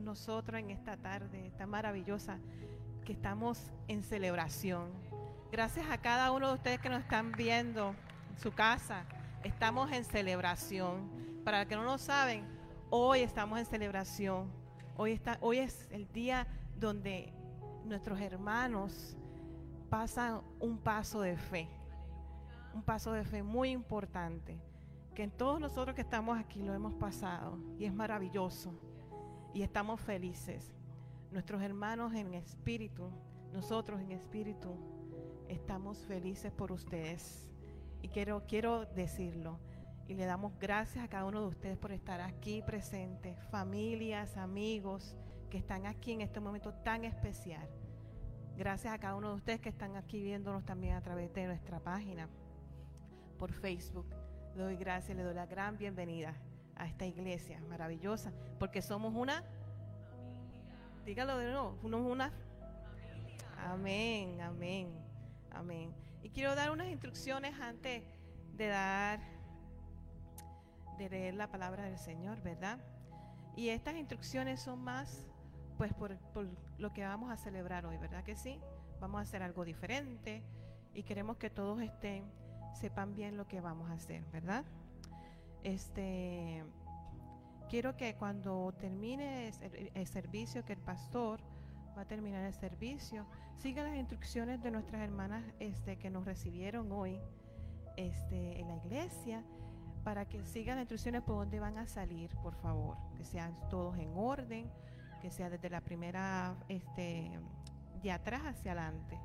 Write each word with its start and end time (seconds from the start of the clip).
nosotros 0.00 0.60
en 0.60 0.70
esta 0.70 0.96
tarde 0.96 1.52
tan 1.56 1.70
maravillosa 1.70 2.38
que 3.04 3.12
estamos 3.12 3.70
en 3.88 4.02
celebración. 4.02 4.90
Gracias 5.52 5.86
a 5.90 5.98
cada 5.98 6.32
uno 6.32 6.48
de 6.48 6.54
ustedes 6.54 6.80
que 6.80 6.88
nos 6.88 7.00
están 7.00 7.32
viendo 7.32 7.94
en 8.30 8.38
su 8.40 8.52
casa. 8.52 9.04
Estamos 9.44 9.92
en 9.92 10.04
celebración. 10.04 11.08
Para 11.44 11.60
los 11.60 11.68
que 11.68 11.76
no 11.76 11.84
lo 11.84 11.98
saben, 11.98 12.44
hoy 12.90 13.20
estamos 13.20 13.58
en 13.58 13.66
celebración. 13.66 14.50
Hoy, 14.96 15.12
está, 15.12 15.38
hoy 15.40 15.58
es 15.58 15.86
el 15.90 16.10
día 16.12 16.46
donde 16.78 17.32
nuestros 17.84 18.20
hermanos 18.20 19.16
pasan 19.90 20.40
un 20.58 20.78
paso 20.78 21.20
de 21.20 21.36
fe. 21.36 21.68
Un 22.74 22.82
paso 22.82 23.12
de 23.12 23.24
fe 23.24 23.42
muy 23.42 23.70
importante. 23.70 24.58
Que 25.14 25.28
todos 25.28 25.60
nosotros 25.60 25.94
que 25.94 26.02
estamos 26.02 26.38
aquí 26.38 26.62
lo 26.62 26.74
hemos 26.74 26.94
pasado. 26.94 27.58
Y 27.78 27.84
es 27.84 27.92
maravilloso. 27.92 28.72
Y 29.54 29.62
estamos 29.62 30.00
felices. 30.00 30.74
Nuestros 31.30 31.62
hermanos 31.62 32.12
en 32.12 32.34
espíritu, 32.34 33.08
nosotros 33.52 34.00
en 34.00 34.10
espíritu, 34.10 34.76
estamos 35.48 36.04
felices 36.06 36.52
por 36.52 36.72
ustedes. 36.72 37.48
Y 38.02 38.08
quiero, 38.08 38.42
quiero 38.48 38.84
decirlo. 38.84 39.60
Y 40.08 40.14
le 40.14 40.26
damos 40.26 40.58
gracias 40.58 41.04
a 41.04 41.08
cada 41.08 41.24
uno 41.24 41.40
de 41.40 41.46
ustedes 41.46 41.78
por 41.78 41.92
estar 41.92 42.20
aquí 42.20 42.62
presentes, 42.62 43.38
familias, 43.44 44.36
amigos 44.36 45.16
que 45.50 45.58
están 45.58 45.86
aquí 45.86 46.10
en 46.10 46.22
este 46.22 46.40
momento 46.40 46.74
tan 46.74 47.04
especial. 47.04 47.68
Gracias 48.56 48.92
a 48.92 48.98
cada 48.98 49.14
uno 49.14 49.28
de 49.28 49.36
ustedes 49.36 49.60
que 49.60 49.68
están 49.68 49.94
aquí 49.94 50.20
viéndonos 50.20 50.64
también 50.64 50.94
a 50.94 51.00
través 51.00 51.32
de 51.32 51.46
nuestra 51.46 51.78
página 51.78 52.28
por 53.38 53.52
Facebook. 53.52 54.06
Le 54.56 54.64
doy 54.64 54.76
gracias, 54.76 55.16
le 55.16 55.22
doy 55.22 55.34
la 55.34 55.46
gran 55.46 55.78
bienvenida 55.78 56.34
a 56.76 56.86
esta 56.86 57.06
iglesia 57.06 57.60
maravillosa, 57.68 58.32
porque 58.58 58.82
somos 58.82 59.14
una 59.14 59.42
Dígalo 61.04 61.36
de 61.36 61.50
nuevo, 61.50 61.76
somos 61.82 62.00
una 62.00 62.32
Amén, 63.64 64.40
amén, 64.42 64.90
amén. 65.50 65.94
Y 66.22 66.28
quiero 66.28 66.54
dar 66.54 66.70
unas 66.70 66.88
instrucciones 66.88 67.58
antes 67.60 68.02
de 68.56 68.66
dar, 68.66 69.20
de 70.98 71.08
leer 71.08 71.34
la 71.34 71.50
palabra 71.50 71.84
del 71.84 71.98
Señor, 71.98 72.42
¿verdad? 72.42 72.78
Y 73.56 73.70
estas 73.70 73.96
instrucciones 73.96 74.60
son 74.60 74.80
más, 74.84 75.26
pues, 75.78 75.94
por, 75.94 76.16
por 76.32 76.46
lo 76.78 76.92
que 76.92 77.04
vamos 77.04 77.30
a 77.30 77.36
celebrar 77.36 77.86
hoy, 77.86 77.96
¿verdad 77.96 78.22
que 78.22 78.36
sí? 78.36 78.60
Vamos 79.00 79.18
a 79.18 79.22
hacer 79.22 79.42
algo 79.42 79.64
diferente 79.64 80.42
y 80.92 81.02
queremos 81.02 81.38
que 81.38 81.48
todos 81.48 81.80
estén, 81.80 82.30
sepan 82.74 83.14
bien 83.14 83.36
lo 83.38 83.46
que 83.46 83.62
vamos 83.62 83.90
a 83.90 83.94
hacer, 83.94 84.24
¿verdad? 84.26 84.64
Este, 85.64 86.62
quiero 87.68 87.96
que 87.96 88.14
cuando 88.14 88.72
termine 88.78 89.50
el, 89.94 90.06
servicio, 90.06 90.64
que 90.64 90.74
el 90.74 90.78
pastor 90.78 91.40
va 91.96 92.02
a 92.02 92.04
terminar 92.04 92.44
el 92.44 92.54
servicio, 92.54 93.26
siga 93.56 93.82
las 93.82 93.96
instrucciones 93.96 94.62
de 94.62 94.70
nuestras 94.70 95.00
hermanas 95.00 95.42
este, 95.58 95.96
que 95.96 96.10
nos 96.10 96.24
recibieron 96.24 96.92
hoy 96.92 97.18
este, 97.96 98.60
en 98.60 98.68
la 98.68 98.76
iglesia, 98.76 99.42
para 100.04 100.26
que 100.26 100.44
sigan 100.44 100.76
las 100.76 100.82
instrucciones 100.82 101.22
por 101.22 101.36
dónde 101.36 101.58
van 101.60 101.78
a 101.78 101.86
salir, 101.86 102.30
por 102.42 102.54
favor, 102.56 102.98
que 103.16 103.24
sean 103.24 103.56
todos 103.70 103.98
en 103.98 104.12
orden, 104.14 104.70
que 105.22 105.30
sea 105.30 105.48
desde 105.48 105.70
la 105.70 105.80
primera, 105.80 106.54
este, 106.68 107.40
de 108.02 108.12
atrás 108.12 108.42
hacia 108.44 108.72
adelante, 108.72 109.18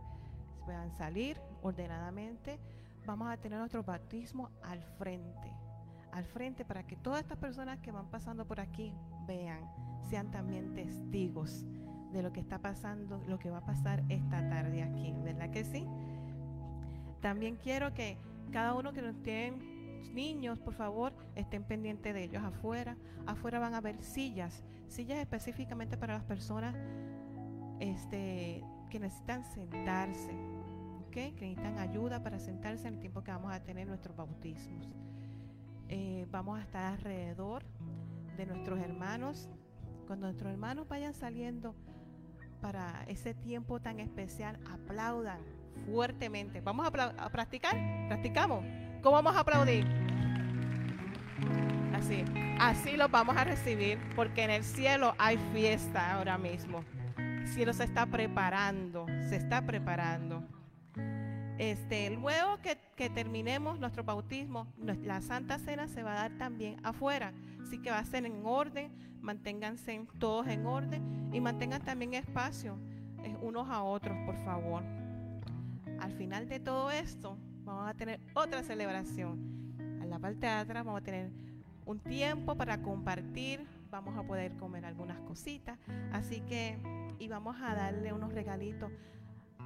puedan 0.64 0.96
salir 0.96 1.38
ordenadamente. 1.62 2.60
Vamos 3.06 3.30
a 3.30 3.36
tener 3.36 3.60
nuestro 3.60 3.84
bautismo 3.84 4.50
al 4.64 4.82
frente, 4.98 5.52
al 6.12 6.26
frente 6.26 6.66
para 6.66 6.86
que 6.86 6.96
todas 6.96 7.22
estas 7.22 7.38
personas 7.38 7.80
que 7.80 7.92
van 7.92 8.10
pasando 8.10 8.46
por 8.46 8.60
aquí 8.60 8.94
vean, 9.28 9.62
sean 10.10 10.32
también 10.32 10.74
testigos 10.74 11.66
de 12.12 12.24
lo 12.24 12.34
que 12.34 12.40
está 12.40 12.60
pasando, 12.60 13.24
lo 13.28 13.38
que 13.40 13.50
va 13.50 13.60
a 13.60 13.66
pasar 13.66 14.04
esta 14.10 14.48
tarde 14.50 14.84
aquí, 14.84 15.14
¿verdad 15.24 15.52
que 15.52 15.64
sí? 15.64 15.86
También 17.22 17.58
quiero 17.58 17.94
que 17.94 18.18
cada 18.52 18.74
uno 18.74 18.94
que 18.94 19.02
nos 19.02 19.22
tienen 19.22 20.14
niños, 20.14 20.60
por 20.60 20.74
favor, 20.74 21.14
estén 21.36 21.64
pendientes 21.64 22.14
de 22.14 22.24
ellos 22.24 22.44
afuera. 22.44 22.98
Afuera 23.28 23.60
van 23.60 23.74
a 23.74 23.78
haber 23.78 24.02
sillas, 24.02 24.64
sillas 24.88 25.20
específicamente 25.20 25.98
para 25.98 26.14
las 26.14 26.24
personas 26.24 26.76
este, 27.80 28.64
que 28.90 29.00
necesitan 29.00 29.44
sentarse, 29.46 30.32
que 31.12 31.32
necesitan 31.32 31.78
ayuda 31.78 32.24
para 32.24 32.40
sentarse 32.40 32.88
en 32.88 32.96
el 32.96 33.00
tiempo 33.00 33.24
que 33.24 33.32
vamos 33.32 33.54
a 33.54 33.62
tener 33.62 33.88
nuestros 33.88 34.16
bautismos. 34.16 34.88
Eh, 35.90 36.28
vamos 36.30 36.60
a 36.60 36.62
estar 36.62 36.94
alrededor 36.94 37.64
de 38.38 38.46
nuestros 38.46 38.80
hermanos. 38.80 39.50
Cuando 40.06 40.28
nuestros 40.28 40.52
hermanos 40.52 40.88
vayan 40.88 41.14
saliendo 41.14 41.76
para 42.62 43.04
ese 43.08 43.34
tiempo 43.34 43.80
tan 43.80 44.00
especial, 44.00 44.60
aplaudan 44.72 45.40
fuertemente. 45.88 46.62
¿Vamos 46.62 46.88
a, 46.88 47.04
a 47.06 47.30
practicar? 47.30 47.76
¿Practicamos? 48.08 48.64
¿Cómo 49.02 49.16
vamos 49.16 49.36
a 49.36 49.40
aplaudir? 49.40 49.86
Así, 51.94 52.24
así 52.60 52.96
los 52.96 53.10
vamos 53.10 53.36
a 53.36 53.44
recibir 53.44 53.98
porque 54.16 54.44
en 54.44 54.52
el 54.52 54.64
cielo 54.64 55.16
hay 55.18 55.38
fiesta 55.54 56.14
ahora 56.14 56.38
mismo. 56.38 56.84
El 57.18 57.48
cielo 57.48 57.74
se 57.74 57.84
está 57.84 58.06
preparando, 58.06 59.06
se 59.28 59.38
está 59.38 59.66
preparando. 59.66 60.44
Este, 61.60 62.10
luego 62.12 62.62
que, 62.62 62.78
que, 62.96 63.10
terminemos 63.10 63.80
nuestro 63.80 64.06
bautismo, 64.06 64.66
la 64.78 65.22
Santa 65.22 65.60
Cena 65.60 65.90
se 65.90 66.04
va 66.04 66.14
a 66.14 66.30
dar 66.30 66.38
también 66.38 66.78
afuera. 66.84 67.34
Así 67.62 67.80
que 67.80 67.92
va 67.92 68.00
a 68.00 68.06
ser 68.06 68.26
en 68.26 68.46
orden, 68.46 68.94
manténganse 69.22 70.08
todos 70.20 70.48
en 70.48 70.66
orden 70.66 71.30
y 71.34 71.42
mantengan 71.42 71.82
también 71.82 72.14
espacio 72.14 72.80
eh, 73.26 73.36
unos 73.42 73.68
a 73.70 73.84
otros, 73.84 74.18
por 74.26 74.38
favor. 74.46 74.84
Al 76.00 76.14
final 76.14 76.48
de 76.48 76.62
todo 76.62 76.92
esto, 76.92 77.38
vamos 77.66 77.90
a 77.90 77.94
tener 77.94 78.22
otra 78.36 78.64
celebración. 78.64 79.76
En 79.80 80.10
la 80.10 80.18
parte 80.18 80.46
de 80.46 80.54
atrás 80.54 80.86
vamos 80.86 81.02
a 81.02 81.04
tener 81.04 81.30
un 81.86 82.00
tiempo 82.00 82.56
para 82.56 82.82
compartir, 82.82 83.68
vamos 83.92 84.18
a 84.18 84.24
poder 84.24 84.56
comer 84.56 84.86
algunas 84.86 85.20
cositas, 85.22 85.78
así 86.14 86.40
que 86.42 86.78
y 87.20 87.28
vamos 87.28 87.58
a 87.62 87.76
darle 87.76 88.14
unos 88.14 88.34
regalitos 88.34 88.90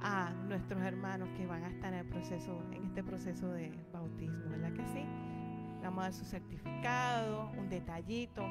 a 0.02 0.30
nuestros 0.48 0.82
hermanos 0.82 1.28
que 1.36 1.46
van 1.46 1.64
a 1.64 1.68
estar 1.68 1.92
en 1.92 2.00
el 2.00 2.06
proceso, 2.06 2.62
en 2.72 2.84
este 2.84 3.02
proceso 3.02 3.48
de 3.48 3.72
bautismo, 3.92 4.50
¿verdad 4.50 4.72
que 4.72 4.86
sí? 4.88 5.06
vamos 5.84 6.00
a 6.00 6.02
dar 6.04 6.14
su 6.14 6.24
certificado, 6.24 7.50
un 7.58 7.68
detallito, 7.68 8.42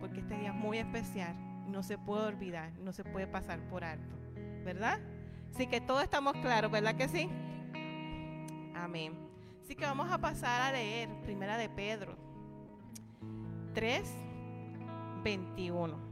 porque 0.00 0.20
este 0.20 0.36
día 0.38 0.50
es 0.50 0.54
muy 0.54 0.78
especial, 0.78 1.34
no 1.70 1.82
se 1.82 1.98
puede 1.98 2.26
olvidar, 2.26 2.72
no 2.78 2.92
se 2.92 3.04
puede 3.04 3.26
pasar 3.26 3.60
por 3.68 3.84
alto, 3.84 4.16
¿verdad? 4.64 4.98
Así 5.54 5.66
que 5.66 5.80
todos 5.80 6.02
estamos 6.02 6.32
claros, 6.34 6.70
¿verdad 6.70 6.94
que 6.94 7.08
sí? 7.08 7.28
Amén. 8.74 9.14
Así 9.62 9.74
que 9.74 9.84
vamos 9.84 10.10
a 10.10 10.18
pasar 10.18 10.62
a 10.62 10.72
leer 10.72 11.10
Primera 11.22 11.58
de 11.58 11.68
Pedro 11.68 12.16
3, 13.74 14.02
21. 15.22 16.08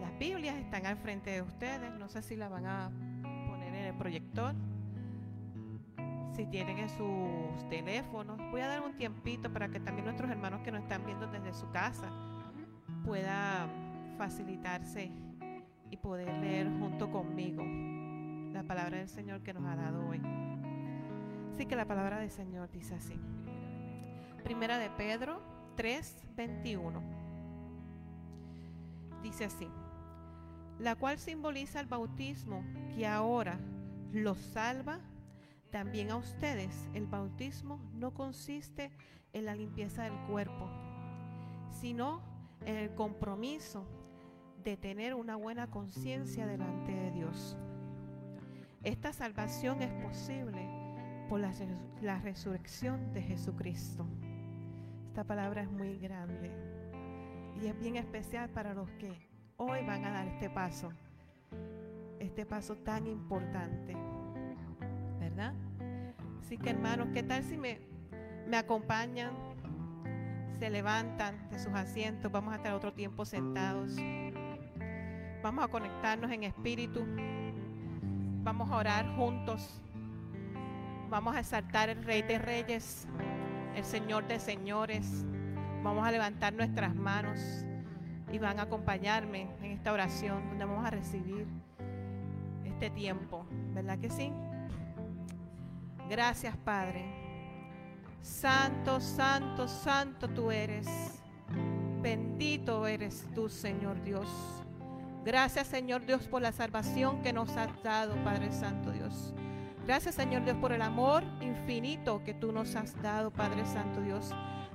Las 0.00 0.18
Biblias 0.18 0.56
están 0.56 0.84
al 0.84 0.98
frente 0.98 1.30
de 1.30 1.42
ustedes. 1.42 1.90
No 1.94 2.08
sé 2.08 2.22
si 2.22 2.36
las 2.36 2.50
van 2.50 2.66
a 2.66 2.90
el 3.84 3.94
proyector. 3.94 4.54
Si 6.34 6.46
tienen 6.46 6.78
en 6.78 6.88
sus 6.88 7.68
teléfonos. 7.68 8.38
Voy 8.50 8.60
a 8.60 8.68
dar 8.68 8.82
un 8.82 8.96
tiempito 8.96 9.52
para 9.52 9.68
que 9.68 9.78
también 9.78 10.06
nuestros 10.06 10.30
hermanos 10.30 10.62
que 10.62 10.72
nos 10.72 10.82
están 10.82 11.04
viendo 11.06 11.26
desde 11.28 11.54
su 11.54 11.70
casa 11.70 12.10
pueda 13.04 13.68
facilitarse 14.18 15.12
y 15.90 15.96
poder 15.96 16.32
leer 16.38 16.68
junto 16.80 17.10
conmigo 17.10 17.62
la 18.52 18.64
palabra 18.64 18.98
del 18.98 19.08
Señor 19.08 19.42
que 19.42 19.52
nos 19.52 19.64
ha 19.64 19.76
dado 19.76 20.08
hoy. 20.08 20.20
Así 21.52 21.66
que 21.66 21.76
la 21.76 21.84
palabra 21.84 22.18
del 22.18 22.30
Señor 22.30 22.70
dice 22.70 22.94
así. 22.94 23.20
Primera 24.42 24.78
de 24.78 24.90
Pedro 24.90 25.40
3:21. 25.76 27.00
Dice 29.22 29.44
así. 29.44 29.68
La 30.78 30.96
cual 30.96 31.18
simboliza 31.18 31.80
el 31.80 31.86
bautismo 31.86 32.64
que 32.94 33.06
ahora 33.06 33.58
los 34.14 34.38
salva 34.38 35.00
también 35.70 36.10
a 36.10 36.16
ustedes. 36.16 36.88
El 36.94 37.06
bautismo 37.06 37.80
no 37.94 38.14
consiste 38.14 38.90
en 39.32 39.44
la 39.44 39.54
limpieza 39.54 40.04
del 40.04 40.16
cuerpo, 40.28 40.70
sino 41.70 42.22
en 42.64 42.76
el 42.76 42.94
compromiso 42.94 43.84
de 44.62 44.76
tener 44.76 45.14
una 45.14 45.36
buena 45.36 45.70
conciencia 45.70 46.46
delante 46.46 46.92
de 46.92 47.10
Dios. 47.10 47.56
Esta 48.82 49.12
salvación 49.12 49.82
es 49.82 49.92
posible 49.94 50.68
por 51.28 51.40
la, 51.40 52.18
resurrección 52.20 53.12
de 53.12 53.22
Jesucristo. 53.22 54.06
Esta 55.08 55.24
palabra 55.24 55.62
es 55.62 55.70
muy 55.70 55.98
grande 55.98 56.50
y 57.60 57.66
es 57.66 57.78
bien 57.78 57.96
especial 57.96 58.48
para 58.50 58.74
los 58.74 58.90
que 58.92 59.28
hoy 59.56 59.84
van 59.86 60.04
a 60.04 60.10
dar 60.10 60.28
este 60.28 60.50
paso, 60.50 60.92
este 62.24 62.46
paso 62.46 62.76
tan 62.76 63.06
importante, 63.06 63.94
¿verdad? 65.20 65.54
Así 66.40 66.56
que 66.58 66.70
hermanos, 66.70 67.08
¿qué 67.12 67.22
tal 67.22 67.42
si 67.42 67.56
me, 67.56 67.80
me 68.48 68.56
acompañan? 68.56 69.32
Se 70.58 70.70
levantan 70.70 71.48
de 71.50 71.58
sus 71.58 71.72
asientos, 71.74 72.30
vamos 72.30 72.52
a 72.52 72.56
estar 72.56 72.74
otro 72.74 72.92
tiempo 72.92 73.24
sentados. 73.24 73.96
Vamos 75.42 75.64
a 75.64 75.68
conectarnos 75.68 76.30
en 76.30 76.44
espíritu. 76.44 77.04
Vamos 78.42 78.70
a 78.70 78.76
orar 78.76 79.16
juntos. 79.16 79.82
Vamos 81.10 81.36
a 81.36 81.40
exaltar 81.40 81.90
el 81.90 82.02
Rey 82.04 82.22
de 82.22 82.38
Reyes, 82.38 83.06
el 83.74 83.84
Señor 83.84 84.26
de 84.26 84.38
Señores. 84.38 85.24
Vamos 85.82 86.06
a 86.06 86.10
levantar 86.10 86.54
nuestras 86.54 86.94
manos 86.94 87.40
y 88.32 88.38
van 88.38 88.58
a 88.58 88.62
acompañarme 88.62 89.48
en 89.62 89.72
esta 89.72 89.92
oración 89.92 90.48
donde 90.48 90.64
vamos 90.64 90.84
a 90.86 90.90
recibir 90.90 91.46
este 92.74 92.90
tiempo. 92.90 93.46
¿Verdad 93.72 93.98
que 93.98 94.10
sí? 94.10 94.32
Gracias, 96.10 96.56
Padre. 96.56 97.04
Santo, 98.20 99.00
santo, 99.00 99.68
santo 99.68 100.28
tú 100.28 100.50
eres. 100.50 100.86
Bendito 102.02 102.86
eres 102.86 103.28
tú, 103.34 103.48
Señor 103.48 104.02
Dios. 104.02 104.28
Gracias, 105.24 105.68
Señor 105.68 106.04
Dios, 106.04 106.26
por 106.26 106.42
la 106.42 106.52
salvación 106.52 107.22
que 107.22 107.32
nos 107.32 107.56
has 107.56 107.82
dado, 107.82 108.14
Padre 108.24 108.52
Santo 108.52 108.90
Dios. 108.90 109.32
Gracias, 109.86 110.16
Señor 110.16 110.44
Dios, 110.44 110.56
por 110.56 110.72
el 110.72 110.82
amor 110.82 111.22
infinito 111.40 112.22
que 112.24 112.34
tú 112.34 112.52
nos 112.52 112.74
has 112.74 113.00
dado, 113.00 113.30
Padre 113.30 113.64
Santo 113.66 114.00
Dios. 114.00 114.32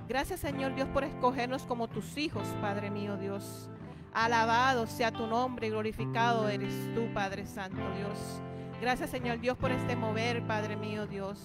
Gracias, 0.08 0.40
Señor 0.40 0.74
Dios, 0.74 0.88
por 0.88 1.04
escogernos 1.04 1.64
como 1.64 1.86
tus 1.86 2.16
hijos, 2.16 2.48
Padre 2.60 2.90
mío 2.90 3.16
Dios. 3.16 3.68
Alabado 4.12 4.86
sea 4.86 5.12
tu 5.12 5.26
nombre 5.26 5.68
y 5.68 5.70
glorificado 5.70 6.48
eres 6.48 6.74
tú, 6.94 7.12
Padre 7.14 7.46
Santo 7.46 7.80
Dios. 7.96 8.42
Gracias, 8.80 9.10
Señor 9.10 9.40
Dios, 9.40 9.56
por 9.56 9.70
este 9.70 9.94
mover, 9.94 10.42
Padre 10.46 10.74
mío 10.74 11.06
Dios. 11.06 11.44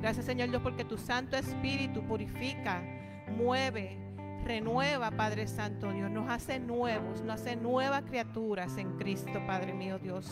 Gracias, 0.00 0.26
Señor 0.26 0.50
Dios, 0.50 0.60
porque 0.62 0.84
tu 0.84 0.98
Santo 0.98 1.36
Espíritu 1.36 2.02
purifica, 2.02 2.82
mueve, 3.28 3.96
renueva, 4.44 5.10
Padre 5.12 5.46
Santo 5.46 5.90
Dios. 5.92 6.10
Nos 6.10 6.28
hace 6.28 6.58
nuevos, 6.58 7.22
nos 7.22 7.40
hace 7.40 7.56
nuevas 7.56 8.02
criaturas 8.02 8.76
en 8.76 8.98
Cristo, 8.98 9.40
Padre 9.46 9.72
mío 9.72 9.98
Dios. 9.98 10.30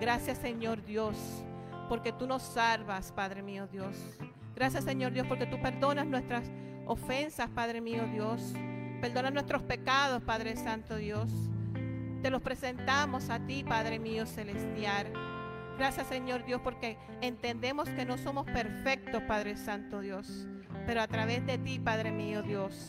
Gracias, 0.00 0.38
Señor 0.38 0.82
Dios, 0.84 1.44
porque 1.88 2.12
tú 2.12 2.26
nos 2.26 2.42
salvas, 2.42 3.12
Padre 3.12 3.42
mío 3.42 3.66
Dios. 3.66 3.96
Gracias, 4.54 4.84
Señor 4.84 5.12
Dios, 5.12 5.26
porque 5.26 5.46
tú 5.46 5.60
perdonas 5.60 6.06
nuestras 6.06 6.50
ofensas, 6.86 7.50
Padre 7.50 7.80
mío 7.80 8.04
Dios. 8.10 8.54
Perdona 9.00 9.30
nuestros 9.30 9.62
pecados, 9.62 10.22
Padre 10.22 10.56
Santo 10.56 10.96
Dios. 10.96 11.30
Te 12.22 12.30
los 12.30 12.42
presentamos 12.42 13.30
a 13.30 13.38
ti, 13.40 13.64
Padre 13.64 13.98
mío 13.98 14.26
celestial. 14.26 15.12
Gracias, 15.78 16.06
Señor 16.08 16.44
Dios, 16.44 16.60
porque 16.62 16.98
entendemos 17.22 17.88
que 17.88 18.04
no 18.04 18.18
somos 18.18 18.44
perfectos, 18.44 19.22
Padre 19.22 19.56
Santo 19.56 20.00
Dios. 20.00 20.46
Pero 20.86 21.00
a 21.00 21.08
través 21.08 21.46
de 21.46 21.56
ti, 21.56 21.78
Padre 21.78 22.10
mío 22.10 22.42
Dios, 22.42 22.88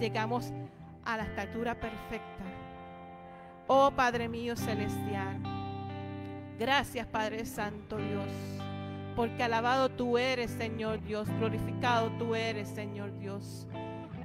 llegamos 0.00 0.52
a 1.04 1.18
la 1.18 1.24
estatura 1.24 1.74
perfecta. 1.74 2.44
Oh 3.66 3.90
Padre 3.90 4.28
mío 4.28 4.56
celestial. 4.56 5.38
Gracias, 6.58 7.06
Padre 7.06 7.44
Santo 7.44 7.96
Dios 7.98 8.28
porque 9.16 9.42
alabado 9.42 9.90
tú 9.90 10.16
eres, 10.16 10.50
Señor 10.50 11.02
Dios, 11.02 11.28
glorificado 11.38 12.10
tú 12.12 12.34
eres, 12.34 12.68
Señor 12.68 13.18
Dios. 13.18 13.66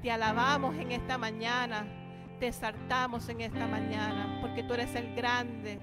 Te 0.06 0.12
alabamos 0.12 0.75
en 0.75 0.92
esta 0.92 1.18
mañana, 1.18 1.88
te 2.40 2.50
exaltamos 2.50 3.28
en 3.28 3.42
esta 3.42 3.66
mañana, 3.66 4.38
porque 4.40 4.62
tú 4.62 4.75
eres 4.75 4.94
el 4.94 5.16
grande, 5.16 5.80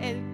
el, 0.00 0.24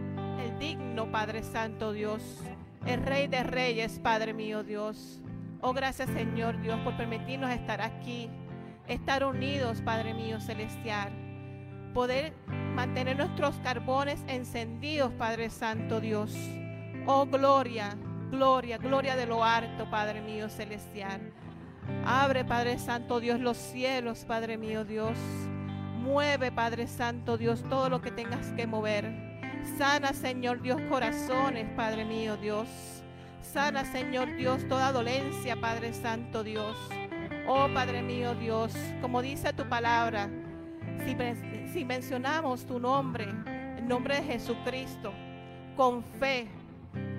el 0.40 0.56
digno 0.60 1.10
Padre 1.10 1.42
Santo 1.42 1.90
Dios, 1.90 2.44
el 2.86 3.02
Rey 3.02 3.26
de 3.26 3.42
Reyes, 3.42 3.98
Padre 3.98 4.34
mío 4.34 4.62
Dios. 4.62 5.20
Oh, 5.62 5.72
gracias 5.72 6.08
Señor 6.10 6.60
Dios 6.60 6.78
por 6.84 6.96
permitirnos 6.96 7.50
estar 7.50 7.82
aquí, 7.82 8.30
estar 8.86 9.24
unidos, 9.24 9.82
Padre 9.84 10.14
mío 10.14 10.40
celestial, 10.40 11.10
poder 11.92 12.34
mantener 12.76 13.16
nuestros 13.16 13.56
carbones 13.64 14.22
encendidos, 14.28 15.10
Padre 15.14 15.50
Santo 15.50 16.00
Dios. 16.00 16.32
Oh, 17.04 17.26
gloria, 17.26 17.96
gloria, 18.30 18.78
gloria 18.78 19.16
de 19.16 19.26
lo 19.26 19.42
alto, 19.42 19.90
Padre 19.90 20.20
mío 20.20 20.48
celestial. 20.48 21.32
Abre, 22.04 22.44
Padre 22.44 22.78
Santo 22.78 23.20
Dios, 23.20 23.40
los 23.40 23.56
cielos, 23.56 24.24
Padre 24.24 24.58
mío 24.58 24.84
Dios. 24.84 25.18
Mueve, 25.98 26.52
Padre 26.52 26.86
Santo 26.86 27.36
Dios, 27.36 27.64
todo 27.68 27.88
lo 27.88 28.00
que 28.00 28.10
tengas 28.10 28.52
que 28.52 28.66
mover. 28.66 29.12
Sana, 29.76 30.12
Señor 30.12 30.62
Dios, 30.62 30.80
corazones, 30.88 31.68
Padre 31.76 32.04
mío 32.04 32.36
Dios. 32.36 32.68
Sana, 33.40 33.84
Señor 33.84 34.36
Dios, 34.36 34.66
toda 34.68 34.92
dolencia, 34.92 35.60
Padre 35.60 35.92
Santo 35.92 36.44
Dios. 36.44 36.76
Oh, 37.48 37.68
Padre 37.72 38.02
mío 38.02 38.34
Dios, 38.34 38.72
como 39.00 39.22
dice 39.22 39.52
tu 39.52 39.68
palabra, 39.68 40.28
si, 41.72 41.84
mencionamos 41.84 42.66
tu 42.66 42.78
nombre, 42.78 43.26
el 43.76 43.86
nombre 43.86 44.16
de 44.16 44.22
Jesucristo, 44.22 45.12
con 45.76 46.02
fe, 46.02 46.48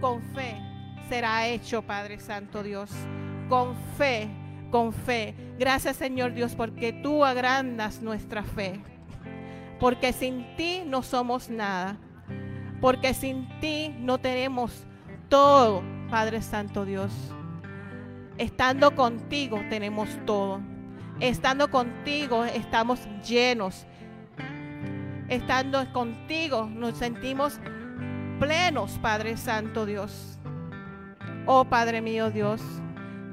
con 0.01 0.21
fe 0.33 0.61
será 1.07 1.47
hecho, 1.47 1.81
Padre 1.81 2.19
Santo 2.19 2.63
Dios. 2.63 2.91
Con 3.49 3.75
fe, 3.97 4.29
con 4.69 4.93
fe. 4.93 5.35
Gracias, 5.59 5.97
Señor 5.97 6.33
Dios, 6.33 6.55
porque 6.55 6.93
tú 6.93 7.25
agrandas 7.25 8.01
nuestra 8.01 8.43
fe. 8.43 8.79
Porque 9.79 10.13
sin 10.13 10.55
ti 10.55 10.83
no 10.85 11.03
somos 11.03 11.49
nada. 11.49 11.97
Porque 12.81 13.13
sin 13.13 13.47
ti 13.59 13.95
no 13.99 14.17
tenemos 14.19 14.85
todo, 15.29 15.81
Padre 16.09 16.41
Santo 16.41 16.85
Dios. 16.85 17.11
Estando 18.37 18.95
contigo 18.95 19.59
tenemos 19.69 20.09
todo. 20.25 20.61
Estando 21.19 21.69
contigo 21.71 22.45
estamos 22.45 23.07
llenos. 23.27 23.85
Estando 25.27 25.91
contigo 25.91 26.69
nos 26.71 26.97
sentimos 26.97 27.59
plenos, 28.39 28.99
Padre 29.01 29.37
Santo 29.37 29.85
Dios. 29.85 30.37
Oh 31.47 31.65
Padre 31.65 32.01
mío 32.01 32.29
Dios, 32.29 32.61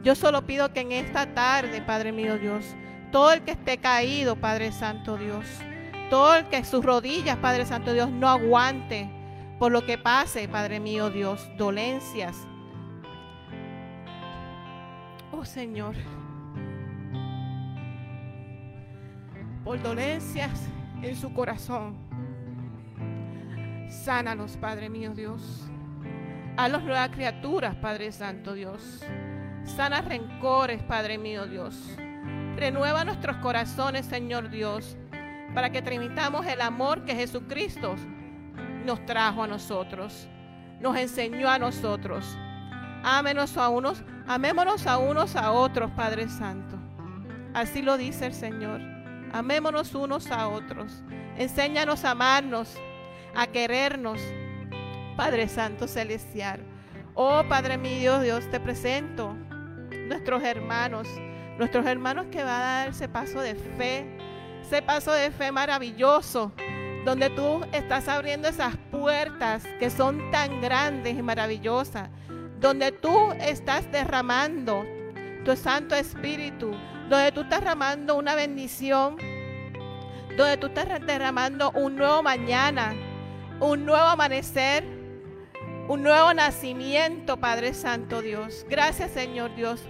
yo 0.05 0.15
solo 0.15 0.47
pido 0.47 0.73
que 0.73 0.81
en 0.81 0.93
esta 0.93 1.35
tarde, 1.35 1.83
Padre 1.83 2.13
mío 2.13 2.39
Dios, 2.39 2.65
todo 3.11 3.33
el 3.33 3.43
que 3.43 3.53
esté 3.53 3.79
caído, 3.79 4.37
Padre 4.37 4.71
Santo 4.71 5.17
Dios, 5.17 5.47
todo 6.11 6.37
el 6.37 6.47
que 6.47 6.65
sus 6.65 6.85
rodillas, 6.85 7.37
Padre 7.39 7.67
Santo 7.67 7.93
Dios, 7.93 8.11
no 8.11 8.29
aguante 8.29 9.11
por 9.59 9.73
lo 9.73 9.85
que 9.87 9.99
pase, 9.99 10.47
Padre 10.49 10.79
mío 10.79 11.11
Dios, 11.11 11.49
dolencias. 11.57 12.37
Oh 15.33 15.45
Señor, 15.45 15.97
por 19.65 19.83
dolencias 19.83 20.69
en 21.03 21.17
su 21.17 21.33
corazón 21.33 22.05
Sánanos, 24.03 24.57
Padre 24.57 24.91
mío 24.91 25.15
Dios. 25.15 25.67
A 26.57 26.69
los 26.69 26.83
nuevas 26.83 27.09
criaturas, 27.11 27.75
Padre 27.77 28.13
Santo 28.13 28.53
Dios. 28.53 29.03
Sana 29.65 30.03
rencores, 30.03 30.83
Padre 30.83 31.19
mío 31.19 31.47
Dios. 31.47 31.75
Renueva 32.57 33.05
nuestros 33.05 33.37
corazones, 33.39 34.07
Señor 34.07 34.51
Dios, 34.51 34.97
para 35.55 35.71
que 35.71 35.83
transmitamos 35.83 36.47
el 36.47 36.61
amor 36.61 37.05
que 37.05 37.15
Jesucristo 37.15 37.97
nos 38.85 39.05
trajo 39.07 39.43
a 39.43 39.47
nosotros, 39.47 40.29
nos 40.81 40.97
enseñó 40.97 41.49
a 41.49 41.59
nosotros. 41.59 42.25
Ámenos 43.03 43.57
a 43.57 43.69
unos, 43.71 44.05
amémonos 44.27 44.87
a 44.87 44.99
unos 44.99 45.35
a 45.35 45.51
otros, 45.51 45.91
Padre 45.93 46.29
Santo. 46.29 46.79
Así 47.55 47.83
lo 47.83 47.97
dice 47.97 48.27
el 48.27 48.35
Señor. 48.35 48.81
Amémonos 49.33 49.95
unos 49.95 50.31
a 50.31 50.49
otros. 50.49 51.03
Enséñanos 51.37 52.05
a 52.05 52.13
amarnos 52.13 52.77
a 53.35 53.47
querernos, 53.49 54.21
Padre 55.17 55.49
Santo 55.49 55.89
Celestial. 55.89 56.61
Oh 57.15 57.43
Padre 57.49 57.79
mío, 57.79 58.21
Dios, 58.21 58.49
te 58.51 58.61
presento 58.61 59.37
nuestros 60.15 60.45
hermanos, 60.45 61.09
nuestros 61.59 61.85
hermanos 61.87 62.27
que 62.31 62.39
van 62.39 62.55
a 62.55 62.59
dar 62.61 62.89
ese 62.91 63.09
paso 63.09 63.41
de 63.41 63.57
fe, 63.57 64.07
ese 64.63 64.81
paso 64.81 65.11
de 65.11 65.33
fe 65.33 65.51
maravilloso, 65.51 66.53
donde 67.05 67.31
tú 67.31 67.63
estás 67.73 68.07
abriendo 68.07 68.47
esas 68.47 68.77
puertas 68.93 69.65
que 69.81 69.91
son 69.91 70.31
tan 70.31 70.61
grandes 70.61 71.19
y 71.19 71.23
maravillosas, 71.23 72.11
donde 72.61 72.93
tú 72.93 73.33
estás 73.41 73.91
derramando 73.91 74.87
tu 75.45 75.57
Santo 75.57 75.97
Espíritu, 75.97 76.71
donde 77.11 77.33
tú 77.33 77.41
estás 77.41 77.59
derramando 77.59 78.15
una 78.15 78.37
bendición, 78.37 79.17
donde 80.37 80.57
tú 80.59 80.69
estás 80.69 81.05
derramando 81.05 81.73
un 81.73 81.97
nuevo 81.97 82.23
mañana, 82.23 82.95
un 83.59 83.85
nuevo 83.85 84.05
amanecer, 84.05 84.85
un 85.89 86.05
nuevo 86.05 86.33
nacimiento, 86.33 87.37
Padre 87.37 87.75
Santo 87.75 88.23
Dios. 88.23 88.65
Gracias, 88.71 89.11
Señor 89.11 89.55
Dios, 89.57 89.83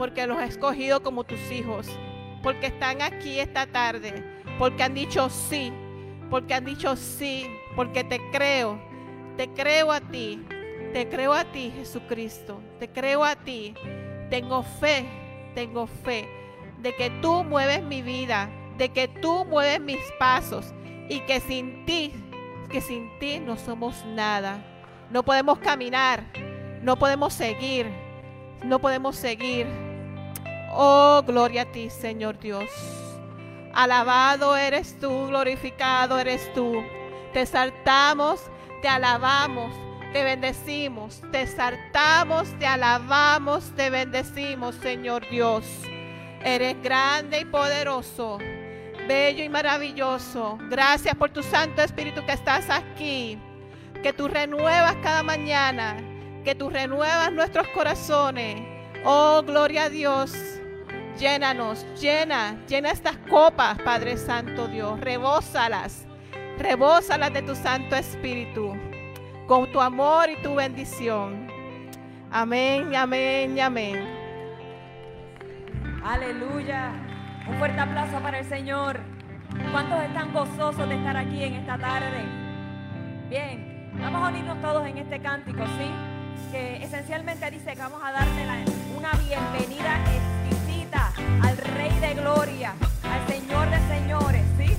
porque 0.00 0.26
los 0.26 0.38
has 0.38 0.48
escogido 0.48 1.02
como 1.02 1.24
tus 1.24 1.52
hijos, 1.52 1.86
porque 2.42 2.68
están 2.68 3.02
aquí 3.02 3.38
esta 3.38 3.66
tarde, 3.66 4.24
porque 4.58 4.82
han 4.82 4.94
dicho 4.94 5.28
sí, 5.28 5.70
porque 6.30 6.54
han 6.54 6.64
dicho 6.64 6.96
sí, 6.96 7.46
porque 7.76 8.02
te 8.02 8.18
creo, 8.30 8.80
te 9.36 9.50
creo 9.50 9.92
a 9.92 10.00
ti, 10.00 10.42
te 10.94 11.06
creo 11.10 11.34
a 11.34 11.44
ti, 11.44 11.70
Jesucristo, 11.76 12.62
te 12.78 12.88
creo 12.88 13.22
a 13.22 13.36
ti. 13.36 13.74
Tengo 14.30 14.62
fe, 14.62 15.04
tengo 15.54 15.86
fe 15.86 16.26
de 16.78 16.96
que 16.96 17.10
tú 17.20 17.44
mueves 17.44 17.82
mi 17.82 18.00
vida, 18.00 18.48
de 18.78 18.88
que 18.88 19.06
tú 19.06 19.44
mueves 19.44 19.82
mis 19.82 20.00
pasos 20.18 20.72
y 21.10 21.20
que 21.26 21.40
sin 21.40 21.84
ti, 21.84 22.14
que 22.70 22.80
sin 22.80 23.10
ti 23.18 23.38
no 23.38 23.58
somos 23.58 24.02
nada. 24.06 24.64
No 25.10 25.22
podemos 25.22 25.58
caminar, 25.58 26.24
no 26.80 26.96
podemos 26.96 27.34
seguir, 27.34 27.86
no 28.64 28.78
podemos 28.78 29.14
seguir. 29.14 29.89
Oh, 30.72 31.22
gloria 31.26 31.62
a 31.62 31.64
ti, 31.66 31.90
Señor 31.90 32.38
Dios. 32.38 32.70
Alabado 33.72 34.56
eres 34.56 34.98
tú, 35.00 35.26
glorificado 35.26 36.18
eres 36.18 36.52
tú. 36.54 36.82
Te 37.32 37.44
saltamos, 37.46 38.40
te 38.82 38.88
alabamos, 38.88 39.72
te 40.12 40.24
bendecimos, 40.24 41.22
te 41.32 41.46
saltamos, 41.46 42.48
te 42.58 42.66
alabamos, 42.66 43.72
te 43.76 43.90
bendecimos, 43.90 44.74
Señor 44.76 45.28
Dios. 45.28 45.64
Eres 46.42 46.80
grande 46.82 47.40
y 47.40 47.44
poderoso, 47.44 48.38
bello 49.06 49.44
y 49.44 49.48
maravilloso. 49.48 50.58
Gracias 50.68 51.14
por 51.14 51.30
tu 51.30 51.42
Santo 51.42 51.82
Espíritu 51.82 52.24
que 52.26 52.32
estás 52.32 52.70
aquí, 52.70 53.38
que 54.02 54.12
tú 54.12 54.28
renuevas 54.28 54.96
cada 55.02 55.22
mañana, 55.22 55.96
que 56.44 56.54
tú 56.54 56.70
renuevas 56.70 57.32
nuestros 57.32 57.68
corazones. 57.68 58.62
Oh, 59.04 59.42
gloria 59.44 59.84
a 59.84 59.90
Dios. 59.90 60.59
Llénanos, 61.20 61.84
llena, 62.00 62.56
llena 62.66 62.92
estas 62.92 63.14
copas, 63.28 63.78
Padre 63.82 64.16
Santo 64.16 64.68
Dios. 64.68 64.98
Rebósalas, 65.00 66.06
rebósalas 66.58 67.30
de 67.34 67.42
tu 67.42 67.54
Santo 67.54 67.94
Espíritu, 67.94 68.74
con 69.46 69.70
tu 69.70 69.82
amor 69.82 70.30
y 70.30 70.40
tu 70.40 70.54
bendición. 70.54 71.46
Amén, 72.30 72.96
amén, 72.96 73.60
amén. 73.60 74.02
Aleluya. 76.02 76.92
Un 77.46 77.58
fuerte 77.58 77.78
aplauso 77.78 78.18
para 78.20 78.38
el 78.38 78.48
Señor. 78.48 79.00
¿Cuántos 79.72 80.02
están 80.02 80.32
gozosos 80.32 80.88
de 80.88 80.94
estar 80.94 81.18
aquí 81.18 81.44
en 81.44 81.52
esta 81.52 81.76
tarde? 81.76 82.24
Bien, 83.28 83.92
vamos 84.00 84.24
a 84.24 84.28
unirnos 84.28 84.58
todos 84.62 84.86
en 84.86 84.96
este 84.96 85.20
cántico, 85.20 85.66
¿sí? 85.66 85.90
Que 86.50 86.82
esencialmente 86.82 87.50
dice 87.50 87.74
que 87.74 87.78
vamos 87.78 88.00
a 88.02 88.10
darle 88.10 88.64
una 88.96 89.10
bienvenida 89.28 90.02
al 91.42 91.56
Rey 91.56 91.98
de 92.00 92.14
Gloria, 92.14 92.74
al 93.04 93.26
Señor 93.26 93.70
de 93.70 93.78
Señores, 93.88 94.44
¿sí? 94.58 94.76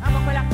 Vamos 0.00 0.22
con 0.24 0.34
las 0.34 0.44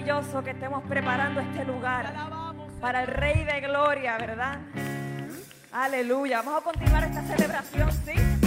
glorioso 0.00 0.42
que 0.42 0.50
estemos 0.50 0.82
preparando 0.84 1.40
este 1.40 1.64
lugar 1.64 2.12
para 2.80 3.02
el 3.02 3.08
Rey 3.08 3.44
de 3.44 3.60
Gloria, 3.60 4.16
¿verdad? 4.18 4.58
Aleluya. 5.72 6.42
Vamos 6.42 6.60
a 6.60 6.64
continuar 6.64 7.04
esta 7.04 7.22
celebración, 7.22 7.90
¿sí? 7.92 8.39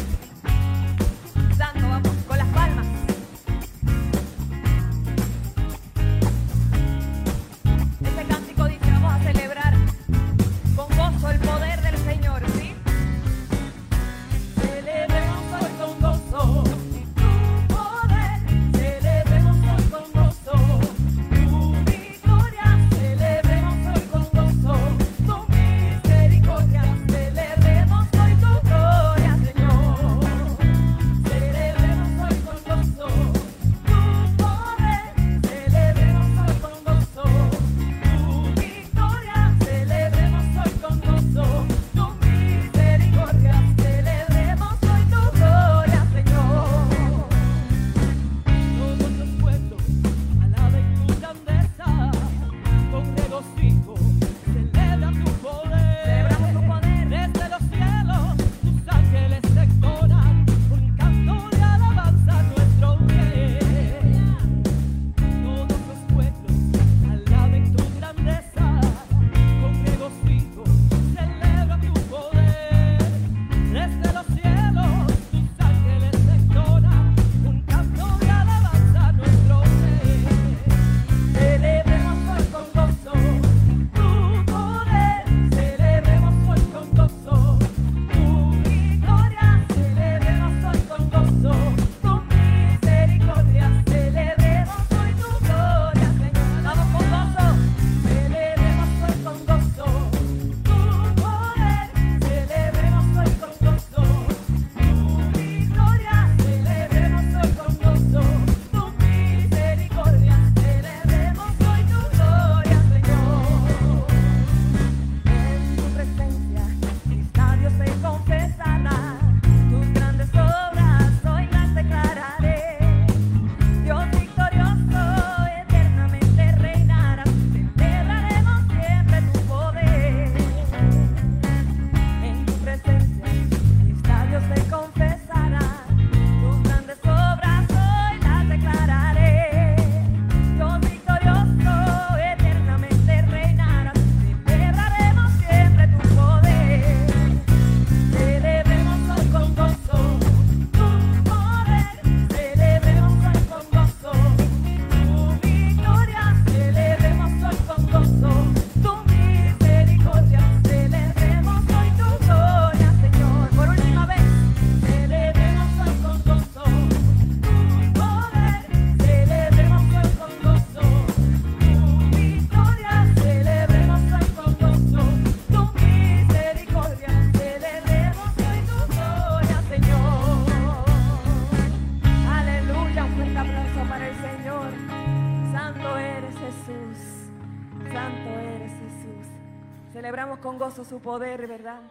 Su 190.74 191.00
poder, 191.00 191.48
¿verdad? 191.48 191.81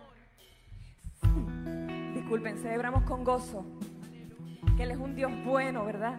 Disculpen, 2.15 2.59
celebramos 2.59 3.05
con 3.05 3.23
gozo 3.23 3.65
que 4.77 4.83
Él 4.83 4.91
es 4.91 4.99
un 4.99 5.15
Dios 5.15 5.31
bueno, 5.45 5.85
¿verdad? 5.85 6.19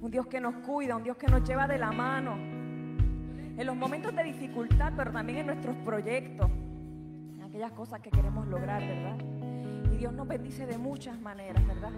Un 0.00 0.10
Dios 0.10 0.26
que 0.26 0.40
nos 0.40 0.54
cuida, 0.66 0.96
un 0.96 1.04
Dios 1.04 1.18
que 1.18 1.26
nos 1.26 1.46
lleva 1.46 1.68
de 1.68 1.76
la 1.76 1.92
mano. 1.92 2.36
En 2.36 3.66
los 3.66 3.76
momentos 3.76 4.16
de 4.16 4.24
dificultad, 4.24 4.94
pero 4.96 5.12
también 5.12 5.40
en 5.40 5.46
nuestros 5.46 5.76
proyectos, 5.76 6.50
en 6.50 7.42
aquellas 7.42 7.72
cosas 7.72 8.00
que 8.00 8.10
queremos 8.10 8.48
lograr, 8.48 8.80
¿verdad? 8.80 9.18
Y 9.92 9.98
Dios 9.98 10.14
nos 10.14 10.26
bendice 10.26 10.64
de 10.64 10.78
muchas 10.78 11.20
maneras, 11.20 11.64
¿verdad? 11.66 11.92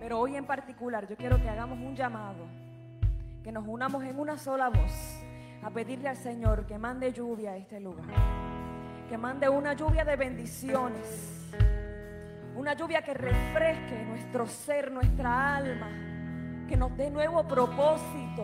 Pero 0.00 0.18
hoy 0.18 0.36
en 0.36 0.46
particular 0.46 1.06
yo 1.06 1.16
quiero 1.16 1.36
que 1.36 1.50
hagamos 1.50 1.78
un 1.78 1.94
llamado, 1.94 2.46
que 3.44 3.52
nos 3.52 3.68
unamos 3.68 4.02
en 4.04 4.18
una 4.18 4.38
sola 4.38 4.70
voz 4.70 5.22
a 5.62 5.70
pedirle 5.70 6.08
al 6.08 6.16
Señor 6.16 6.66
que 6.66 6.76
mande 6.76 7.12
lluvia 7.12 7.52
a 7.52 7.56
este 7.56 7.78
lugar, 7.78 8.06
que 9.08 9.16
mande 9.16 9.48
una 9.48 9.74
lluvia 9.74 10.04
de 10.04 10.16
bendiciones, 10.16 11.50
una 12.56 12.74
lluvia 12.74 13.02
que 13.02 13.14
refresque 13.14 14.04
nuestro 14.08 14.46
ser, 14.46 14.90
nuestra 14.90 15.56
alma, 15.56 15.88
que 16.68 16.76
nos 16.76 16.96
dé 16.96 17.10
nuevo 17.10 17.46
propósito, 17.46 18.42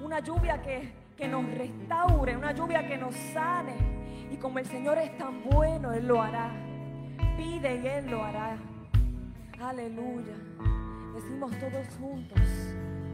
una 0.00 0.20
lluvia 0.20 0.62
que, 0.62 0.92
que 1.16 1.26
nos 1.26 1.44
restaure, 1.54 2.36
una 2.36 2.52
lluvia 2.52 2.86
que 2.86 2.96
nos 2.96 3.14
sane. 3.32 3.74
Y 4.30 4.36
como 4.36 4.58
el 4.58 4.66
Señor 4.66 4.98
es 4.98 5.16
tan 5.18 5.42
bueno, 5.44 5.92
Él 5.92 6.06
lo 6.06 6.22
hará. 6.22 6.50
Pide 7.36 7.76
y 7.76 7.86
Él 7.86 8.10
lo 8.10 8.24
hará. 8.24 8.56
Aleluya. 9.60 10.34
Decimos 11.14 11.52
todos 11.58 11.86
juntos, 12.00 12.40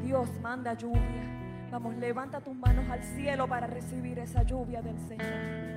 Dios 0.02 0.28
manda 0.40 0.74
lluvia. 0.74 1.38
Vamos, 1.70 1.94
levanta 1.96 2.40
tus 2.40 2.57
manos 2.57 2.88
al 2.90 3.02
cielo 3.02 3.46
para 3.46 3.66
recibir 3.66 4.18
esa 4.18 4.42
lluvia 4.42 4.81
del 4.81 4.98
Señor. 5.07 5.68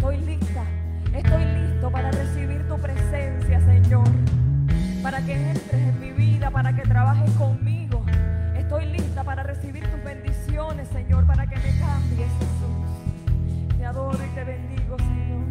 Estoy 0.00 0.16
lista. 0.16 0.64
Estoy 1.12 1.44
listo 1.44 1.90
para 1.90 2.10
recibir 2.10 2.66
tu 2.66 2.78
presencia, 2.78 3.60
Señor. 3.60 4.08
Para 5.02 5.20
que 5.20 5.34
entres 5.34 5.74
en 5.74 6.00
mi 6.00 6.10
vida, 6.12 6.50
para 6.50 6.74
que 6.74 6.82
trabajes 6.82 7.30
conmigo. 7.32 8.02
Estoy 8.56 8.86
lista 8.86 9.22
para 9.22 9.42
recibir 9.42 9.86
tus 9.90 10.02
bendiciones, 10.02 10.88
Señor, 10.88 11.26
para 11.26 11.46
que 11.46 11.56
me 11.56 11.78
cambies, 11.78 12.30
Jesús. 12.38 13.76
Te 13.76 13.84
adoro 13.84 14.18
y 14.24 14.34
te 14.34 14.44
bendigo, 14.44 14.96
Señor. 14.96 15.44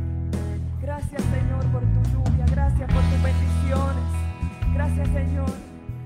Gracias, 0.82 1.22
Señor, 1.22 1.66
por 1.68 1.82
tu 1.82 2.10
lluvia. 2.12 2.46
Gracias 2.50 2.92
por 2.92 3.04
tus 3.04 3.22
bendiciones. 3.22 4.04
Gracias, 4.74 5.08
Señor. 5.10 5.50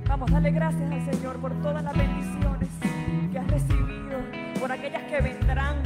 Vamos, 0.05 0.29
dale 0.29 0.51
gracias 0.51 0.91
al 0.91 1.13
Señor 1.13 1.37
por 1.37 1.53
todas 1.61 1.81
las 1.81 1.97
bendiciones 1.97 2.69
que 3.31 3.39
has 3.39 3.47
recibido, 3.47 4.19
por 4.59 4.69
aquellas 4.69 5.03
que 5.03 5.21
vendrán. 5.21 5.77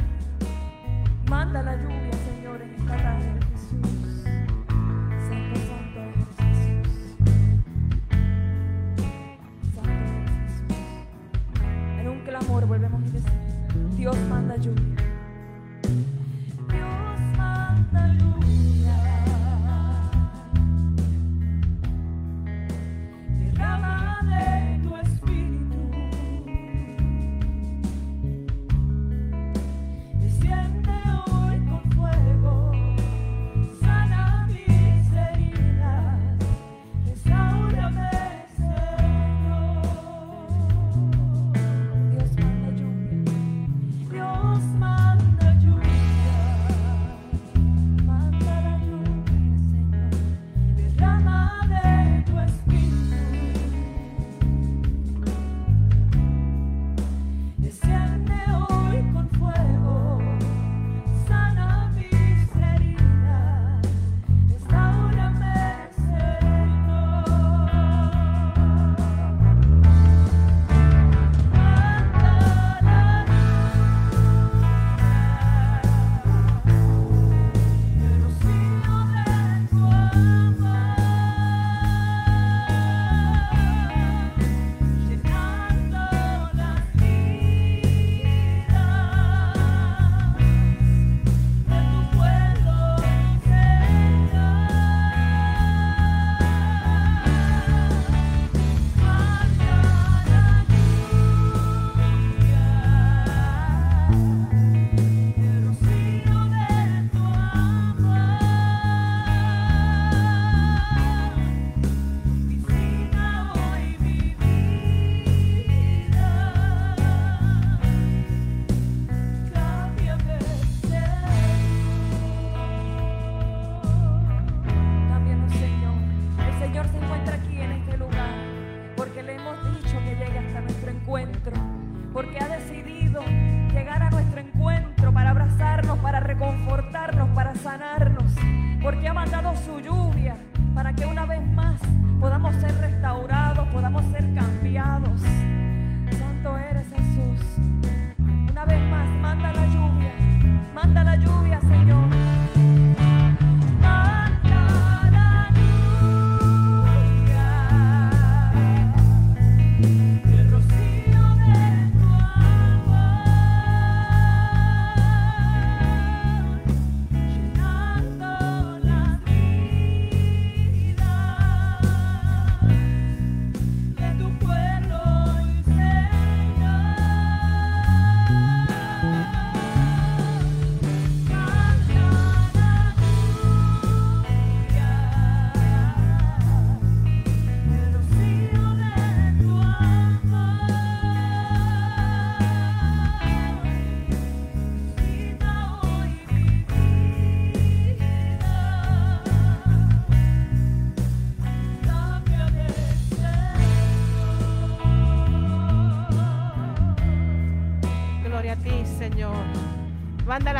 Manda 1.29 1.61
la 1.61 1.75
lluvia, 1.75 2.16
Señor, 2.57 3.21
en 3.21 3.36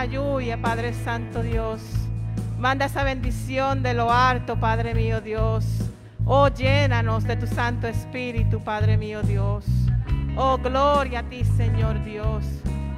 lluvia, 0.08 0.62
Padre 0.62 0.94
Santo 0.94 1.44
Dios. 1.44 1.82
Manda 2.60 2.86
esa 2.86 3.04
bendición 3.04 3.84
de 3.84 3.94
lo 3.94 4.12
alto, 4.12 4.60
Padre 4.60 4.96
mío 4.96 5.22
Dios. 5.22 5.66
Oh, 6.26 6.48
llénanos 6.50 7.24
de 7.24 7.36
tu 7.36 7.48
Santo 7.48 7.88
Espíritu, 7.88 8.60
Padre 8.62 8.98
mío 8.98 9.22
Dios. 9.22 9.66
Oh, 10.36 10.58
gloria 10.58 11.20
a 11.20 11.24
ti, 11.24 11.44
Señor 11.44 12.04
Dios. 12.04 12.44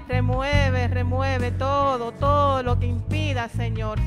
Remueve, 0.08 0.88
remueve 0.88 1.52
todo, 1.52 2.12
todo 2.12 2.64
lo 2.64 2.80
que 2.80 2.88
impida, 2.88 3.50
Señor. 3.50 4.00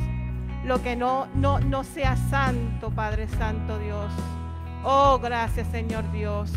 Lo 0.64 0.82
que 0.82 0.96
no, 0.96 1.28
no, 1.34 1.60
no 1.60 1.84
sea 1.84 2.16
santo, 2.16 2.90
Padre 2.90 3.28
Santo 3.28 3.78
Dios. 3.78 4.12
Oh, 4.84 5.18
gracias, 5.22 5.68
Señor 5.68 6.10
Dios. 6.12 6.50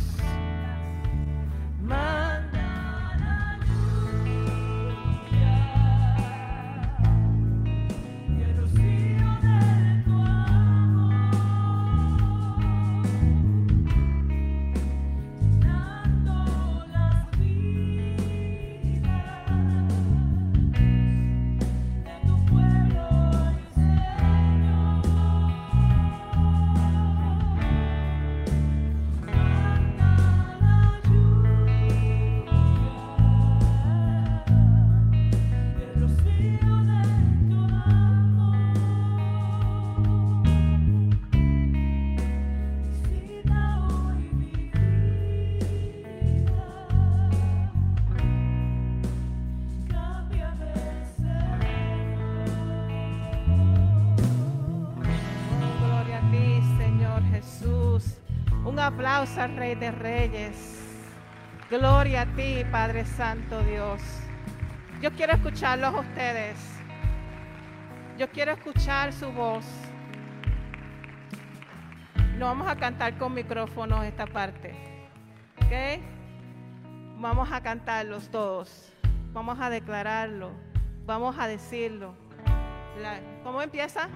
Al 59.26 59.58
Rey 59.58 59.74
de 59.74 59.92
Reyes. 59.92 60.80
Gloria 61.72 62.22
a 62.22 62.26
ti, 62.28 62.64
Padre 62.72 63.06
Santo 63.06 63.64
Dios. 63.64 64.00
Yo 65.02 65.12
quiero 65.12 65.34
escucharlos 65.34 65.96
a 65.96 66.00
ustedes. 66.02 66.58
Yo 68.20 68.30
quiero 68.30 68.52
escuchar 68.52 69.12
su 69.14 69.32
voz. 69.32 69.66
No 72.38 72.46
vamos 72.46 72.68
a 72.68 72.76
cantar 72.76 73.18
con 73.18 73.34
micrófonos 73.34 74.06
esta 74.06 74.28
parte. 74.28 74.76
¿Ok? 75.58 76.04
Vamos 77.18 77.52
a 77.52 77.62
cantarlos 77.62 78.30
todos. 78.30 78.94
Vamos 79.34 79.60
a 79.60 79.72
declararlo. 79.72 80.52
Vamos 81.08 81.36
a 81.40 81.48
decirlo. 81.48 82.14
¿Cómo 83.44 83.62
empieza? 83.64 84.08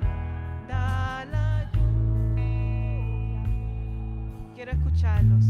Quiero 4.59 4.73
escucharlos. 4.73 5.45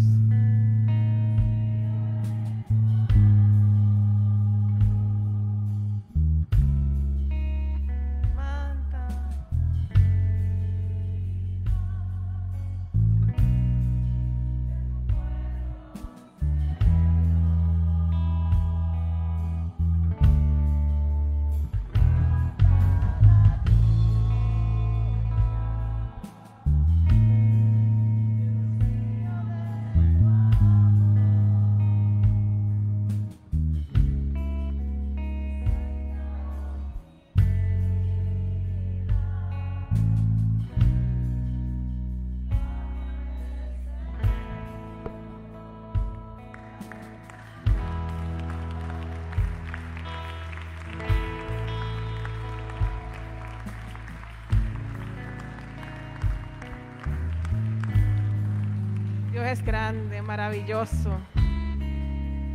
Es 59.51 59.65
grande, 59.65 60.21
maravilloso. 60.21 61.17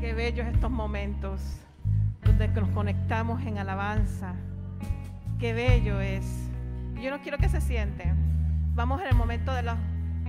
Qué 0.01 0.13
bellos 0.15 0.47
estos 0.47 0.71
momentos 0.71 1.41
donde 2.23 2.47
nos 2.47 2.69
conectamos 2.69 3.43
en 3.43 3.59
alabanza. 3.59 4.35
Qué 5.41 5.53
bello 5.55 6.01
es. 6.01 6.25
Yo 6.95 7.11
no 7.11 7.21
quiero 7.21 7.37
que 7.39 7.49
se 7.49 7.61
sienten. 7.61 8.15
Vamos 8.77 9.01
en 9.01 9.09
el 9.09 9.17
momento 9.17 9.53
de 9.53 9.65
los 9.65 9.75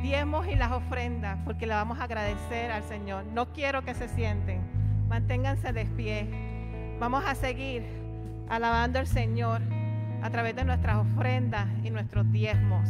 diezmos 0.02 0.48
y 0.48 0.56
las 0.56 0.72
ofrendas 0.72 1.38
porque 1.46 1.68
le 1.68 1.76
vamos 1.76 2.00
a 2.00 2.06
agradecer 2.06 2.72
al 2.72 2.84
Señor. 2.86 3.26
No 3.26 3.54
quiero 3.54 3.84
que 3.84 3.94
se 3.94 4.08
sienten. 4.08 4.60
Manténganse 5.08 5.72
de 5.72 5.86
pie. 5.86 6.28
Vamos 7.00 7.24
a 7.28 7.36
seguir 7.36 7.84
alabando 8.50 8.98
al 8.98 9.08
Señor 9.08 9.62
a 10.24 10.32
través 10.32 10.56
de 10.56 10.66
nuestras 10.66 10.98
ofrendas 10.98 11.68
y 11.84 11.92
nuestros 11.92 12.32
diezmos. 12.32 12.90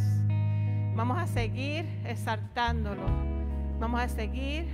Vamos 0.94 1.18
a 1.18 1.26
seguir 1.26 1.84
exaltándolo. 2.06 3.35
Vamos 3.78 4.00
a 4.00 4.08
seguir 4.08 4.66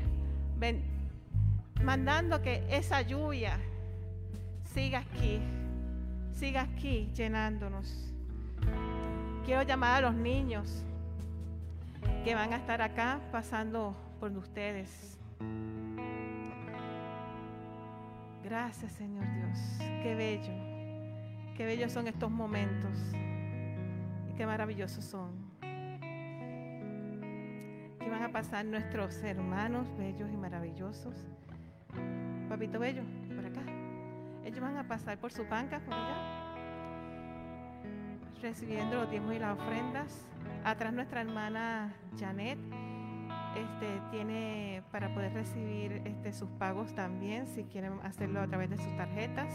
mandando 1.82 2.40
que 2.40 2.64
esa 2.70 3.02
lluvia 3.02 3.58
siga 4.72 5.00
aquí, 5.00 5.40
siga 6.30 6.62
aquí 6.62 7.10
llenándonos. 7.12 8.12
Quiero 9.44 9.62
llamar 9.62 10.04
a 10.04 10.10
los 10.10 10.14
niños 10.14 10.84
que 12.24 12.36
van 12.36 12.52
a 12.52 12.56
estar 12.56 12.80
acá 12.80 13.20
pasando 13.32 13.96
por 14.20 14.30
ustedes. 14.36 15.18
Gracias 18.44 18.92
Señor 18.92 19.24
Dios, 19.34 19.58
qué 20.02 20.14
bello, 20.14 20.52
qué 21.56 21.66
bellos 21.66 21.90
son 21.90 22.06
estos 22.06 22.30
momentos 22.30 22.96
y 24.30 24.36
qué 24.36 24.46
maravillosos 24.46 25.04
son 25.04 25.41
que 28.02 28.10
van 28.10 28.22
a 28.22 28.32
pasar 28.32 28.64
nuestros 28.64 29.22
hermanos 29.22 29.86
bellos 29.96 30.30
y 30.32 30.36
maravillosos. 30.36 31.14
Papito 32.48 32.78
Bello, 32.78 33.02
por 33.34 33.46
acá. 33.46 33.62
Ellos 34.44 34.60
van 34.60 34.76
a 34.76 34.88
pasar 34.88 35.18
por 35.18 35.32
su 35.32 35.46
banca, 35.46 35.80
por 35.80 35.94
allá, 35.94 36.54
recibiendo 38.40 38.96
los 38.96 39.10
diezmos 39.10 39.34
y 39.34 39.38
las 39.38 39.58
ofrendas. 39.58 40.26
Atrás 40.64 40.92
nuestra 40.92 41.20
hermana 41.20 41.94
Janet 42.18 42.58
este, 43.56 44.00
tiene 44.10 44.82
para 44.90 45.12
poder 45.14 45.32
recibir 45.32 46.02
este, 46.04 46.32
sus 46.32 46.48
pagos 46.50 46.94
también, 46.94 47.46
si 47.46 47.64
quieren 47.64 47.94
hacerlo 48.02 48.40
a 48.40 48.48
través 48.48 48.70
de 48.70 48.78
sus 48.78 48.96
tarjetas. 48.96 49.52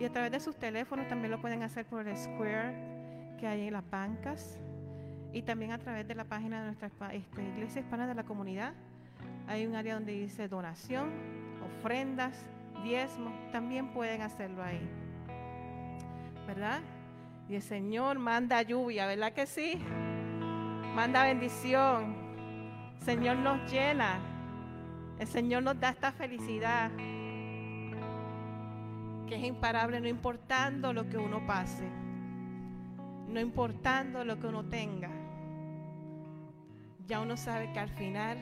Y 0.00 0.04
a 0.04 0.10
través 0.10 0.32
de 0.32 0.40
sus 0.40 0.56
teléfonos 0.56 1.06
también 1.08 1.30
lo 1.30 1.40
pueden 1.40 1.62
hacer 1.62 1.86
por 1.86 2.08
el 2.08 2.16
Square 2.16 3.36
que 3.38 3.46
hay 3.46 3.68
en 3.68 3.72
las 3.72 3.88
bancas 3.88 4.58
y 5.34 5.42
también 5.42 5.72
a 5.72 5.78
través 5.78 6.06
de 6.06 6.14
la 6.14 6.24
página 6.24 6.60
de 6.60 6.66
nuestra 6.66 7.12
este, 7.12 7.42
Iglesia 7.42 7.80
Hispana 7.80 8.06
de 8.06 8.14
la 8.14 8.22
Comunidad. 8.22 8.72
Hay 9.48 9.66
un 9.66 9.74
área 9.74 9.94
donde 9.94 10.12
dice 10.12 10.46
donación, 10.46 11.10
ofrendas, 11.80 12.38
diezmos, 12.84 13.32
también 13.50 13.88
pueden 13.88 14.22
hacerlo 14.22 14.62
ahí. 14.62 14.88
¿Verdad? 16.46 16.80
Y 17.48 17.56
el 17.56 17.62
Señor 17.62 18.20
manda 18.20 18.62
lluvia, 18.62 19.06
¿verdad 19.06 19.32
que 19.32 19.46
sí? 19.46 19.76
Manda 20.94 21.24
bendición. 21.24 22.14
El 23.00 23.04
Señor 23.04 23.36
nos 23.38 23.70
llena. 23.70 24.20
El 25.18 25.26
Señor 25.26 25.64
nos 25.64 25.80
da 25.80 25.90
esta 25.90 26.12
felicidad 26.12 26.92
que 29.26 29.34
es 29.34 29.42
imparable, 29.42 30.00
no 30.00 30.06
importando 30.06 30.92
lo 30.92 31.08
que 31.08 31.16
uno 31.16 31.44
pase, 31.46 31.88
no 33.28 33.40
importando 33.40 34.24
lo 34.24 34.38
que 34.38 34.46
uno 34.46 34.64
tenga 34.66 35.13
ya 37.06 37.20
uno 37.20 37.36
sabe 37.36 37.72
que 37.72 37.78
al 37.78 37.90
final 37.90 38.38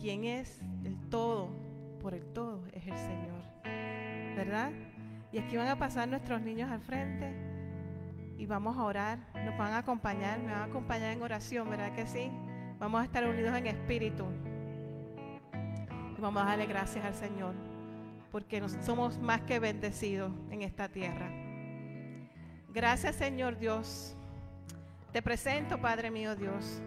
quien 0.00 0.24
es 0.24 0.60
el 0.84 0.98
todo 1.10 1.50
por 2.00 2.14
el 2.14 2.24
todo 2.32 2.62
es 2.72 2.86
el 2.86 2.96
Señor. 2.96 3.42
¿Verdad? 4.36 4.72
Y 5.32 5.38
aquí 5.38 5.56
van 5.56 5.68
a 5.68 5.78
pasar 5.78 6.08
nuestros 6.08 6.40
niños 6.40 6.70
al 6.70 6.80
frente 6.80 7.34
y 8.38 8.46
vamos 8.46 8.76
a 8.78 8.84
orar, 8.84 9.18
nos 9.44 9.56
van 9.58 9.74
a 9.74 9.78
acompañar, 9.78 10.38
me 10.40 10.52
van 10.52 10.62
a 10.62 10.64
acompañar 10.64 11.12
en 11.12 11.22
oración, 11.22 11.68
¿verdad 11.68 11.92
que 11.92 12.06
sí? 12.06 12.30
Vamos 12.78 13.02
a 13.02 13.04
estar 13.04 13.28
unidos 13.28 13.54
en 13.56 13.66
espíritu. 13.66 14.24
Y 16.16 16.20
vamos 16.20 16.42
a 16.42 16.46
darle 16.46 16.66
gracias 16.66 17.04
al 17.04 17.14
Señor 17.14 17.54
porque 18.30 18.60
nos, 18.60 18.72
somos 18.82 19.18
más 19.18 19.42
que 19.42 19.58
bendecidos 19.58 20.32
en 20.50 20.62
esta 20.62 20.88
tierra. 20.88 21.30
Gracias 22.72 23.16
Señor 23.16 23.58
Dios. 23.58 24.16
Te 25.12 25.22
presento, 25.22 25.80
Padre 25.80 26.10
mío 26.10 26.36
Dios, 26.36 26.80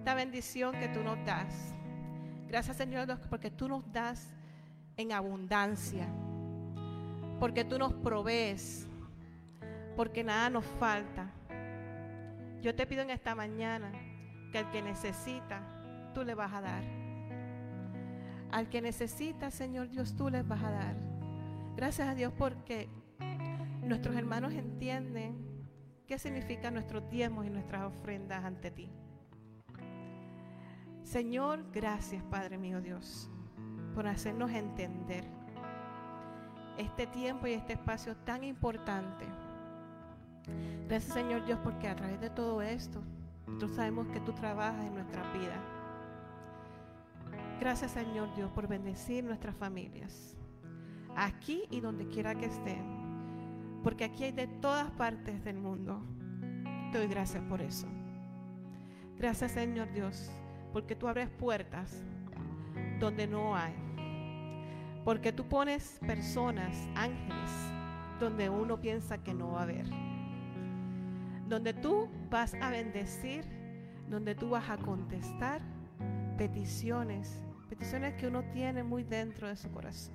esta 0.00 0.14
bendición 0.14 0.72
que 0.80 0.88
tú 0.88 1.02
nos 1.04 1.22
das. 1.26 1.74
Gracias 2.48 2.78
Señor 2.78 3.04
Dios 3.04 3.18
porque 3.28 3.50
tú 3.50 3.68
nos 3.68 3.92
das 3.92 4.32
en 4.96 5.12
abundancia, 5.12 6.08
porque 7.38 7.66
tú 7.66 7.78
nos 7.78 7.92
provees, 7.92 8.88
porque 9.96 10.24
nada 10.24 10.48
nos 10.48 10.64
falta. 10.64 11.30
Yo 12.62 12.74
te 12.74 12.86
pido 12.86 13.02
en 13.02 13.10
esta 13.10 13.34
mañana 13.34 13.92
que 14.50 14.56
al 14.56 14.70
que 14.70 14.80
necesita, 14.80 15.60
tú 16.14 16.24
le 16.24 16.34
vas 16.34 16.54
a 16.54 16.62
dar. 16.62 16.82
Al 18.52 18.70
que 18.70 18.80
necesita, 18.80 19.50
Señor 19.50 19.90
Dios, 19.90 20.16
tú 20.16 20.30
les 20.30 20.48
vas 20.48 20.62
a 20.62 20.70
dar. 20.70 20.96
Gracias 21.76 22.08
a 22.08 22.14
Dios 22.14 22.32
porque 22.38 22.88
nuestros 23.82 24.16
hermanos 24.16 24.54
entienden 24.54 25.66
qué 26.06 26.18
significan 26.18 26.72
nuestros 26.72 27.06
diezmos 27.10 27.44
y 27.44 27.50
nuestras 27.50 27.82
ofrendas 27.82 28.42
ante 28.46 28.70
ti. 28.70 28.90
Señor, 31.10 31.64
gracias 31.72 32.22
Padre 32.22 32.56
mío 32.56 32.80
Dios 32.80 33.28
por 33.96 34.06
hacernos 34.06 34.52
entender 34.52 35.24
este 36.78 37.08
tiempo 37.08 37.48
y 37.48 37.54
este 37.54 37.72
espacio 37.72 38.16
tan 38.18 38.44
importante. 38.44 39.26
Gracias 40.86 41.12
Señor 41.12 41.44
Dios 41.46 41.58
porque 41.64 41.88
a 41.88 41.96
través 41.96 42.20
de 42.20 42.30
todo 42.30 42.62
esto 42.62 43.02
nosotros 43.48 43.72
sabemos 43.72 44.06
que 44.06 44.20
tú 44.20 44.32
trabajas 44.34 44.86
en 44.86 44.94
nuestra 44.94 45.32
vida. 45.32 45.56
Gracias 47.58 47.90
Señor 47.90 48.32
Dios 48.36 48.48
por 48.52 48.68
bendecir 48.68 49.24
nuestras 49.24 49.56
familias, 49.56 50.36
aquí 51.16 51.64
y 51.70 51.80
donde 51.80 52.06
quiera 52.06 52.36
que 52.36 52.46
estén, 52.46 53.80
porque 53.82 54.04
aquí 54.04 54.22
hay 54.22 54.32
de 54.32 54.46
todas 54.46 54.88
partes 54.92 55.42
del 55.42 55.58
mundo. 55.58 56.04
Te 56.92 56.98
doy 56.98 57.08
gracias 57.08 57.42
por 57.48 57.60
eso. 57.60 57.88
Gracias 59.18 59.50
Señor 59.50 59.92
Dios 59.92 60.30
Porque 60.72 60.94
tú 60.94 61.08
abres 61.08 61.28
puertas 61.30 62.04
donde 62.98 63.26
no 63.26 63.56
hay. 63.56 63.74
Porque 65.04 65.32
tú 65.32 65.46
pones 65.48 65.98
personas, 66.06 66.88
ángeles, 66.94 67.50
donde 68.20 68.50
uno 68.50 68.80
piensa 68.80 69.18
que 69.18 69.34
no 69.34 69.52
va 69.52 69.60
a 69.60 69.62
haber. 69.62 69.86
Donde 71.48 71.72
tú 71.72 72.08
vas 72.30 72.54
a 72.60 72.70
bendecir, 72.70 73.44
donde 74.08 74.34
tú 74.34 74.50
vas 74.50 74.68
a 74.68 74.76
contestar 74.76 75.62
peticiones, 76.36 77.42
peticiones 77.68 78.14
que 78.14 78.26
uno 78.26 78.44
tiene 78.52 78.82
muy 78.82 79.04
dentro 79.04 79.48
de 79.48 79.56
su 79.56 79.70
corazón. 79.70 80.14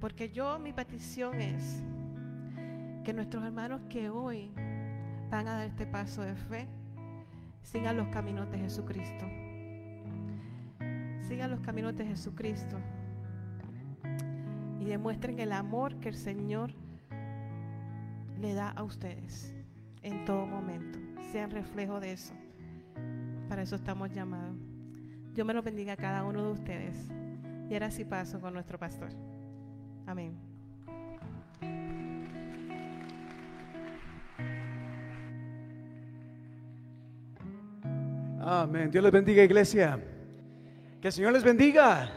Porque 0.00 0.30
yo, 0.30 0.58
mi 0.58 0.72
petición 0.72 1.40
es 1.40 1.82
que 3.04 3.12
nuestros 3.12 3.44
hermanos 3.44 3.80
que 3.88 4.10
hoy 4.10 4.50
van 5.30 5.48
a 5.48 5.56
dar 5.56 5.66
este 5.66 5.86
paso 5.86 6.22
de 6.22 6.34
fe, 6.34 6.68
sigan 7.62 7.96
los 7.96 8.08
caminos 8.08 8.50
de 8.50 8.58
Jesucristo. 8.58 9.26
Sigan 11.28 11.50
los 11.50 11.60
caminos 11.60 11.96
de 11.96 12.06
Jesucristo 12.06 12.76
y 14.80 14.84
demuestren 14.84 15.38
el 15.38 15.52
amor 15.52 15.96
que 16.00 16.08
el 16.08 16.16
Señor 16.16 16.72
le 18.40 18.54
da 18.54 18.70
a 18.70 18.82
ustedes 18.82 19.54
en 20.02 20.24
todo 20.24 20.46
momento. 20.46 20.98
Sean 21.30 21.50
reflejo 21.50 22.00
de 22.00 22.12
eso. 22.12 22.34
Para 23.48 23.62
eso 23.62 23.76
estamos 23.76 24.10
llamados. 24.12 24.56
Dios 25.34 25.46
me 25.46 25.54
lo 25.54 25.62
bendiga 25.62 25.92
a 25.92 25.96
cada 25.96 26.24
uno 26.24 26.44
de 26.44 26.52
ustedes. 26.52 27.10
Y 27.68 27.74
ahora 27.74 27.90
sí 27.90 28.04
paso 28.04 28.40
con 28.40 28.54
nuestro 28.54 28.78
pastor. 28.78 29.10
Amén. 30.06 30.49
Amén. 38.52 38.90
Dios 38.90 39.04
les 39.04 39.12
bendiga, 39.12 39.44
iglesia. 39.44 40.04
Que 41.00 41.06
el 41.06 41.12
Señor 41.12 41.32
les 41.32 41.44
bendiga. 41.44 42.10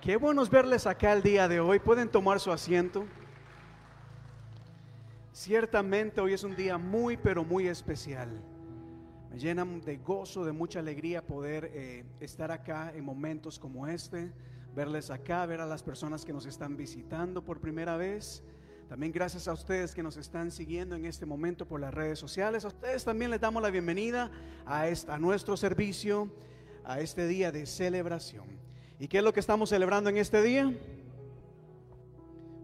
Qué 0.00 0.14
buenos 0.14 0.48
verles 0.48 0.86
acá 0.86 1.12
el 1.14 1.20
día 1.20 1.48
de 1.48 1.58
hoy. 1.58 1.80
Pueden 1.80 2.08
tomar 2.08 2.38
su 2.38 2.52
asiento. 2.52 3.04
Ciertamente 5.32 6.20
hoy 6.20 6.34
es 6.34 6.44
un 6.44 6.54
día 6.54 6.78
muy, 6.78 7.16
pero 7.16 7.42
muy 7.42 7.66
especial. 7.66 8.40
Me 9.32 9.36
llena 9.40 9.64
de 9.64 9.96
gozo, 9.96 10.44
de 10.44 10.52
mucha 10.52 10.78
alegría 10.78 11.26
poder 11.26 11.72
eh, 11.74 12.04
estar 12.20 12.52
acá 12.52 12.92
en 12.94 13.04
momentos 13.04 13.58
como 13.58 13.88
este, 13.88 14.30
verles 14.76 15.10
acá, 15.10 15.44
ver 15.46 15.60
a 15.60 15.66
las 15.66 15.82
personas 15.82 16.24
que 16.24 16.32
nos 16.32 16.46
están 16.46 16.76
visitando 16.76 17.42
por 17.42 17.60
primera 17.60 17.96
vez. 17.96 18.44
También 18.88 19.12
gracias 19.12 19.48
a 19.48 19.52
ustedes 19.52 19.94
que 19.94 20.02
nos 20.02 20.16
están 20.16 20.50
siguiendo 20.50 20.96
en 20.96 21.06
este 21.06 21.24
momento 21.24 21.66
por 21.66 21.80
las 21.80 21.94
redes 21.94 22.18
sociales. 22.18 22.64
A 22.64 22.68
ustedes 22.68 23.04
también 23.04 23.30
les 23.30 23.40
damos 23.40 23.62
la 23.62 23.70
bienvenida 23.70 24.30
a, 24.66 25.18
nuestro 25.18 25.56
servicio, 25.56 26.30
a 26.84 27.00
este 27.00 27.26
día 27.26 27.50
de 27.50 27.64
celebración. 27.66 28.44
¿Y 28.98 29.08
qué 29.08 29.18
es 29.18 29.24
lo 29.24 29.32
que 29.32 29.40
estamos 29.40 29.70
celebrando 29.70 30.10
en 30.10 30.18
este 30.18 30.42
día? 30.42 30.72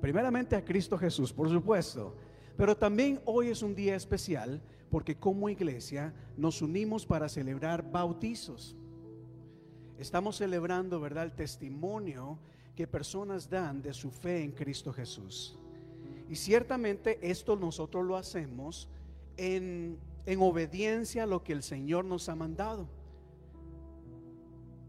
Primeramente 0.00 0.54
a 0.54 0.64
Cristo 0.64 0.98
Jesús, 0.98 1.32
por 1.32 1.48
supuesto. 1.48 2.14
Pero 2.56 2.76
también 2.76 3.20
hoy 3.24 3.48
es 3.48 3.62
un 3.62 3.74
día 3.74 3.96
especial 3.96 4.60
porque 4.90 5.16
como 5.16 5.48
iglesia 5.48 6.12
nos 6.36 6.62
unimos 6.62 7.06
para 7.06 7.28
celebrar 7.28 7.90
bautizos. 7.90 8.76
Estamos 9.98 10.36
celebrando, 10.36 11.00
¿verdad?, 11.00 11.24
el 11.24 11.32
testimonio 11.32 12.38
que 12.76 12.86
personas 12.86 13.50
dan 13.50 13.82
de 13.82 13.92
su 13.92 14.10
fe 14.10 14.42
en 14.42 14.52
Cristo 14.52 14.92
Jesús. 14.92 15.58
Y 16.28 16.36
ciertamente 16.36 17.18
esto 17.22 17.56
nosotros 17.56 18.04
lo 18.04 18.16
hacemos 18.16 18.88
en, 19.36 19.98
en 20.26 20.42
obediencia 20.42 21.22
a 21.22 21.26
lo 21.26 21.42
que 21.42 21.52
el 21.52 21.62
Señor 21.62 22.04
nos 22.04 22.28
ha 22.28 22.34
mandado. 22.34 22.86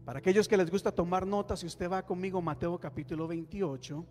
Para 0.04 0.18
aquellos 0.18 0.48
que 0.48 0.56
les 0.56 0.70
gusta 0.70 0.92
tomar 0.92 1.26
notas, 1.26 1.60
si 1.60 1.66
usted 1.66 1.90
va 1.90 2.04
conmigo 2.04 2.42
Mateo 2.42 2.78
capítulo 2.78 3.26
28, 3.28 4.04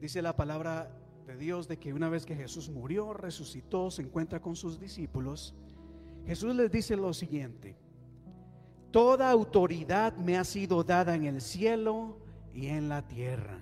dice 0.00 0.22
la 0.22 0.34
palabra 0.34 0.90
de 1.26 1.36
Dios 1.36 1.68
de 1.68 1.78
que 1.78 1.92
una 1.92 2.08
vez 2.08 2.24
que 2.24 2.34
Jesús 2.34 2.70
murió, 2.70 3.12
resucitó, 3.12 3.90
se 3.90 4.02
encuentra 4.02 4.40
con 4.40 4.56
sus 4.56 4.80
discípulos, 4.80 5.54
Jesús 6.26 6.54
les 6.54 6.70
dice 6.70 6.96
lo 6.96 7.12
siguiente, 7.12 7.76
toda 8.90 9.30
autoridad 9.30 10.16
me 10.16 10.36
ha 10.36 10.44
sido 10.44 10.82
dada 10.82 11.14
en 11.14 11.26
el 11.26 11.40
cielo 11.40 12.16
y 12.52 12.66
en 12.66 12.88
la 12.88 13.06
tierra. 13.06 13.60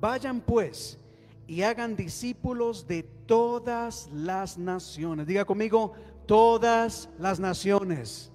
Vayan 0.00 0.40
pues 0.40 0.98
y 1.46 1.62
hagan 1.62 1.96
discípulos 1.96 2.86
de 2.86 3.02
todas 3.02 4.08
las 4.12 4.56
naciones. 4.58 5.26
Diga 5.26 5.44
conmigo, 5.44 5.92
todas 6.26 7.08
las 7.18 7.38
naciones. 7.38 8.32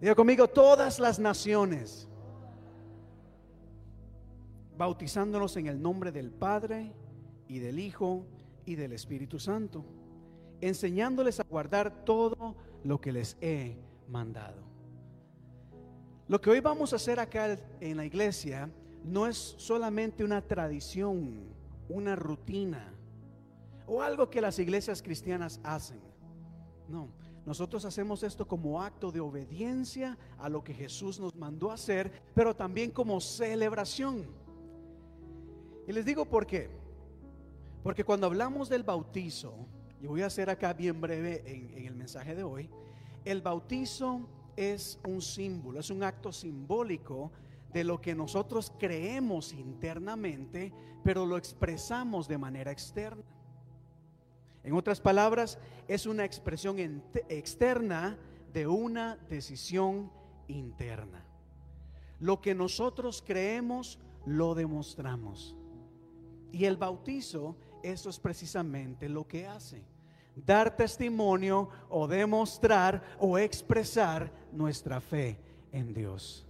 Diga 0.00 0.14
conmigo, 0.14 0.48
todas 0.48 0.98
las 0.98 1.18
naciones. 1.18 2.08
Bautizándonos 4.76 5.56
en 5.56 5.66
el 5.66 5.80
nombre 5.80 6.12
del 6.12 6.30
Padre 6.30 6.92
y 7.48 7.58
del 7.58 7.78
Hijo 7.78 8.26
y 8.64 8.74
del 8.74 8.92
Espíritu 8.92 9.38
Santo. 9.38 9.84
Enseñándoles 10.60 11.40
a 11.40 11.44
guardar 11.44 12.04
todo 12.04 12.56
lo 12.84 13.00
que 13.00 13.12
les 13.12 13.36
he 13.40 13.76
mandado. 14.08 14.64
Lo 16.28 16.40
que 16.40 16.50
hoy 16.50 16.60
vamos 16.60 16.92
a 16.92 16.96
hacer 16.96 17.20
acá 17.20 17.58
en 17.80 17.96
la 17.96 18.04
iglesia 18.04 18.68
no 19.04 19.26
es 19.26 19.54
solamente 19.58 20.24
una 20.24 20.42
tradición, 20.42 21.55
una 21.88 22.16
rutina 22.16 22.92
o 23.86 24.02
algo 24.02 24.28
que 24.30 24.40
las 24.40 24.58
iglesias 24.58 25.02
cristianas 25.02 25.60
hacen. 25.62 26.00
No, 26.88 27.08
nosotros 27.44 27.84
hacemos 27.84 28.22
esto 28.22 28.46
como 28.46 28.82
acto 28.82 29.12
de 29.12 29.20
obediencia 29.20 30.18
a 30.38 30.48
lo 30.48 30.64
que 30.64 30.74
Jesús 30.74 31.20
nos 31.20 31.34
mandó 31.36 31.70
hacer, 31.70 32.10
pero 32.34 32.54
también 32.54 32.90
como 32.90 33.20
celebración. 33.20 34.26
Y 35.86 35.92
les 35.92 36.04
digo 36.04 36.24
por 36.24 36.46
qué. 36.46 36.68
Porque 37.82 38.04
cuando 38.04 38.26
hablamos 38.26 38.68
del 38.68 38.82
bautizo, 38.82 39.54
y 40.02 40.06
voy 40.08 40.22
a 40.22 40.26
hacer 40.26 40.50
acá 40.50 40.72
bien 40.72 41.00
breve 41.00 41.42
en, 41.46 41.70
en 41.78 41.86
el 41.86 41.94
mensaje 41.94 42.34
de 42.34 42.42
hoy, 42.42 42.68
el 43.24 43.40
bautizo 43.42 44.28
es 44.56 44.98
un 45.06 45.22
símbolo, 45.22 45.78
es 45.78 45.90
un 45.90 46.02
acto 46.02 46.32
simbólico 46.32 47.30
de 47.76 47.84
lo 47.84 48.00
que 48.00 48.14
nosotros 48.14 48.72
creemos 48.78 49.52
internamente, 49.52 50.72
pero 51.04 51.26
lo 51.26 51.36
expresamos 51.36 52.26
de 52.26 52.38
manera 52.38 52.72
externa. 52.72 53.22
En 54.64 54.72
otras 54.72 54.98
palabras, 54.98 55.58
es 55.86 56.06
una 56.06 56.24
expresión 56.24 56.78
externa 57.28 58.18
de 58.54 58.66
una 58.66 59.16
decisión 59.28 60.10
interna. 60.48 61.22
Lo 62.18 62.40
que 62.40 62.54
nosotros 62.54 63.22
creemos, 63.22 63.98
lo 64.24 64.54
demostramos. 64.54 65.54
Y 66.52 66.64
el 66.64 66.78
bautizo, 66.78 67.58
eso 67.82 68.08
es 68.08 68.18
precisamente 68.18 69.10
lo 69.10 69.28
que 69.28 69.46
hace. 69.46 69.84
Dar 70.34 70.74
testimonio 70.74 71.68
o 71.90 72.08
demostrar 72.08 73.02
o 73.18 73.36
expresar 73.36 74.32
nuestra 74.50 74.98
fe 75.02 75.38
en 75.72 75.92
Dios. 75.92 76.45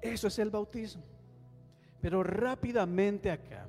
Eso 0.00 0.28
es 0.28 0.38
el 0.38 0.50
bautismo. 0.50 1.02
Pero 2.00 2.22
rápidamente 2.22 3.30
acá, 3.30 3.68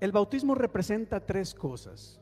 el 0.00 0.12
bautismo 0.12 0.54
representa 0.54 1.20
tres 1.20 1.54
cosas. 1.54 2.20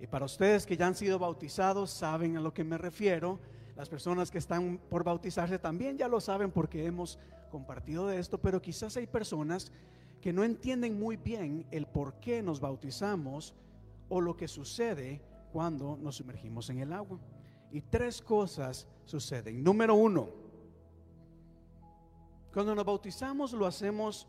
Y 0.00 0.06
para 0.06 0.26
ustedes 0.26 0.66
que 0.66 0.76
ya 0.76 0.86
han 0.86 0.94
sido 0.94 1.18
bautizados 1.18 1.90
saben 1.90 2.36
a 2.36 2.40
lo 2.40 2.52
que 2.52 2.64
me 2.64 2.76
refiero. 2.76 3.38
Las 3.76 3.88
personas 3.88 4.30
que 4.30 4.38
están 4.38 4.78
por 4.90 5.04
bautizarse 5.04 5.58
también 5.58 5.98
ya 5.98 6.08
lo 6.08 6.20
saben 6.20 6.50
porque 6.50 6.84
hemos 6.84 7.18
compartido 7.50 8.06
de 8.06 8.18
esto, 8.18 8.38
pero 8.38 8.60
quizás 8.60 8.96
hay 8.96 9.06
personas 9.06 9.70
que 10.20 10.32
no 10.32 10.44
entienden 10.44 10.98
muy 10.98 11.16
bien 11.16 11.66
el 11.70 11.86
por 11.86 12.14
qué 12.14 12.42
nos 12.42 12.58
bautizamos 12.60 13.54
o 14.08 14.20
lo 14.20 14.36
que 14.36 14.48
sucede 14.48 15.20
cuando 15.52 15.96
nos 15.96 16.16
sumergimos 16.16 16.68
en 16.70 16.80
el 16.80 16.92
agua. 16.92 17.18
Y 17.70 17.80
tres 17.80 18.20
cosas 18.20 18.86
suceden. 19.04 19.62
Número 19.62 19.94
uno, 19.94 20.30
cuando 22.56 22.74
nos 22.74 22.86
bautizamos 22.86 23.52
lo 23.52 23.66
hacemos 23.66 24.26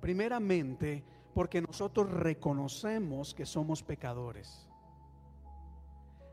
primeramente 0.00 1.04
porque 1.34 1.60
nosotros 1.60 2.10
reconocemos 2.10 3.34
que 3.34 3.44
somos 3.44 3.82
pecadores. 3.82 4.66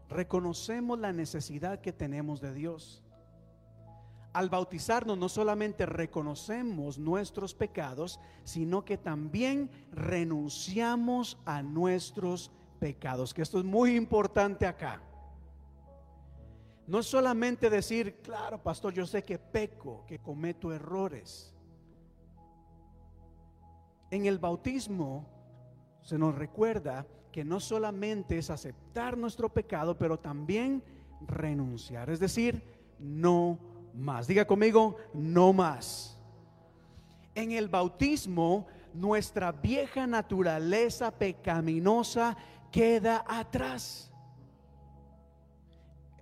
Reconocemos 0.08 0.98
la 0.98 1.12
necesidad 1.12 1.82
que 1.82 1.92
tenemos 1.92 2.40
de 2.40 2.54
Dios. 2.54 3.04
Al 4.32 4.48
bautizarnos 4.50 5.18
no 5.18 5.28
solamente 5.28 5.86
reconocemos 5.86 6.98
nuestros 6.98 7.54
pecados, 7.56 8.18
sino 8.46 8.86
que 8.86 8.98
también 8.98 9.70
renunciamos 9.92 11.38
a 11.44 11.62
nuestros 11.62 12.52
pecados, 12.80 13.34
que 13.34 13.42
esto 13.42 13.60
es 13.60 13.66
muy 13.66 13.98
importante 13.98 14.66
acá. 14.66 15.02
No 16.92 17.00
es 17.00 17.06
solamente 17.06 17.70
decir, 17.70 18.18
claro, 18.22 18.62
pastor, 18.62 18.94
yo 18.94 19.06
sé 19.06 19.24
que 19.24 19.40
peco, 19.40 20.04
que 20.06 20.20
cometo 20.20 20.74
errores. 20.74 21.56
En 24.10 24.26
el 24.26 24.40
bautismo 24.40 25.26
se 26.02 26.18
nos 26.18 26.36
recuerda 26.36 27.08
que 27.32 27.46
no 27.46 27.62
solamente 27.62 28.38
es 28.38 28.50
aceptar 28.50 29.18
nuestro 29.18 29.48
pecado, 29.48 29.98
pero 29.98 30.20
también 30.20 30.84
renunciar, 31.26 32.10
es 32.10 32.20
decir, 32.20 32.62
no 33.00 33.58
más. 33.94 34.28
Diga 34.28 34.44
conmigo, 34.44 34.98
no 35.14 35.54
más. 35.54 36.20
En 37.36 37.54
el 37.54 37.70
bautismo, 37.70 38.68
nuestra 38.94 39.54
vieja 39.54 40.06
naturaleza 40.08 41.10
pecaminosa 41.10 42.36
queda 42.70 43.24
atrás. 43.30 44.11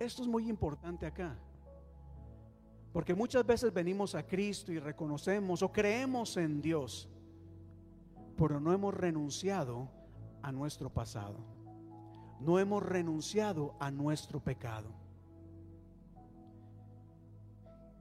Esto 0.00 0.22
es 0.22 0.28
muy 0.28 0.48
importante 0.48 1.04
acá. 1.04 1.36
Porque 2.90 3.14
muchas 3.14 3.46
veces 3.46 3.72
venimos 3.72 4.14
a 4.14 4.26
Cristo 4.26 4.72
y 4.72 4.78
reconocemos 4.78 5.62
o 5.62 5.70
creemos 5.70 6.36
en 6.38 6.60
Dios, 6.62 7.08
pero 8.36 8.58
no 8.58 8.72
hemos 8.72 8.94
renunciado 8.94 9.88
a 10.42 10.50
nuestro 10.50 10.90
pasado. 10.90 11.36
No 12.40 12.58
hemos 12.58 12.82
renunciado 12.82 13.76
a 13.78 13.90
nuestro 13.90 14.40
pecado. 14.40 14.88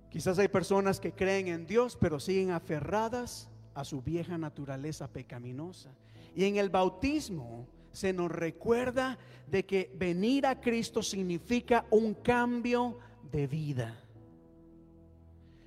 Quizás 0.10 0.40
hay 0.40 0.48
personas 0.48 1.02
que 1.02 1.12
creen 1.12 1.50
en 1.50 1.68
Dios, 1.68 1.98
pero 2.00 2.20
siguen 2.22 2.52
aferradas 2.52 3.50
a 3.76 3.84
su 3.84 4.02
vieja 4.02 4.38
naturaleza 4.38 5.12
pecaminosa. 5.12 5.92
Y 6.34 6.46
en 6.46 6.56
el 6.56 6.70
bautismo 6.70 7.68
se 7.92 8.14
nos 8.14 8.32
recuerda 8.32 9.18
de 9.48 9.66
que 9.66 9.92
venir 9.96 10.46
a 10.46 10.60
Cristo 10.60 11.02
significa 11.02 11.86
un 11.90 12.14
cambio 12.14 12.98
de 13.32 13.48
vida. 13.48 14.04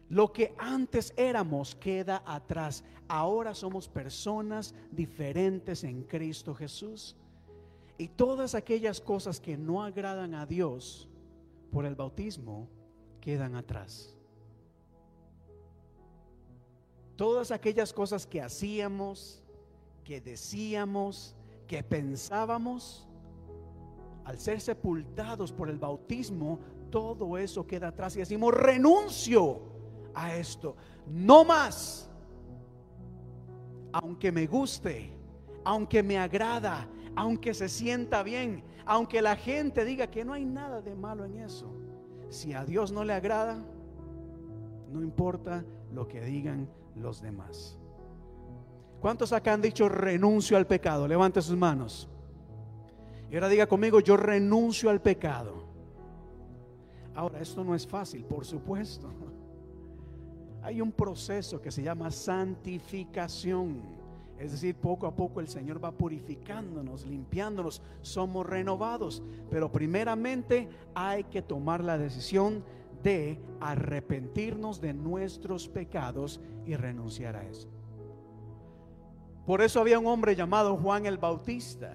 Lo 0.08 0.32
que 0.32 0.54
antes 0.58 1.14
éramos 1.16 1.74
queda 1.74 2.22
atrás. 2.26 2.84
Ahora 3.08 3.54
somos 3.54 3.88
personas 3.88 4.74
diferentes 4.90 5.84
en 5.84 6.02
Cristo 6.02 6.54
Jesús. 6.54 7.16
Y 7.96 8.08
todas 8.08 8.54
aquellas 8.54 9.00
cosas 9.00 9.40
que 9.40 9.56
no 9.56 9.82
agradan 9.82 10.34
a 10.34 10.44
Dios 10.44 11.08
por 11.70 11.86
el 11.86 11.94
bautismo 11.94 12.68
quedan 13.20 13.54
atrás. 13.54 14.14
Todas 17.16 17.50
aquellas 17.50 17.92
cosas 17.92 18.26
que 18.26 18.42
hacíamos, 18.42 19.42
que 20.04 20.20
decíamos, 20.20 21.34
que 21.72 21.82
pensábamos, 21.82 23.08
al 24.26 24.38
ser 24.38 24.60
sepultados 24.60 25.50
por 25.50 25.70
el 25.70 25.78
bautismo, 25.78 26.58
todo 26.90 27.38
eso 27.38 27.66
queda 27.66 27.88
atrás 27.88 28.14
y 28.14 28.18
decimos, 28.18 28.52
renuncio 28.52 29.62
a 30.12 30.36
esto, 30.36 30.76
no 31.06 31.46
más, 31.46 32.10
aunque 33.90 34.30
me 34.30 34.46
guste, 34.46 35.14
aunque 35.64 36.02
me 36.02 36.18
agrada, 36.18 36.86
aunque 37.16 37.54
se 37.54 37.70
sienta 37.70 38.22
bien, 38.22 38.62
aunque 38.84 39.22
la 39.22 39.34
gente 39.34 39.86
diga 39.86 40.08
que 40.08 40.26
no 40.26 40.34
hay 40.34 40.44
nada 40.44 40.82
de 40.82 40.94
malo 40.94 41.24
en 41.24 41.38
eso. 41.38 41.72
Si 42.28 42.52
a 42.52 42.66
Dios 42.66 42.92
no 42.92 43.02
le 43.02 43.14
agrada, 43.14 43.64
no 44.90 45.00
importa 45.00 45.64
lo 45.90 46.06
que 46.06 46.20
digan 46.20 46.68
los 46.96 47.22
demás. 47.22 47.78
¿Cuántos 49.02 49.32
acá 49.32 49.52
han 49.52 49.60
dicho 49.60 49.88
renuncio 49.88 50.56
al 50.56 50.64
pecado? 50.64 51.08
Levante 51.08 51.42
sus 51.42 51.56
manos. 51.56 52.08
Y 53.28 53.34
ahora 53.34 53.48
diga 53.48 53.66
conmigo, 53.66 53.98
yo 53.98 54.16
renuncio 54.16 54.90
al 54.90 55.02
pecado. 55.02 55.64
Ahora, 57.12 57.40
esto 57.40 57.64
no 57.64 57.74
es 57.74 57.84
fácil, 57.84 58.24
por 58.24 58.44
supuesto. 58.44 59.10
Hay 60.62 60.80
un 60.80 60.92
proceso 60.92 61.60
que 61.60 61.72
se 61.72 61.82
llama 61.82 62.12
santificación. 62.12 63.82
Es 64.38 64.52
decir, 64.52 64.76
poco 64.76 65.08
a 65.08 65.16
poco 65.16 65.40
el 65.40 65.48
Señor 65.48 65.84
va 65.84 65.90
purificándonos, 65.90 67.04
limpiándonos, 67.04 67.82
somos 68.02 68.46
renovados. 68.46 69.20
Pero 69.50 69.72
primeramente 69.72 70.68
hay 70.94 71.24
que 71.24 71.42
tomar 71.42 71.82
la 71.82 71.98
decisión 71.98 72.62
de 73.02 73.40
arrepentirnos 73.58 74.80
de 74.80 74.94
nuestros 74.94 75.66
pecados 75.66 76.40
y 76.64 76.76
renunciar 76.76 77.34
a 77.34 77.44
eso. 77.44 77.71
Por 79.52 79.60
eso 79.60 79.82
había 79.82 79.98
un 79.98 80.06
hombre 80.06 80.34
llamado 80.34 80.78
Juan 80.78 81.04
el 81.04 81.18
Bautista, 81.18 81.94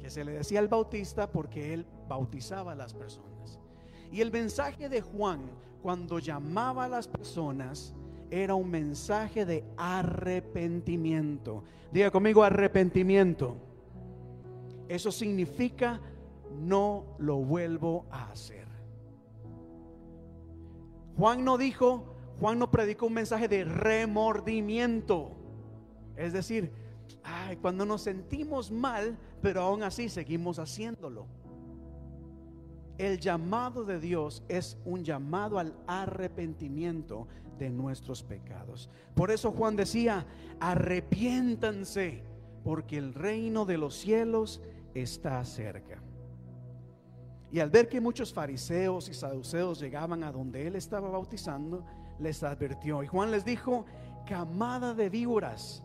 que 0.00 0.08
se 0.08 0.24
le 0.24 0.32
decía 0.32 0.60
el 0.60 0.68
Bautista 0.68 1.30
porque 1.30 1.74
él 1.74 1.84
bautizaba 2.08 2.72
a 2.72 2.74
las 2.74 2.94
personas. 2.94 3.60
Y 4.10 4.22
el 4.22 4.32
mensaje 4.32 4.88
de 4.88 5.02
Juan, 5.02 5.42
cuando 5.82 6.18
llamaba 6.18 6.86
a 6.86 6.88
las 6.88 7.06
personas, 7.06 7.94
era 8.30 8.54
un 8.54 8.70
mensaje 8.70 9.44
de 9.44 9.62
arrepentimiento. 9.76 11.64
Diga 11.92 12.10
conmigo 12.10 12.42
arrepentimiento. 12.42 13.58
Eso 14.88 15.12
significa 15.12 16.00
no 16.58 17.14
lo 17.18 17.36
vuelvo 17.36 18.06
a 18.10 18.30
hacer. 18.30 18.66
Juan 21.14 21.44
no 21.44 21.58
dijo, 21.58 22.14
Juan 22.40 22.58
no 22.58 22.70
predicó 22.70 23.04
un 23.04 23.12
mensaje 23.12 23.48
de 23.48 23.64
remordimiento. 23.64 25.37
Es 26.18 26.32
decir, 26.32 26.72
ay, 27.22 27.56
cuando 27.56 27.86
nos 27.86 28.02
sentimos 28.02 28.70
mal, 28.72 29.16
pero 29.40 29.62
aún 29.62 29.84
así 29.84 30.08
seguimos 30.08 30.58
haciéndolo. 30.58 31.26
El 32.98 33.20
llamado 33.20 33.84
de 33.84 34.00
Dios 34.00 34.42
es 34.48 34.76
un 34.84 35.04
llamado 35.04 35.60
al 35.60 35.76
arrepentimiento 35.86 37.28
de 37.56 37.70
nuestros 37.70 38.24
pecados. 38.24 38.90
Por 39.14 39.30
eso 39.30 39.52
Juan 39.52 39.76
decía, 39.76 40.26
arrepiéntanse, 40.58 42.24
porque 42.64 42.98
el 42.98 43.14
reino 43.14 43.64
de 43.64 43.78
los 43.78 43.94
cielos 43.94 44.60
está 44.94 45.44
cerca. 45.44 46.02
Y 47.52 47.60
al 47.60 47.70
ver 47.70 47.88
que 47.88 48.00
muchos 48.00 48.32
fariseos 48.32 49.08
y 49.08 49.14
saduceos 49.14 49.78
llegaban 49.78 50.24
a 50.24 50.32
donde 50.32 50.66
él 50.66 50.74
estaba 50.74 51.08
bautizando, 51.08 51.84
les 52.18 52.42
advirtió. 52.42 53.04
Y 53.04 53.06
Juan 53.06 53.30
les 53.30 53.44
dijo, 53.44 53.86
camada 54.26 54.92
de 54.92 55.08
víboras, 55.08 55.84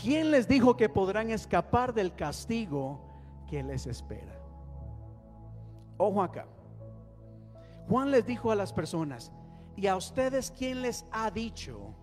¿quién 0.00 0.30
les 0.30 0.46
dijo 0.48 0.76
que 0.76 0.88
podrán 0.88 1.30
escapar 1.30 1.92
del 1.94 2.14
castigo 2.14 3.00
que 3.48 3.62
les 3.62 3.86
espera? 3.86 4.38
Ojo 5.96 6.22
acá. 6.22 6.46
Juan 7.88 8.10
les 8.10 8.26
dijo 8.26 8.50
a 8.50 8.54
las 8.54 8.72
personas, 8.72 9.30
¿y 9.76 9.86
a 9.86 9.96
ustedes 9.96 10.50
quién 10.50 10.82
les 10.82 11.04
ha 11.10 11.30
dicho 11.30 11.94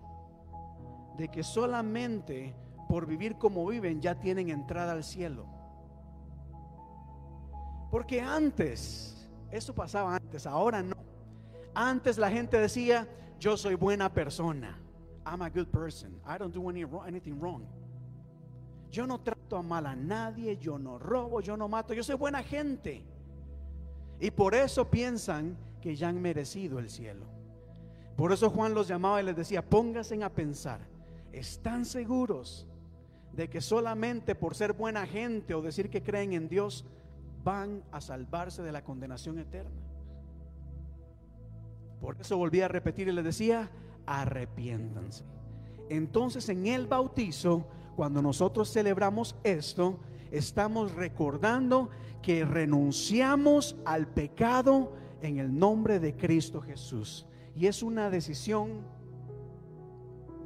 de 1.16 1.28
que 1.28 1.42
solamente 1.42 2.54
por 2.88 3.06
vivir 3.06 3.36
como 3.36 3.66
viven 3.66 4.00
ya 4.00 4.14
tienen 4.14 4.50
entrada 4.50 4.92
al 4.92 5.04
cielo? 5.04 5.46
Porque 7.90 8.20
antes, 8.20 9.28
eso 9.50 9.74
pasaba 9.74 10.16
antes, 10.16 10.46
ahora 10.46 10.82
no. 10.82 10.96
Antes 11.74 12.16
la 12.16 12.30
gente 12.30 12.58
decía, 12.58 13.08
yo 13.38 13.56
soy 13.56 13.74
buena 13.74 14.12
persona. 14.12 14.78
I'm 15.26 15.42
a 15.42 15.50
good 15.50 15.68
person. 15.68 16.20
I 16.26 16.38
don't 16.38 16.54
do 16.54 16.68
anything 16.68 17.38
wrong. 17.38 17.66
Yo 18.92 19.06
no 19.08 19.20
trato 19.20 19.56
a 19.56 19.62
mal 19.62 19.86
a 19.86 19.96
nadie, 19.96 20.56
yo 20.58 20.78
no 20.78 20.98
robo, 20.98 21.40
yo 21.40 21.56
no 21.56 21.66
mato, 21.66 21.94
yo 21.94 22.04
soy 22.04 22.14
buena 22.14 22.44
gente. 22.44 23.02
Y 24.20 24.30
por 24.30 24.54
eso 24.54 24.88
piensan 24.88 25.56
que 25.80 25.96
ya 25.96 26.08
han 26.08 26.22
merecido 26.22 26.78
el 26.78 26.88
cielo. 26.88 27.26
Por 28.16 28.32
eso 28.32 28.50
Juan 28.50 28.74
los 28.74 28.86
llamaba 28.86 29.20
y 29.20 29.24
les 29.24 29.34
decía, 29.34 29.68
pónganse 29.68 30.22
a 30.22 30.28
pensar, 30.28 30.80
¿están 31.32 31.84
seguros 31.84 32.68
de 33.32 33.48
que 33.48 33.60
solamente 33.60 34.34
por 34.34 34.54
ser 34.54 34.74
buena 34.74 35.06
gente 35.06 35.54
o 35.54 35.62
decir 35.62 35.90
que 35.90 36.02
creen 36.02 36.34
en 36.34 36.48
Dios 36.48 36.84
van 37.44 37.82
a 37.90 38.00
salvarse 38.00 38.62
de 38.62 38.72
la 38.72 38.84
condenación 38.84 39.38
eterna. 39.38 39.80
Por 42.00 42.20
eso 42.20 42.36
volví 42.36 42.60
a 42.60 42.68
repetir 42.68 43.08
y 43.08 43.12
les 43.12 43.24
decía, 43.24 43.70
arrepiéntanse. 44.06 45.24
Entonces 45.88 46.48
en 46.48 46.66
el 46.66 46.86
bautizo, 46.86 47.66
cuando 47.96 48.22
nosotros 48.22 48.72
celebramos 48.72 49.36
esto, 49.44 49.98
estamos 50.30 50.94
recordando 50.94 51.90
que 52.22 52.44
renunciamos 52.44 53.76
al 53.84 54.06
pecado 54.06 54.92
en 55.20 55.38
el 55.38 55.56
nombre 55.56 55.98
de 55.98 56.16
Cristo 56.16 56.60
Jesús. 56.60 57.26
Y 57.54 57.66
es 57.66 57.82
una 57.82 58.10
decisión, 58.10 58.80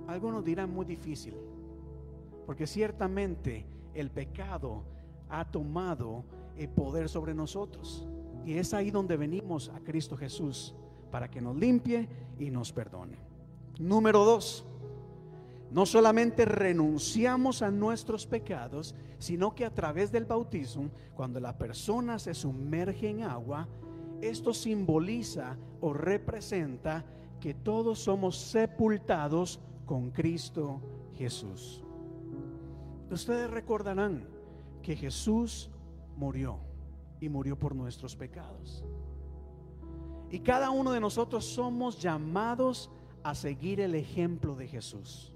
algunos 0.09 0.45
dirán 0.45 0.73
muy 0.73 0.85
difícil, 0.85 1.35
porque 2.47 2.67
ciertamente 2.67 3.67
el 3.95 4.11
pecado 4.11 4.85
ha 5.29 5.45
tomado 5.51 6.25
el 6.57 6.69
poder 6.69 7.09
sobre 7.09 7.35
nosotros. 7.35 8.07
Y 8.45 8.55
es 8.55 8.75
ahí 8.75 8.91
donde 8.91 9.17
venimos 9.17 9.71
a 9.71 9.81
Cristo 9.81 10.17
Jesús 10.17 10.75
para 11.11 11.31
que 11.31 11.41
nos 11.41 11.57
limpie 11.57 12.09
y 12.39 12.51
nos 12.51 12.73
perdone. 12.73 13.19
Número 13.79 14.25
dos, 14.25 14.65
no 15.71 15.85
solamente 15.85 16.45
renunciamos 16.45 17.62
a 17.62 17.71
nuestros 17.71 18.27
pecados, 18.27 18.95
sino 19.19 19.55
que 19.55 19.64
a 19.64 19.75
través 19.75 20.12
del 20.12 20.25
bautismo, 20.25 20.91
cuando 21.14 21.41
la 21.41 21.57
persona 21.57 22.19
se 22.19 22.35
sumerge 22.35 23.11
en 23.11 23.23
agua, 23.23 23.69
esto 24.21 24.55
simboliza 24.55 25.57
o 25.81 25.93
representa 25.93 27.05
que 27.41 27.55
todos 27.55 27.99
somos 27.99 28.37
sepultados 28.39 29.61
con 29.85 30.11
Cristo 30.11 30.81
Jesús. 31.14 31.83
Ustedes 33.11 33.51
recordarán 33.51 34.27
que 34.83 34.97
Jesús 34.97 35.71
murió 36.17 36.59
y 37.21 37.29
murió 37.29 37.59
por 37.59 37.75
nuestros 37.75 38.17
pecados. 38.17 38.85
Y 40.31 40.41
cada 40.41 40.71
uno 40.71 40.91
de 40.91 41.01
nosotros 41.01 41.45
somos 41.45 42.01
llamados 42.01 42.91
a 43.23 43.35
seguir 43.35 43.81
el 43.81 43.95
ejemplo 43.95 44.57
de 44.57 44.67
Jesús. 44.67 45.36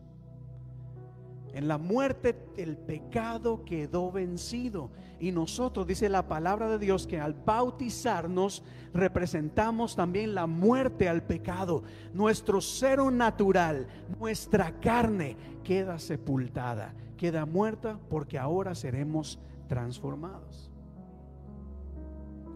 En 1.53 1.69
la 1.69 1.79
muerte 1.79 2.37
el 2.57 2.77
pecado 2.77 3.65
quedó 3.65 4.13
vencido. 4.13 4.91
Y 5.19 5.33
nosotros, 5.33 5.87
dice 5.87 6.09
la 6.09 6.29
palabra 6.29 6.69
de 6.69 6.79
Dios, 6.79 7.07
que 7.07 7.21
al 7.21 7.35
bautizarnos 7.35 8.63
representamos 8.95 9.97
también 9.97 10.35
la 10.35 10.47
muerte 10.47 11.09
al 11.09 11.23
pecado. 11.23 11.83
Nuestro 12.15 12.61
ser 12.61 13.01
natural, 13.13 13.87
nuestra 14.19 14.81
carne 14.81 15.37
queda 15.63 15.99
sepultada, 15.99 16.95
queda 17.17 17.47
muerta 17.47 17.99
porque 18.09 18.39
ahora 18.39 18.75
seremos 18.75 19.39
transformados. 19.69 20.71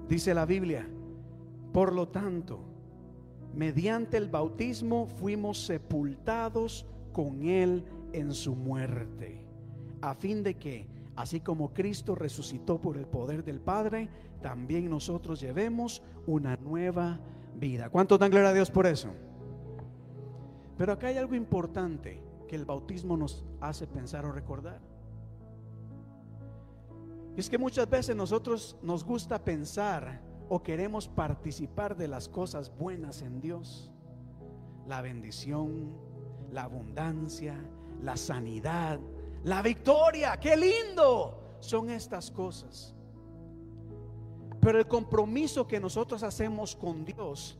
Dice 0.08 0.34
la 0.34 0.44
Biblia, 0.44 0.86
por 1.72 1.92
lo 1.92 2.08
tanto, 2.08 2.60
mediante 3.54 4.16
el 4.16 4.28
bautismo 4.28 5.06
fuimos 5.06 5.64
sepultados 5.64 6.86
con 7.12 7.44
Él 7.44 7.84
en 8.14 8.32
su 8.32 8.54
muerte, 8.54 9.44
a 10.00 10.14
fin 10.14 10.42
de 10.42 10.54
que, 10.54 10.86
así 11.16 11.40
como 11.40 11.74
Cristo 11.74 12.14
resucitó 12.14 12.80
por 12.80 12.96
el 12.96 13.06
poder 13.06 13.44
del 13.44 13.60
Padre, 13.60 14.08
también 14.40 14.88
nosotros 14.88 15.40
llevemos 15.40 16.02
una 16.26 16.56
nueva 16.56 17.18
vida. 17.56 17.90
¿Cuánto 17.90 18.16
dan 18.16 18.30
gloria 18.30 18.50
a 18.50 18.54
Dios 18.54 18.70
por 18.70 18.86
eso? 18.86 19.08
Pero 20.78 20.92
acá 20.92 21.08
hay 21.08 21.16
algo 21.16 21.34
importante 21.34 22.22
que 22.48 22.56
el 22.56 22.64
bautismo 22.64 23.16
nos 23.16 23.44
hace 23.60 23.86
pensar 23.86 24.24
o 24.26 24.32
recordar. 24.32 24.80
Y 27.36 27.40
es 27.40 27.50
que 27.50 27.58
muchas 27.58 27.90
veces 27.90 28.14
nosotros 28.14 28.76
nos 28.82 29.04
gusta 29.04 29.42
pensar 29.42 30.20
o 30.48 30.62
queremos 30.62 31.08
participar 31.08 31.96
de 31.96 32.06
las 32.06 32.28
cosas 32.28 32.72
buenas 32.76 33.22
en 33.22 33.40
Dios. 33.40 33.90
La 34.86 35.00
bendición, 35.02 35.92
la 36.52 36.64
abundancia, 36.64 37.56
la 38.02 38.16
sanidad, 38.16 38.98
la 39.44 39.62
victoria. 39.62 40.38
¡Qué 40.38 40.56
lindo! 40.56 41.56
Son 41.60 41.90
estas 41.90 42.30
cosas. 42.30 42.94
Pero 44.60 44.78
el 44.78 44.86
compromiso 44.86 45.66
que 45.66 45.78
nosotros 45.78 46.22
hacemos 46.22 46.74
con 46.74 47.04
Dios 47.04 47.58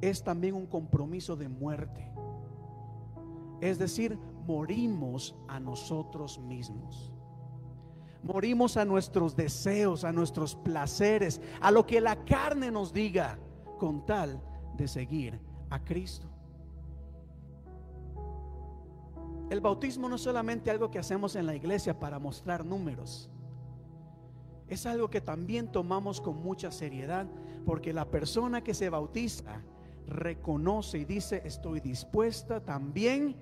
es 0.00 0.22
también 0.22 0.54
un 0.54 0.66
compromiso 0.66 1.36
de 1.36 1.48
muerte. 1.48 2.12
Es 3.60 3.78
decir, 3.78 4.16
morimos 4.46 5.34
a 5.48 5.60
nosotros 5.60 6.38
mismos. 6.38 7.12
Morimos 8.22 8.76
a 8.76 8.84
nuestros 8.84 9.34
deseos, 9.34 10.04
a 10.04 10.12
nuestros 10.12 10.54
placeres, 10.54 11.40
a 11.60 11.70
lo 11.70 11.86
que 11.86 12.00
la 12.00 12.24
carne 12.24 12.70
nos 12.70 12.92
diga, 12.92 13.38
con 13.78 14.04
tal 14.04 14.40
de 14.76 14.86
seguir 14.86 15.40
a 15.70 15.82
Cristo. 15.82 16.29
El 19.50 19.60
bautismo 19.60 20.08
no 20.08 20.14
es 20.14 20.22
solamente 20.22 20.70
algo 20.70 20.92
que 20.92 21.00
hacemos 21.00 21.34
en 21.34 21.44
la 21.44 21.56
iglesia 21.56 21.98
para 21.98 22.20
mostrar 22.20 22.64
números. 22.64 23.28
Es 24.68 24.86
algo 24.86 25.10
que 25.10 25.20
también 25.20 25.72
tomamos 25.72 26.20
con 26.20 26.40
mucha 26.40 26.70
seriedad, 26.70 27.26
porque 27.66 27.92
la 27.92 28.08
persona 28.08 28.62
que 28.62 28.74
se 28.74 28.88
bautiza 28.88 29.60
reconoce 30.06 30.98
y 30.98 31.04
dice, 31.04 31.42
estoy 31.44 31.80
dispuesta 31.80 32.60
también, 32.60 33.34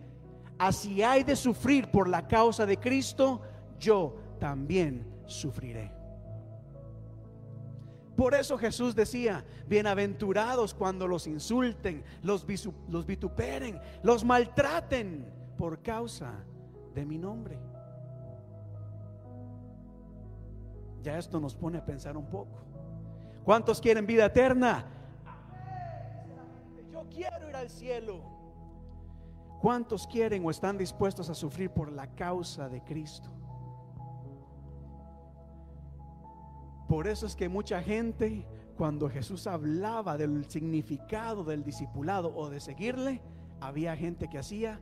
así 0.59 1.03
hay 1.03 1.25
de 1.25 1.37
sufrir 1.37 1.91
por 1.91 2.09
la 2.09 2.27
causa 2.27 2.65
de 2.65 2.79
Cristo, 2.79 3.43
yo 3.79 4.17
también 4.41 5.07
sufriré. 5.27 5.93
Por 8.17 8.35
eso 8.35 8.57
Jesús 8.57 8.95
decía, 8.95 9.45
bienaventurados 9.69 10.73
cuando 10.73 11.07
los 11.07 11.27
insulten, 11.27 12.03
los, 12.23 12.47
los 12.89 13.07
vituperen, 13.07 13.79
los 14.03 14.25
maltraten 14.25 15.38
por 15.59 15.83
causa 15.83 16.33
de 16.95 17.05
mi 17.05 17.19
nombre. 17.19 17.59
Ya 21.03 21.19
esto 21.19 21.41
nos 21.41 21.55
pone 21.55 21.79
a 21.79 21.85
pensar 21.85 22.17
un 22.17 22.27
poco. 22.27 22.57
¿Cuántos 23.45 23.81
quieren 23.81 24.07
vida 24.07 24.27
eterna? 24.27 24.87
Yo 26.93 27.05
quiero 27.11 27.49
ir 27.49 27.57
al 27.57 27.69
cielo. 27.69 28.23
¿Cuántos 29.61 30.07
quieren 30.07 30.47
o 30.47 30.51
están 30.51 30.79
dispuestos 30.79 31.29
a 31.29 31.35
sufrir 31.35 31.71
por 31.71 31.91
la 31.91 32.07
causa 32.15 32.69
de 32.69 32.83
Cristo? 32.85 33.29
Por 36.89 37.09
eso 37.09 37.27
es 37.27 37.35
que 37.35 37.49
mucha 37.49 37.83
gente, 37.83 38.47
cuando 38.77 39.11
Jesús 39.11 39.47
hablaba 39.49 40.17
del 40.17 40.49
significado 40.49 41.43
del 41.43 41.65
discipulado 41.65 42.35
o 42.35 42.49
de 42.49 42.61
seguirle, 42.61 43.21
había 43.61 43.97
gente 43.97 44.29
que 44.29 44.39
hacía, 44.39 44.81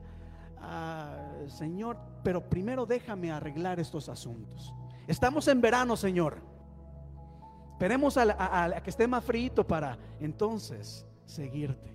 ah, 0.58 1.16
Señor, 1.48 1.96
pero 2.22 2.48
primero 2.48 2.86
déjame 2.86 3.30
arreglar 3.30 3.80
estos 3.80 4.08
asuntos. 4.08 4.74
Estamos 5.06 5.46
en 5.48 5.60
verano, 5.60 5.96
Señor. 5.96 6.38
Esperemos 7.72 8.16
a, 8.16 8.80
que 8.82 8.90
esté 8.90 9.06
más 9.06 9.22
frío 9.22 9.66
para 9.66 9.98
entonces 10.18 11.06
seguirte. 11.26 11.94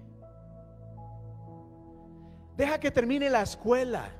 Deja 2.55 2.79
que 2.79 2.91
termine 2.91 3.29
la 3.29 3.41
escuela. 3.41 4.11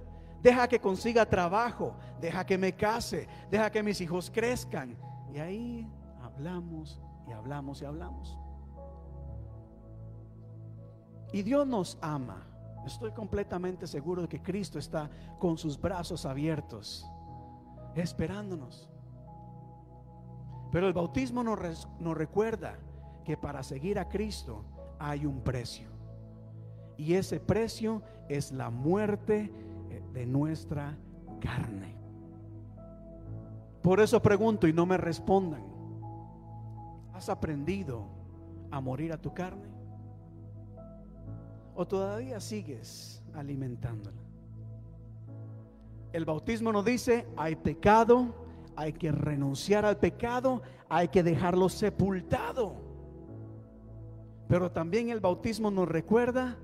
Deja 0.42 0.68
que 0.68 0.80
consiga 0.80 1.26
trabajo. 1.26 1.96
Deja 2.20 2.46
que 2.46 2.58
me 2.58 2.74
case. 2.74 3.28
Deja 3.52 3.70
que 3.70 3.84
mis 3.84 4.02
hijos 4.02 4.32
crezcan. 4.34 4.98
Y 5.32 5.38
ahí 5.38 5.88
hablamos 6.22 7.00
y 7.28 7.32
hablamos 7.32 7.82
y 7.82 7.86
hablamos. 7.86 8.38
Y 11.32 11.44
Dios 11.44 11.68
nos 11.68 11.98
ama. 12.02 12.51
Estoy 12.86 13.12
completamente 13.12 13.86
seguro 13.86 14.24
de 14.24 14.28
que 14.28 14.42
Cristo 14.42 14.80
está 14.80 15.10
con 15.40 15.58
sus 15.58 15.80
brazos 15.80 16.26
abiertos, 16.26 17.06
esperándonos. 17.96 18.90
Pero 20.72 20.88
el 20.88 20.94
bautismo 20.94 21.44
nos, 21.44 21.60
recuerda 22.16 22.78
que 23.26 23.38
para 23.38 23.62
seguir 23.62 24.00
a 24.00 24.08
Cristo 24.08 24.64
hay 25.00 25.26
un 25.26 25.42
precio. 25.42 25.90
Y 26.98 27.14
ese 27.14 27.40
precio 27.40 28.02
es 28.30 28.52
la 28.52 28.70
muerte 28.70 29.52
eh, 29.90 30.04
de 30.14 30.26
nuestra 30.26 30.98
carne. 31.40 31.96
Por 33.82 34.00
eso 34.00 34.22
pregunto 34.22 34.68
y 34.68 34.74
no 34.74 34.86
me 34.86 34.98
respondan. 34.98 35.64
¿Has 37.14 37.30
aprendido 37.30 38.08
a 38.70 38.80
morir 38.80 39.12
a 39.12 39.18
tu 39.22 39.34
carne? 39.34 39.71
¿O 41.82 41.88
todavía 41.88 42.40
sigues 42.40 43.24
alimentándola? 43.34 44.22
El 46.14 46.26
bautismo 46.26 46.72
nos 46.72 46.86
dice, 46.86 47.26
hay 47.36 47.56
pecado, 47.56 48.36
hay 48.76 48.94
que 48.94 49.12
renunciar 49.12 49.84
al 49.84 49.98
pecado, 49.98 50.62
hay 50.90 51.08
que 51.08 51.24
dejarlo 51.24 51.70
sepultado. 51.70 52.76
Pero 54.48 54.70
también 54.70 55.10
el 55.10 55.22
bautismo 55.22 55.72
nos 55.72 55.88
recuerda 55.88 56.56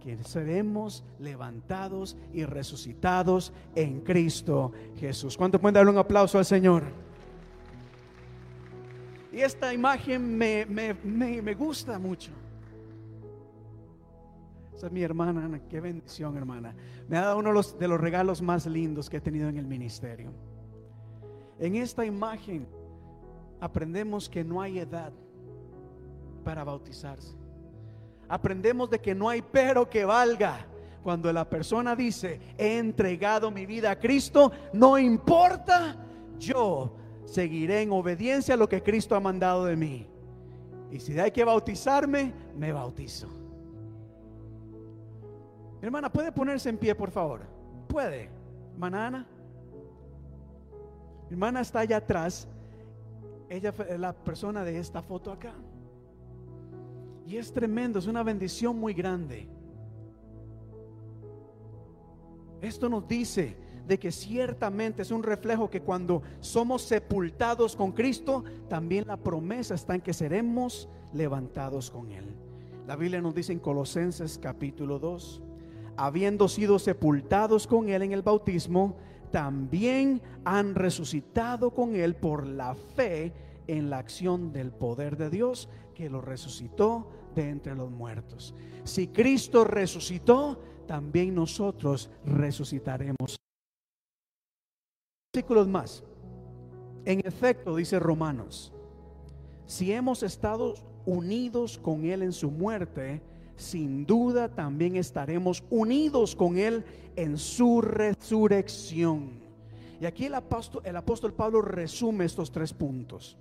que 0.00 0.20
seremos 0.24 1.04
levantados 1.20 2.16
y 2.32 2.44
resucitados 2.46 3.52
en 3.76 4.00
Cristo 4.00 4.72
Jesús. 4.96 5.36
¿Cuánto 5.36 5.60
pueden 5.60 5.74
darle 5.74 5.92
un 5.92 5.98
aplauso 5.98 6.36
al 6.38 6.44
Señor? 6.44 6.82
Y 9.32 9.42
esta 9.42 9.72
imagen 9.72 10.36
me, 10.36 10.66
me, 10.66 11.54
gusta 11.54 11.96
mucho. 12.00 12.32
Esa 14.76 14.86
es 14.86 14.92
mi 14.92 15.02
hermana, 15.02 15.44
Ana. 15.44 15.60
Qué 15.68 15.80
bendición, 15.80 16.36
hermana. 16.36 16.74
Me 17.08 17.16
ha 17.16 17.22
dado 17.22 17.38
uno 17.38 17.48
de 17.48 17.54
los, 17.54 17.78
de 17.78 17.88
los 17.88 18.00
regalos 18.00 18.42
más 18.42 18.66
lindos 18.66 19.10
que 19.10 19.16
he 19.16 19.20
tenido 19.20 19.48
en 19.48 19.56
el 19.56 19.66
ministerio. 19.66 20.30
En 21.58 21.74
esta 21.76 22.04
imagen 22.04 22.68
aprendemos 23.60 24.28
que 24.28 24.44
no 24.44 24.60
hay 24.60 24.78
edad 24.78 25.12
para 26.44 26.62
bautizarse 26.62 27.36
aprendemos 28.28 28.90
de 28.90 29.00
que 29.00 29.14
no 29.14 29.28
hay 29.28 29.42
pero 29.42 29.88
que 29.88 30.04
valga. 30.04 30.66
Cuando 31.02 31.32
la 31.32 31.48
persona 31.48 31.94
dice, 31.94 32.40
he 32.58 32.78
entregado 32.78 33.50
mi 33.52 33.64
vida 33.64 33.92
a 33.92 33.98
Cristo, 33.98 34.50
no 34.72 34.98
importa, 34.98 35.96
yo 36.36 36.96
seguiré 37.24 37.82
en 37.82 37.92
obediencia 37.92 38.54
a 38.54 38.56
lo 38.56 38.68
que 38.68 38.82
Cristo 38.82 39.14
ha 39.14 39.20
mandado 39.20 39.66
de 39.66 39.76
mí. 39.76 40.06
Y 40.90 40.98
si 40.98 41.16
hay 41.18 41.30
que 41.30 41.44
bautizarme, 41.44 42.32
me 42.56 42.72
bautizo. 42.72 43.28
Hermana, 45.86 46.12
¿puede 46.12 46.32
ponerse 46.32 46.68
en 46.68 46.78
pie, 46.78 46.96
por 46.96 47.12
favor? 47.12 47.42
¿Puede? 47.86 48.28
Hermana 48.72 49.06
Ana. 49.06 49.26
hermana 51.30 51.60
está 51.60 51.78
allá 51.78 51.98
atrás. 51.98 52.48
Ella 53.48 53.70
fue 53.70 53.96
la 53.96 54.12
persona 54.12 54.64
de 54.64 54.80
esta 54.80 55.00
foto 55.00 55.30
acá. 55.30 55.54
Y 57.24 57.36
es 57.36 57.52
tremendo, 57.52 58.00
es 58.00 58.08
una 58.08 58.24
bendición 58.24 58.76
muy 58.80 58.94
grande. 58.94 59.48
Esto 62.60 62.88
nos 62.88 63.06
dice 63.06 63.56
de 63.86 63.96
que 63.96 64.10
ciertamente 64.10 65.02
es 65.02 65.12
un 65.12 65.22
reflejo 65.22 65.70
que 65.70 65.82
cuando 65.82 66.20
somos 66.40 66.82
sepultados 66.82 67.76
con 67.76 67.92
Cristo, 67.92 68.42
también 68.68 69.06
la 69.06 69.18
promesa 69.18 69.76
está 69.76 69.94
en 69.94 70.00
que 70.00 70.12
seremos 70.12 70.88
levantados 71.12 71.92
con 71.92 72.10
Él. 72.10 72.24
La 72.88 72.96
Biblia 72.96 73.20
nos 73.20 73.36
dice 73.36 73.52
en 73.52 73.60
Colosenses 73.60 74.36
capítulo 74.36 74.98
2, 74.98 75.42
habiendo 75.96 76.48
sido 76.48 76.78
sepultados 76.78 77.66
con 77.66 77.88
Él 77.88 78.02
en 78.02 78.12
el 78.12 78.22
bautismo, 78.22 78.96
también 79.30 80.22
han 80.44 80.74
resucitado 80.74 81.70
con 81.70 81.96
Él 81.96 82.14
por 82.14 82.46
la 82.46 82.74
fe 82.74 83.32
en 83.66 83.90
la 83.90 83.98
acción 83.98 84.52
del 84.52 84.70
poder 84.70 85.16
de 85.16 85.30
Dios 85.30 85.68
que 85.94 86.08
lo 86.08 86.20
resucitó 86.20 87.10
de 87.34 87.48
entre 87.50 87.74
los 87.74 87.90
muertos. 87.90 88.54
Si 88.84 89.08
Cristo 89.08 89.64
resucitó, 89.64 90.60
también 90.86 91.34
nosotros 91.34 92.10
resucitaremos. 92.24 93.36
Versículos 95.32 95.68
más. 95.68 96.04
En 97.04 97.20
efecto, 97.26 97.76
dice 97.76 97.98
Romanos, 97.98 98.72
si 99.66 99.92
hemos 99.92 100.22
estado 100.22 100.74
unidos 101.04 101.78
con 101.78 102.04
Él 102.04 102.22
en 102.22 102.32
su 102.32 102.50
muerte, 102.50 103.20
sin 103.56 104.06
duda 104.06 104.48
también 104.48 104.96
estaremos 104.96 105.64
unidos 105.70 106.36
con 106.36 106.58
Él 106.58 106.84
en 107.16 107.38
su 107.38 107.80
resurrección. 107.80 109.46
Y 110.00 110.04
aquí 110.04 110.26
el 110.26 110.34
apóstol, 110.34 111.32
Pablo 111.34 111.62
resume 111.62 112.26
estos 112.26 112.52
tres 112.52 112.72
puntos. 112.72 113.36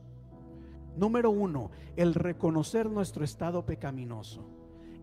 Número 0.96 1.30
uno, 1.30 1.72
el 1.98 2.14
reconocer 2.14 2.90
nuestro 2.90 3.26
estado 3.26 3.66
pecaminoso, 3.66 4.46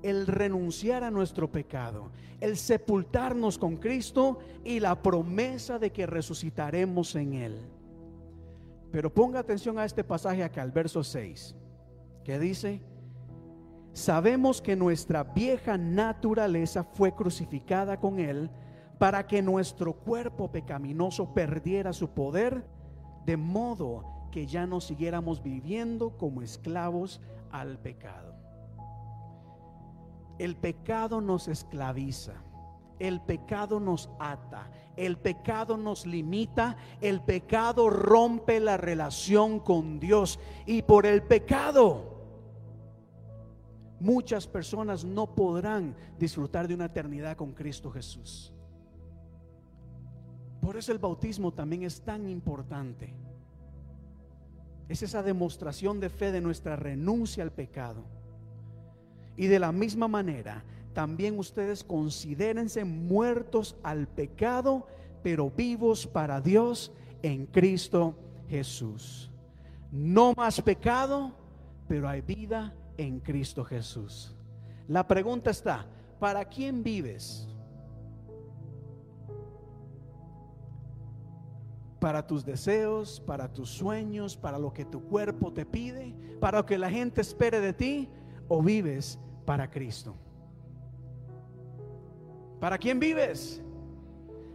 el 0.02 0.26
renunciar 0.26 1.04
a 1.04 1.10
nuestro 1.10 1.52
pecado, 1.52 2.10
el 2.40 2.56
sepultarnos 2.56 3.58
con 3.58 3.76
Cristo 3.76 4.38
y 4.64 4.80
la 4.80 5.02
promesa 5.02 5.78
de 5.78 5.92
que 5.92 6.06
resucitaremos 6.06 7.14
en 7.14 7.34
Él. 7.34 7.58
Pero 8.90 9.12
ponga 9.12 9.40
atención 9.40 9.78
a 9.78 9.84
este 9.84 10.02
pasaje 10.04 10.42
acá, 10.42 10.62
al 10.62 10.72
verso 10.72 11.04
6, 11.04 11.54
que 12.24 12.38
dice, 12.38 12.80
sabemos 13.92 14.62
que 14.62 14.76
nuestra 14.76 15.24
vieja 15.24 15.76
naturaleza 15.76 16.84
fue 16.84 17.14
crucificada 17.14 17.98
con 17.98 18.18
Él 18.18 18.50
para 18.98 19.26
que 19.26 19.42
nuestro 19.42 19.94
cuerpo 19.94 20.50
pecaminoso 20.50 21.34
perdiera 21.34 21.92
su 21.92 22.10
poder, 22.10 22.64
de 23.26 23.36
modo 23.36 24.04
que 24.30 24.46
ya 24.46 24.66
no 24.66 24.80
siguiéramos 24.80 25.42
viviendo 25.42 26.16
como 26.16 26.42
esclavos 26.42 27.20
al 27.50 27.78
pecado. 27.78 28.34
El 30.38 30.56
pecado 30.56 31.20
nos 31.20 31.48
esclaviza, 31.48 32.34
el 32.98 33.20
pecado 33.20 33.80
nos 33.80 34.08
ata, 34.18 34.70
el 34.96 35.18
pecado 35.18 35.76
nos 35.76 36.06
limita, 36.06 36.76
el 37.00 37.20
pecado 37.20 37.90
rompe 37.90 38.60
la 38.60 38.76
relación 38.76 39.60
con 39.60 40.00
Dios 40.00 40.38
y 40.64 40.82
por 40.82 41.06
el 41.06 41.22
pecado 41.22 42.11
muchas 44.02 44.46
personas 44.46 45.04
no 45.04 45.32
podrán 45.34 45.94
disfrutar 46.18 46.66
de 46.66 46.74
una 46.74 46.86
eternidad 46.86 47.36
con 47.36 47.52
Cristo 47.52 47.90
Jesús. 47.90 48.52
Por 50.60 50.76
eso 50.76 50.92
el 50.92 50.98
bautismo 50.98 51.52
también 51.52 51.84
es 51.84 52.02
tan 52.02 52.28
importante. 52.28 53.14
Es 54.88 55.02
esa 55.02 55.22
demostración 55.22 56.00
de 56.00 56.08
fe 56.08 56.32
de 56.32 56.40
nuestra 56.40 56.76
renuncia 56.76 57.44
al 57.44 57.52
pecado. 57.52 58.04
Y 59.36 59.46
de 59.46 59.58
la 59.58 59.72
misma 59.72 60.08
manera, 60.08 60.64
también 60.92 61.38
ustedes 61.38 61.84
considérense 61.84 62.84
muertos 62.84 63.76
al 63.82 64.08
pecado, 64.08 64.86
pero 65.22 65.50
vivos 65.50 66.06
para 66.06 66.40
Dios 66.40 66.92
en 67.22 67.46
Cristo 67.46 68.16
Jesús. 68.48 69.30
No 69.90 70.34
más 70.36 70.60
pecado, 70.60 71.32
pero 71.88 72.08
hay 72.08 72.20
vida 72.20 72.74
en 73.02 73.20
Cristo 73.20 73.64
Jesús. 73.64 74.34
La 74.88 75.06
pregunta 75.06 75.50
está, 75.50 75.86
¿para 76.18 76.44
quién 76.44 76.82
vives? 76.82 77.48
para 82.02 82.26
tus 82.26 82.44
deseos, 82.44 83.20
para 83.24 83.52
tus 83.52 83.70
sueños, 83.70 84.36
para 84.36 84.58
lo 84.58 84.72
que 84.72 84.84
tu 84.84 85.04
cuerpo 85.04 85.52
te 85.52 85.64
pide, 85.64 86.12
para 86.40 86.58
lo 86.58 86.66
que 86.66 86.76
la 86.76 86.90
gente 86.90 87.20
espere 87.20 87.60
de 87.60 87.72
ti, 87.72 88.08
o 88.48 88.60
vives 88.60 89.20
para 89.44 89.70
Cristo. 89.70 90.16
¿Para 92.58 92.76
quién 92.76 92.98
vives? 92.98 93.62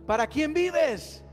¿Para 0.06 0.28
quién 0.28 0.54
vives? 0.54 1.24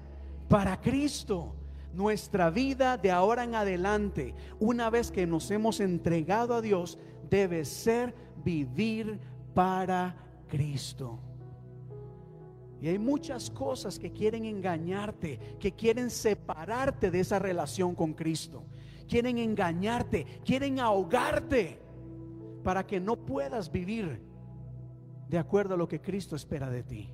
Para 0.49 0.81
Cristo. 0.81 1.53
Nuestra 1.95 2.51
vida 2.51 2.97
de 2.97 3.11
ahora 3.11 3.45
en 3.45 3.55
adelante, 3.55 4.35
una 4.59 4.91
vez 4.91 5.11
que 5.11 5.27
nos 5.27 5.51
hemos 5.51 5.79
entregado 5.79 6.55
a 6.55 6.61
Dios, 6.61 6.99
debe 7.31 7.65
ser 7.65 8.15
vivir 8.45 9.21
para 9.55 10.17
Cristo. 10.49 11.21
Y 12.81 12.89
hay 12.89 12.99
muchas 12.99 13.49
cosas 13.49 13.99
que 13.99 14.13
quieren 14.13 14.45
engañarte, 14.45 15.39
que 15.59 15.73
quieren 15.73 16.11
separarte 16.11 17.11
de 17.11 17.21
esa 17.21 17.39
relación 17.39 17.95
con 17.95 18.13
Cristo. 18.13 18.65
Quieren 19.09 19.39
engañarte, 19.39 20.27
quieren 20.45 20.81
ahogarte 20.81 21.81
para 22.63 22.87
que 22.87 23.01
no 23.01 23.17
puedas 23.17 23.71
vivir 23.71 24.21
de 25.29 25.39
acuerdo 25.39 25.75
a 25.75 25.79
lo 25.79 25.89
que 25.89 26.01
Cristo 26.01 26.37
espera 26.37 26.69
de 26.69 26.83
ti. 26.83 27.11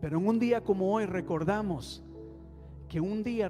Pero 0.00 0.18
en 0.18 0.26
un 0.26 0.38
día 0.38 0.62
como 0.62 0.92
hoy 0.92 1.06
recordamos 1.06 2.02
que 2.88 3.00
un 3.00 3.22
día 3.22 3.48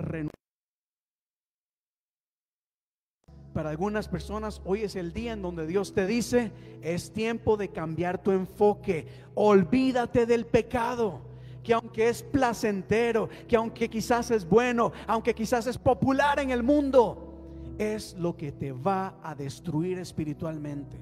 Para 3.55 3.71
algunas 3.71 4.09
personas 4.09 4.61
hoy 4.65 4.83
es 4.83 4.95
el 4.95 5.13
día 5.13 5.33
en 5.33 5.43
donde 5.43 5.67
Dios 5.67 5.93
te 5.93 6.07
dice, 6.07 6.53
es 6.81 7.13
tiempo 7.13 7.57
de 7.57 7.71
cambiar 7.71 8.23
tu 8.23 8.31
enfoque. 8.31 9.07
Olvídate 9.35 10.27
del 10.27 10.47
pecado, 10.47 11.21
que 11.65 11.75
aunque 11.75 12.09
es 12.09 12.23
placentero, 12.23 13.29
que 13.49 13.57
aunque 13.57 13.89
quizás 13.89 14.31
es 14.31 14.49
bueno, 14.49 14.93
aunque 15.09 15.35
quizás 15.35 15.67
es 15.67 15.77
popular 15.77 16.39
en 16.39 16.51
el 16.51 16.63
mundo, 16.63 17.75
es 17.79 18.15
lo 18.15 18.37
que 18.37 18.53
te 18.53 18.71
va 18.71 19.19
a 19.23 19.35
destruir 19.35 19.99
espiritualmente. 19.99 20.97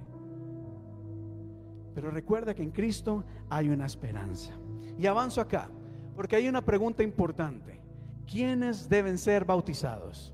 Pero 1.95 2.11
recuerda 2.11 2.55
que 2.55 2.63
en 2.63 2.71
Cristo 2.71 3.25
hay 3.51 3.69
una 3.69 3.85
esperanza. 3.85 4.55
Y 4.99 5.07
avanzo 5.07 5.43
acá, 5.43 5.69
porque 6.15 6.37
hay 6.37 6.49
una 6.49 6.63
pregunta 6.63 7.03
importante. 7.03 7.76
¿Quiénes 8.27 8.89
deben 8.89 9.19
ser 9.19 9.45
bautizados? 9.45 10.33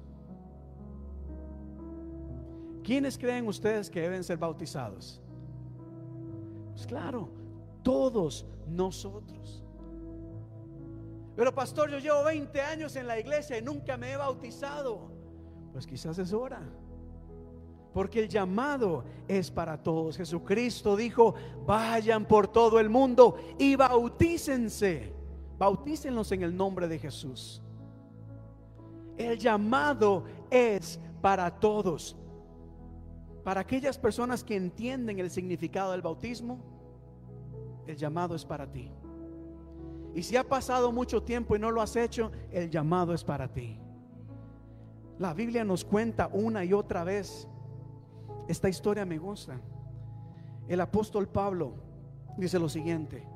¿Quiénes 2.82 3.16
creen 3.16 3.46
ustedes 3.46 3.88
que 3.88 4.00
deben 4.00 4.24
ser 4.24 4.38
bautizados? 4.38 5.20
Pues 6.72 6.86
claro, 6.86 7.28
todos 7.82 8.46
nosotros. 8.66 9.62
Pero 11.36 11.54
pastor, 11.54 11.90
yo 11.90 11.98
llevo 11.98 12.24
20 12.24 12.60
años 12.60 12.96
en 12.96 13.06
la 13.06 13.18
iglesia 13.18 13.58
y 13.58 13.62
nunca 13.62 13.96
me 13.96 14.12
he 14.12 14.16
bautizado. 14.16 15.10
Pues 15.72 15.86
quizás 15.86 16.18
es 16.18 16.32
hora. 16.32 16.60
Porque 17.94 18.20
el 18.20 18.28
llamado 18.28 19.04
es 19.28 19.50
para 19.50 19.82
todos. 19.82 20.16
Jesucristo 20.16 20.96
dijo, 20.96 21.34
vayan 21.66 22.26
por 22.26 22.48
todo 22.48 22.80
el 22.80 22.90
mundo 22.90 23.36
y 23.58 23.76
bautícense. 23.76 25.12
Bautícenlos 25.58 26.32
en 26.32 26.42
el 26.42 26.56
nombre 26.56 26.88
de 26.88 26.98
Jesús. 26.98 27.61
El 29.22 29.38
llamado 29.38 30.24
es 30.50 30.98
para 31.20 31.48
todos. 31.50 32.16
Para 33.44 33.60
aquellas 33.60 33.96
personas 33.96 34.42
que 34.42 34.56
entienden 34.56 35.18
el 35.20 35.30
significado 35.30 35.92
del 35.92 36.02
bautismo, 36.02 36.58
el 37.86 37.96
llamado 37.96 38.34
es 38.34 38.44
para 38.44 38.70
ti. 38.70 38.90
Y 40.14 40.22
si 40.24 40.36
ha 40.36 40.44
pasado 40.44 40.92
mucho 40.92 41.22
tiempo 41.22 41.54
y 41.54 41.58
no 41.58 41.70
lo 41.70 41.80
has 41.80 41.96
hecho, 41.96 42.32
el 42.50 42.68
llamado 42.68 43.14
es 43.14 43.24
para 43.24 43.48
ti. 43.48 43.78
La 45.18 45.34
Biblia 45.34 45.64
nos 45.64 45.84
cuenta 45.84 46.28
una 46.32 46.64
y 46.64 46.72
otra 46.72 47.04
vez. 47.04 47.48
Esta 48.48 48.68
historia 48.68 49.06
me 49.06 49.18
gusta. 49.18 49.60
El 50.68 50.80
apóstol 50.80 51.28
Pablo 51.28 51.74
dice 52.36 52.58
lo 52.58 52.68
siguiente. 52.68 53.31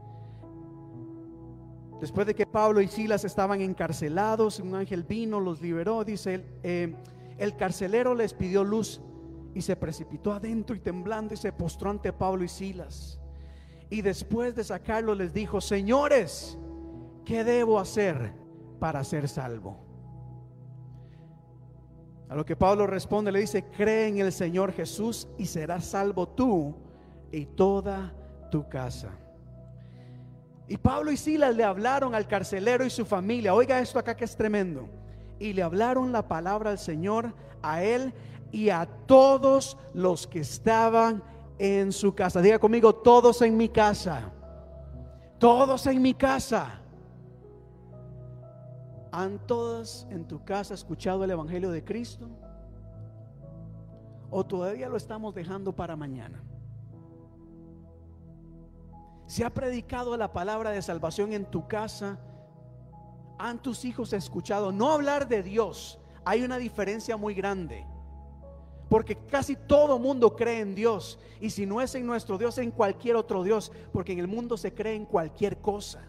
Después 2.00 2.26
de 2.26 2.34
que 2.34 2.46
Pablo 2.46 2.80
y 2.80 2.88
Silas 2.88 3.24
estaban 3.24 3.60
encarcelados, 3.62 4.60
un 4.60 4.74
ángel 4.74 5.02
vino, 5.02 5.40
los 5.40 5.62
liberó, 5.62 6.04
dice, 6.04 6.44
eh, 6.62 6.94
el 7.38 7.56
carcelero 7.56 8.14
les 8.14 8.34
pidió 8.34 8.64
luz 8.64 9.00
y 9.54 9.62
se 9.62 9.76
precipitó 9.76 10.32
adentro 10.32 10.76
y 10.76 10.80
temblando 10.80 11.32
y 11.32 11.38
se 11.38 11.52
postró 11.52 11.90
ante 11.90 12.12
Pablo 12.12 12.44
y 12.44 12.48
Silas. 12.48 13.18
Y 13.88 14.02
después 14.02 14.54
de 14.54 14.64
sacarlo 14.64 15.14
les 15.14 15.32
dijo, 15.32 15.60
señores, 15.60 16.58
¿qué 17.24 17.44
debo 17.44 17.78
hacer 17.78 18.32
para 18.78 19.02
ser 19.02 19.28
salvo? 19.28 19.78
A 22.28 22.34
lo 22.34 22.44
que 22.44 22.56
Pablo 22.56 22.86
responde, 22.86 23.32
le 23.32 23.40
dice, 23.40 23.64
cree 23.64 24.08
en 24.08 24.18
el 24.18 24.32
Señor 24.32 24.72
Jesús 24.72 25.28
y 25.38 25.46
serás 25.46 25.86
salvo 25.86 26.28
tú 26.28 26.74
y 27.30 27.46
toda 27.46 28.12
tu 28.50 28.68
casa. 28.68 29.10
Y 30.68 30.76
Pablo 30.78 31.12
y 31.12 31.16
Silas 31.16 31.54
le 31.54 31.64
hablaron 31.64 32.14
al 32.14 32.26
carcelero 32.26 32.84
y 32.84 32.90
su 32.90 33.04
familia, 33.04 33.54
oiga 33.54 33.80
esto 33.80 33.98
acá 33.98 34.16
que 34.16 34.24
es 34.24 34.36
tremendo, 34.36 34.88
y 35.38 35.52
le 35.52 35.62
hablaron 35.62 36.10
la 36.12 36.26
palabra 36.26 36.70
al 36.70 36.78
Señor 36.78 37.34
a 37.62 37.82
él 37.82 38.12
y 38.50 38.70
a 38.70 38.86
todos 39.06 39.76
los 39.94 40.26
que 40.26 40.40
estaban 40.40 41.22
en 41.58 41.92
su 41.92 42.14
casa. 42.14 42.40
Diga 42.40 42.58
conmigo, 42.58 42.94
todos 42.94 43.42
en 43.42 43.56
mi 43.56 43.68
casa. 43.68 44.32
Todos 45.38 45.86
en 45.86 46.00
mi 46.02 46.14
casa. 46.14 46.80
¿Han 49.12 49.38
todos 49.46 50.06
en 50.10 50.26
tu 50.26 50.44
casa 50.44 50.74
escuchado 50.74 51.24
el 51.24 51.30
Evangelio 51.30 51.70
de 51.70 51.84
Cristo? 51.84 52.28
¿O 54.30 54.44
todavía 54.44 54.88
lo 54.88 54.96
estamos 54.96 55.34
dejando 55.34 55.72
para 55.74 55.96
mañana? 55.96 56.42
¿Se 59.26 59.44
ha 59.44 59.50
predicado 59.50 60.16
la 60.16 60.32
palabra 60.32 60.70
de 60.70 60.82
salvación 60.82 61.32
en 61.32 61.44
tu 61.46 61.66
casa? 61.66 62.18
¿Han 63.38 63.60
tus 63.60 63.84
hijos 63.84 64.12
escuchado? 64.12 64.72
No 64.72 64.92
hablar 64.92 65.28
de 65.28 65.42
Dios. 65.42 65.98
Hay 66.24 66.42
una 66.42 66.58
diferencia 66.58 67.16
muy 67.16 67.34
grande. 67.34 67.84
Porque 68.88 69.16
casi 69.16 69.56
todo 69.56 69.98
mundo 69.98 70.36
cree 70.36 70.60
en 70.60 70.74
Dios. 70.74 71.18
Y 71.40 71.50
si 71.50 71.66
no 71.66 71.80
es 71.80 71.94
en 71.96 72.06
nuestro 72.06 72.38
Dios, 72.38 72.56
en 72.58 72.70
cualquier 72.70 73.16
otro 73.16 73.42
Dios. 73.42 73.72
Porque 73.92 74.12
en 74.12 74.20
el 74.20 74.28
mundo 74.28 74.56
se 74.56 74.72
cree 74.72 74.94
en 74.94 75.06
cualquier 75.06 75.58
cosa. 75.58 76.08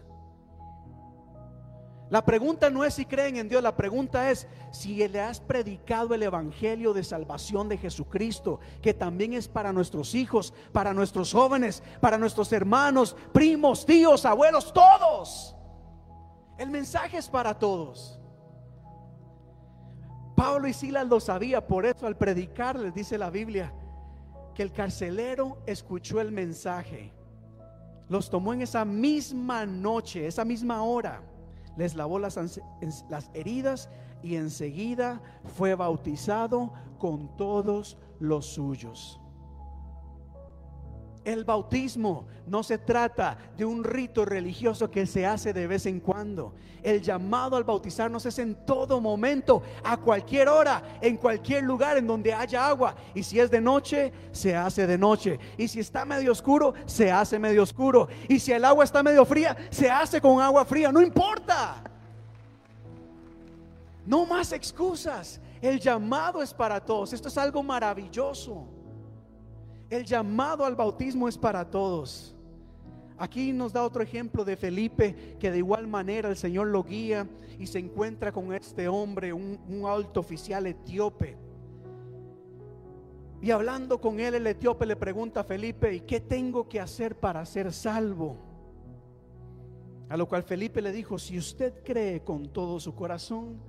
La 2.10 2.24
pregunta 2.24 2.70
no 2.70 2.84
es 2.84 2.94
si 2.94 3.04
creen 3.04 3.36
en 3.36 3.48
Dios, 3.48 3.62
la 3.62 3.76
pregunta 3.76 4.30
es 4.30 4.46
si 4.72 5.06
le 5.06 5.20
has 5.20 5.40
predicado 5.40 6.14
el 6.14 6.22
Evangelio 6.22 6.94
de 6.94 7.04
salvación 7.04 7.68
de 7.68 7.76
Jesucristo, 7.76 8.60
que 8.80 8.94
también 8.94 9.34
es 9.34 9.46
para 9.46 9.74
nuestros 9.74 10.14
hijos, 10.14 10.54
para 10.72 10.94
nuestros 10.94 11.32
jóvenes, 11.32 11.82
para 12.00 12.16
nuestros 12.16 12.50
hermanos, 12.52 13.14
primos, 13.32 13.84
tíos, 13.84 14.24
abuelos, 14.24 14.72
todos. 14.72 15.54
El 16.56 16.70
mensaje 16.70 17.18
es 17.18 17.28
para 17.28 17.58
todos. 17.58 18.18
Pablo 20.34 20.66
y 20.66 20.72
Silas 20.72 21.06
lo 21.06 21.20
sabía, 21.20 21.66
por 21.66 21.84
eso 21.84 22.06
al 22.06 22.16
predicar 22.16 22.78
les 22.78 22.94
dice 22.94 23.18
la 23.18 23.28
Biblia 23.28 23.74
que 24.54 24.62
el 24.62 24.72
carcelero 24.72 25.58
escuchó 25.66 26.22
el 26.22 26.32
mensaje. 26.32 27.12
Los 28.08 28.30
tomó 28.30 28.54
en 28.54 28.62
esa 28.62 28.86
misma 28.86 29.66
noche, 29.66 30.26
esa 30.26 30.44
misma 30.44 30.82
hora 30.82 31.22
les 31.78 31.94
lavó 31.94 32.18
las, 32.18 32.36
las 33.08 33.30
heridas 33.32 33.88
y 34.22 34.34
enseguida 34.34 35.22
fue 35.56 35.74
bautizado 35.76 36.72
con 36.98 37.36
todos 37.36 37.96
los 38.18 38.46
suyos. 38.46 39.20
El 41.28 41.44
bautismo 41.44 42.26
no 42.46 42.62
se 42.62 42.78
trata 42.78 43.36
de 43.54 43.62
un 43.62 43.84
rito 43.84 44.24
religioso 44.24 44.90
que 44.90 45.04
se 45.04 45.26
hace 45.26 45.52
de 45.52 45.66
vez 45.66 45.84
en 45.84 46.00
cuando. 46.00 46.54
El 46.82 47.02
llamado 47.02 47.54
al 47.54 47.64
bautizarnos 47.64 48.24
es 48.24 48.38
en 48.38 48.54
todo 48.64 48.98
momento, 48.98 49.62
a 49.84 49.98
cualquier 49.98 50.48
hora, 50.48 50.82
en 51.02 51.18
cualquier 51.18 51.64
lugar 51.64 51.98
en 51.98 52.06
donde 52.06 52.32
haya 52.32 52.66
agua. 52.66 52.96
Y 53.14 53.22
si 53.22 53.38
es 53.38 53.50
de 53.50 53.60
noche, 53.60 54.10
se 54.32 54.56
hace 54.56 54.86
de 54.86 54.96
noche. 54.96 55.38
Y 55.58 55.68
si 55.68 55.80
está 55.80 56.06
medio 56.06 56.32
oscuro, 56.32 56.72
se 56.86 57.12
hace 57.12 57.38
medio 57.38 57.62
oscuro. 57.62 58.08
Y 58.26 58.38
si 58.38 58.52
el 58.52 58.64
agua 58.64 58.84
está 58.84 59.02
medio 59.02 59.26
fría, 59.26 59.54
se 59.68 59.90
hace 59.90 60.22
con 60.22 60.40
agua 60.40 60.64
fría. 60.64 60.90
No 60.90 61.02
importa. 61.02 61.84
No 64.06 64.24
más 64.24 64.50
excusas. 64.52 65.42
El 65.60 65.78
llamado 65.78 66.42
es 66.42 66.54
para 66.54 66.80
todos. 66.82 67.12
Esto 67.12 67.28
es 67.28 67.36
algo 67.36 67.62
maravilloso. 67.62 68.77
El 69.90 70.04
llamado 70.04 70.64
al 70.64 70.76
bautismo 70.76 71.28
es 71.28 71.38
para 71.38 71.70
todos. 71.70 72.34
Aquí 73.16 73.52
nos 73.52 73.72
da 73.72 73.82
otro 73.82 74.02
ejemplo 74.02 74.44
de 74.44 74.56
Felipe, 74.56 75.36
que 75.40 75.50
de 75.50 75.58
igual 75.58 75.88
manera 75.88 76.28
el 76.28 76.36
Señor 76.36 76.68
lo 76.68 76.84
guía 76.84 77.26
y 77.58 77.66
se 77.66 77.78
encuentra 77.78 78.30
con 78.30 78.52
este 78.52 78.86
hombre, 78.86 79.32
un, 79.32 79.58
alto 79.86 80.20
oficial 80.20 80.66
etíope. 80.66 81.36
Y 83.40 83.50
hablando 83.50 84.00
con 84.00 84.20
él, 84.20 84.34
el 84.34 84.46
etíope 84.46 84.86
le 84.86 84.94
pregunta 84.94 85.40
a 85.40 85.44
Felipe, 85.44 85.94
¿y 85.94 86.00
qué 86.00 86.20
tengo 86.20 86.68
que 86.68 86.80
hacer 86.80 87.18
para 87.18 87.44
ser 87.44 87.72
salvo? 87.72 88.36
A 90.08 90.16
lo 90.16 90.28
cual 90.28 90.42
Felipe 90.42 90.82
le 90.82 90.92
dijo, 90.92 91.18
si 91.18 91.38
usted 91.38 91.82
cree 91.82 92.22
con 92.22 92.48
todo 92.52 92.78
su 92.78 92.94
corazón, 92.94 93.60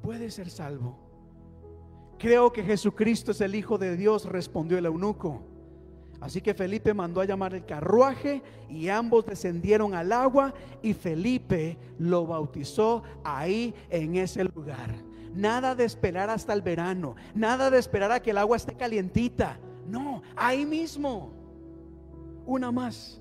puede 0.00 0.30
ser 0.30 0.48
salvo. 0.48 0.96
Creo 2.18 2.52
que 2.52 2.62
Jesucristo 2.62 3.32
es 3.32 3.40
el 3.42 3.54
Hijo 3.54 3.76
de 3.76 3.96
Dios, 3.96 4.24
respondió 4.24 4.78
el 4.78 4.86
eunuco. 4.86 5.55
Así 6.20 6.40
que 6.40 6.54
Felipe 6.54 6.94
mandó 6.94 7.20
a 7.20 7.24
llamar 7.24 7.54
el 7.54 7.66
carruaje 7.66 8.42
y 8.68 8.88
ambos 8.88 9.26
descendieron 9.26 9.94
al 9.94 10.12
agua 10.12 10.54
y 10.82 10.94
Felipe 10.94 11.76
lo 11.98 12.26
bautizó 12.26 13.02
ahí 13.22 13.74
en 13.90 14.16
ese 14.16 14.44
lugar. 14.44 14.94
Nada 15.34 15.74
de 15.74 15.84
esperar 15.84 16.30
hasta 16.30 16.54
el 16.54 16.62
verano, 16.62 17.14
nada 17.34 17.70
de 17.70 17.78
esperar 17.78 18.10
a 18.10 18.20
que 18.20 18.30
el 18.30 18.38
agua 18.38 18.56
esté 18.56 18.74
calientita. 18.74 19.58
No, 19.86 20.22
ahí 20.34 20.64
mismo. 20.64 21.32
Una 22.46 22.72
más. 22.72 23.20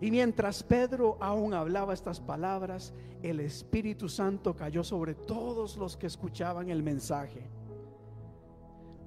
Y 0.00 0.10
mientras 0.10 0.62
Pedro 0.62 1.16
aún 1.20 1.54
hablaba 1.54 1.94
estas 1.94 2.20
palabras, 2.20 2.92
el 3.22 3.40
Espíritu 3.40 4.08
Santo 4.08 4.54
cayó 4.54 4.82
sobre 4.82 5.14
todos 5.14 5.76
los 5.76 5.96
que 5.96 6.08
escuchaban 6.08 6.68
el 6.68 6.82
mensaje. 6.82 7.48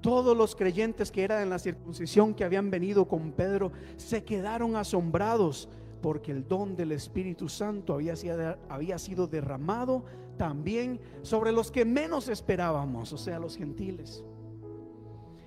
Todos 0.06 0.36
los 0.36 0.54
creyentes 0.54 1.10
que 1.10 1.24
eran 1.24 1.42
en 1.42 1.50
la 1.50 1.58
circuncisión 1.58 2.32
que 2.32 2.44
habían 2.44 2.70
venido 2.70 3.08
con 3.08 3.32
Pedro 3.32 3.72
se 3.96 4.22
quedaron 4.22 4.76
asombrados 4.76 5.68
porque 6.00 6.30
el 6.30 6.46
don 6.46 6.76
del 6.76 6.92
Espíritu 6.92 7.48
Santo 7.48 7.92
había 7.92 8.98
sido, 8.98 9.26
derramado 9.26 10.04
también 10.36 11.00
sobre 11.22 11.50
los 11.50 11.72
que 11.72 11.84
menos 11.84 12.28
esperábamos, 12.28 13.12
o 13.12 13.18
sea, 13.18 13.40
los 13.40 13.56
gentiles. 13.56 14.22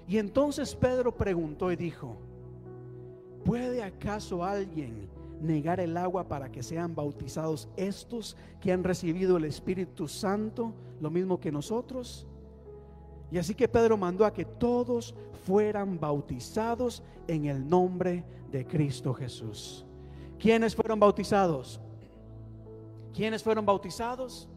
Y 0.09 0.17
entonces 0.17 0.75
Pedro 0.75 1.15
preguntó 1.15 1.71
y 1.71 1.77
dijo, 1.77 2.17
¿puede 3.45 3.81
acaso 3.81 4.43
alguien 4.43 5.07
negar 5.39 5.79
el 5.79 5.95
agua 5.95 6.27
para 6.27 6.51
que 6.51 6.63
sean 6.63 6.93
bautizados 6.93 7.69
estos 7.77 8.35
que 8.59 8.73
han 8.73 8.83
recibido 8.83 9.37
el 9.37 9.45
Espíritu 9.45 10.09
Santo, 10.09 10.73
lo 10.99 11.09
mismo 11.09 11.39
que 11.39 11.49
nosotros? 11.49 12.27
Y 13.31 13.37
así 13.37 13.53
que 13.53 13.67
Pedro 13.67 13.97
mandó 13.97 14.25
a 14.25 14.33
que 14.33 14.45
todos 14.45 15.13
fueran 15.45 15.99
bautizados 15.99 17.03
en 17.27 17.45
el 17.45 17.67
nombre 17.67 18.23
de 18.51 18.65
Cristo 18.65 19.13
Jesús. 19.13 19.85
¿Quiénes 20.39 20.75
fueron 20.75 20.99
bautizados? 20.99 21.79
¿Quiénes 23.13 23.43
fueron 23.43 23.65
bautizados? 23.65 24.47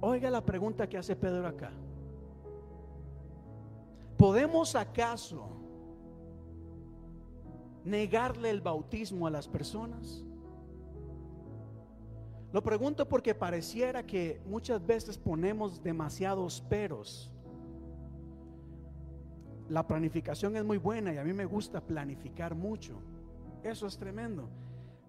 Oiga 0.00 0.30
la 0.30 0.44
pregunta 0.44 0.88
que 0.88 0.98
hace 0.98 1.16
Pedro 1.16 1.46
acá. 1.46 1.70
¿Podemos 4.16 4.74
acaso 4.74 5.48
negarle 7.84 8.50
el 8.50 8.60
bautismo 8.60 9.26
a 9.26 9.30
las 9.30 9.48
personas? 9.48 10.24
Lo 12.52 12.62
pregunto 12.62 13.06
porque 13.06 13.34
pareciera 13.34 14.06
que 14.06 14.40
muchas 14.46 14.84
veces 14.84 15.18
ponemos 15.18 15.82
demasiados 15.82 16.62
peros. 16.62 17.30
La 19.68 19.86
planificación 19.86 20.56
es 20.56 20.64
muy 20.64 20.78
buena 20.78 21.12
y 21.12 21.18
a 21.18 21.24
mí 21.24 21.34
me 21.34 21.44
gusta 21.44 21.80
planificar 21.82 22.54
mucho. 22.54 23.02
Eso 23.62 23.86
es 23.86 23.98
tremendo. 23.98 24.48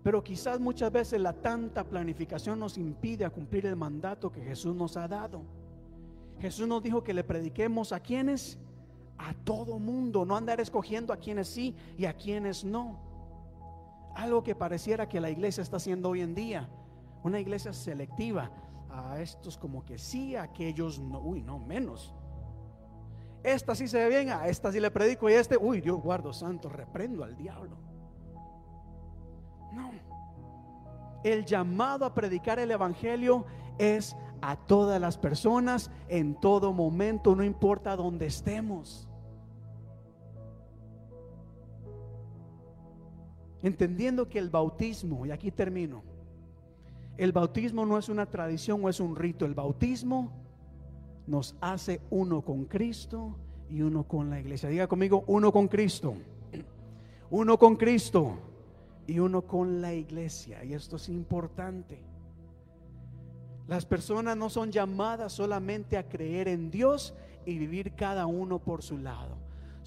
Pero 0.03 0.21
quizás 0.21 0.59
muchas 0.59 0.91
veces 0.91 1.21
la 1.21 1.31
tanta 1.31 1.85
planificación 1.85 2.59
nos 2.59 2.77
impide 2.77 3.29
cumplir 3.29 3.65
el 3.65 3.77
mandato 3.77 4.31
que 4.31 4.41
Jesús 4.41 4.75
nos 4.75 4.97
ha 4.97 5.07
dado. 5.07 5.41
Jesús 6.41 6.67
nos 6.67 6.83
dijo 6.83 7.03
que 7.03 7.13
le 7.13 7.23
prediquemos 7.23 7.93
a 7.93 8.01
quienes, 8.01 8.57
a 9.17 9.33
todo 9.45 9.79
mundo, 9.79 10.25
no 10.25 10.35
andar 10.35 10.59
escogiendo 10.59 11.13
a 11.13 11.17
quienes 11.17 11.47
sí 11.47 11.73
y 11.97 12.05
a 12.05 12.13
quienes 12.13 12.65
no. 12.65 12.99
Algo 14.15 14.43
que 14.43 14.55
pareciera 14.55 15.07
que 15.07 15.21
la 15.21 15.29
iglesia 15.29 15.61
está 15.61 15.77
haciendo 15.77 16.09
hoy 16.09 16.19
en 16.19 16.35
día 16.35 16.69
una 17.24 17.39
iglesia 17.39 17.74
selectiva. 17.74 18.51
A 18.89 19.20
estos 19.22 19.57
como 19.57 19.86
que 19.86 19.97
sí, 19.97 20.36
a 20.36 20.43
aquellos 20.43 20.99
no, 20.99 21.20
uy, 21.20 21.41
no, 21.41 21.59
menos. 21.59 22.15
Esta 23.43 23.76
sí 23.76 23.88
se 23.88 23.97
ve 23.99 24.09
bien, 24.09 24.30
a 24.30 24.47
esta 24.47 24.72
sí 24.72 24.80
le 24.80 24.91
predico 24.91 25.30
y 25.30 25.34
este, 25.34 25.57
uy, 25.57 25.80
Dios 25.80 26.01
guardo 26.01 26.34
santo, 26.34 26.70
reprendo 26.70 27.24
al 27.24 27.38
diablo. 27.38 27.78
No. 29.74 29.91
El 31.24 31.45
llamado 31.45 32.05
a 32.05 32.13
predicar 32.13 32.59
el 32.59 32.72
Evangelio 32.72 33.45
es 33.78 34.15
a 34.41 34.55
todas 34.55 34.99
las 34.99 35.17
personas 35.17 35.91
en 36.07 36.36
todo 36.36 36.74
momento, 36.74 37.36
no 37.36 37.43
importa 37.43 37.95
dónde 37.95 38.26
estemos. 38.26 39.07
Entendiendo 43.61 44.30
que 44.30 44.39
el 44.39 44.49
bautismo, 44.49 45.26
y 45.26 45.32
aquí 45.32 45.51
termino, 45.51 46.03
el 47.20 47.34
bautismo 47.34 47.86
no 47.86 47.97
es 47.97 48.07
una 48.07 48.26
tradición 48.28 48.80
o 48.82 48.88
es 48.88 49.01
un 49.01 49.13
rito. 49.13 49.45
El 49.45 49.53
bautismo 49.53 50.32
nos 51.28 51.53
hace 51.59 51.99
uno 52.09 52.41
con 52.41 52.63
Cristo 52.63 53.36
y 53.70 53.82
uno 53.82 54.05
con 54.05 54.30
la 54.30 54.39
iglesia. 54.39 54.70
Diga 54.70 54.88
conmigo, 54.88 55.26
uno 55.28 55.51
con 55.51 55.67
Cristo. 55.67 56.13
Uno 57.30 57.59
con 57.59 57.76
Cristo 57.76 58.39
y 59.05 59.20
uno 59.20 59.41
con 59.41 59.82
la 59.82 59.93
iglesia. 59.93 60.63
Y 60.63 60.74
esto 60.74 60.95
es 60.95 61.09
importante. 61.09 61.99
Las 63.67 63.86
personas 63.86 64.38
no 64.38 64.49
son 64.49 64.72
llamadas 64.72 65.34
solamente 65.34 65.97
a 65.97 66.07
creer 66.07 66.47
en 66.47 66.72
Dios 66.72 67.13
y 67.45 67.57
vivir 67.57 67.95
cada 67.95 68.28
uno 68.28 68.59
por 68.59 68.82
su 68.82 68.97
lado. 68.97 69.36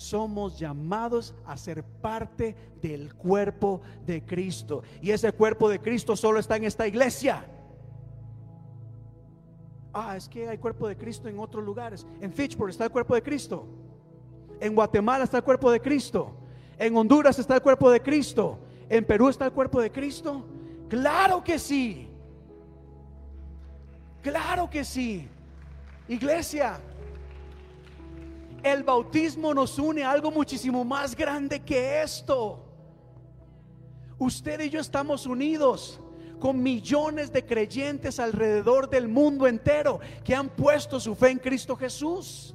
Somos 0.03 0.59
llamados 0.59 1.33
a 1.47 1.57
ser 1.57 1.85
parte 1.85 2.57
del 2.83 3.15
cuerpo 3.15 3.81
de 4.05 4.25
Cristo. 4.25 4.83
Y 5.01 5.13
ese 5.13 5.33
cuerpo 5.33 5.69
de 5.69 5.79
Cristo 5.79 6.17
solo 6.17 6.41
está 6.41 6.57
en 6.57 6.65
esta 6.65 6.89
iglesia. 6.89 7.47
Ah, 9.95 10.17
es 10.17 10.29
que 10.29 10.49
hay 10.49 10.59
cuerpo 10.59 10.89
de 10.89 10.97
Cristo 10.97 11.29
en 11.29 11.39
otros 11.39 11.65
lugares. 11.65 12.05
En 12.21 12.33
Fitchburg 12.33 12.71
está 12.71 12.85
el 12.85 12.91
cuerpo 12.91 13.15
de 13.15 13.23
Cristo. 13.23 13.65
En 14.61 14.75
Guatemala 14.75 15.23
está 15.23 15.37
el 15.37 15.45
cuerpo 15.45 15.71
de 15.71 15.81
Cristo. 15.81 16.35
En 16.79 16.97
Honduras 16.97 17.39
está 17.39 17.55
el 17.55 17.63
cuerpo 17.63 17.89
de 17.89 18.03
Cristo. 18.03 18.59
En 18.89 19.05
Perú 19.05 19.29
está 19.29 19.47
el 19.47 19.53
cuerpo 19.53 19.81
de 19.81 19.93
Cristo. 19.93 20.45
Claro 20.89 21.45
que 21.45 21.61
sí. 21.61 22.09
Claro 24.21 24.69
que 24.69 24.85
sí. 24.85 25.29
Iglesia, 26.09 26.81
el 28.63 28.85
bautismo 28.85 29.53
nos 29.53 29.79
une 29.79 30.05
a 30.05 30.11
algo 30.11 30.31
muchísimo 30.31 30.85
más 30.85 31.17
grande 31.17 31.61
que 31.61 32.03
esto. 32.03 32.65
Usted 34.19 34.61
y 34.61 34.71
yo 34.71 34.81
estamos 34.81 35.27
unidos 35.27 36.01
con 36.39 36.63
millones 36.63 37.33
de 37.33 37.45
creyentes 37.45 38.21
alrededor 38.21 38.89
del 38.89 39.09
mundo 39.09 39.47
entero 39.47 40.01
que 40.25 40.35
han 40.35 40.49
puesto 40.49 41.01
su 41.01 41.15
fe 41.15 41.31
en 41.31 41.39
Cristo 41.39 41.77
Jesús. 41.77 42.55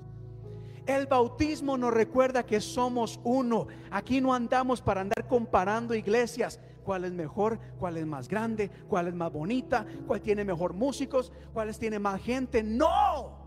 El 0.86 1.08
bautismo 1.08 1.78
nos 1.78 1.94
recuerda 1.94 2.46
que 2.46 2.62
somos 2.62 3.20
uno. 3.24 3.68
Aquí 3.92 4.22
no 4.22 4.34
andamos 4.34 4.82
para 4.82 5.02
andar 5.02 5.28
comparando 5.28 5.94
iglesias. 5.94 6.62
¿Cuál 6.86 7.04
es 7.04 7.12
mejor? 7.12 7.60
¿Cuál 7.78 7.98
es 7.98 8.06
más 8.06 8.30
grande? 8.30 8.70
¿Cuál 8.88 9.10
es 9.10 9.14
más 9.14 9.32
bonita? 9.32 9.86
¿Cuál 10.06 10.22
tiene 10.22 10.46
mejor 10.46 10.74
músicos? 10.74 11.34
¿Cuáles 11.54 11.78
tiene 11.78 12.00
más 12.00 12.22
gente? 12.22 12.64
No. 12.64 13.46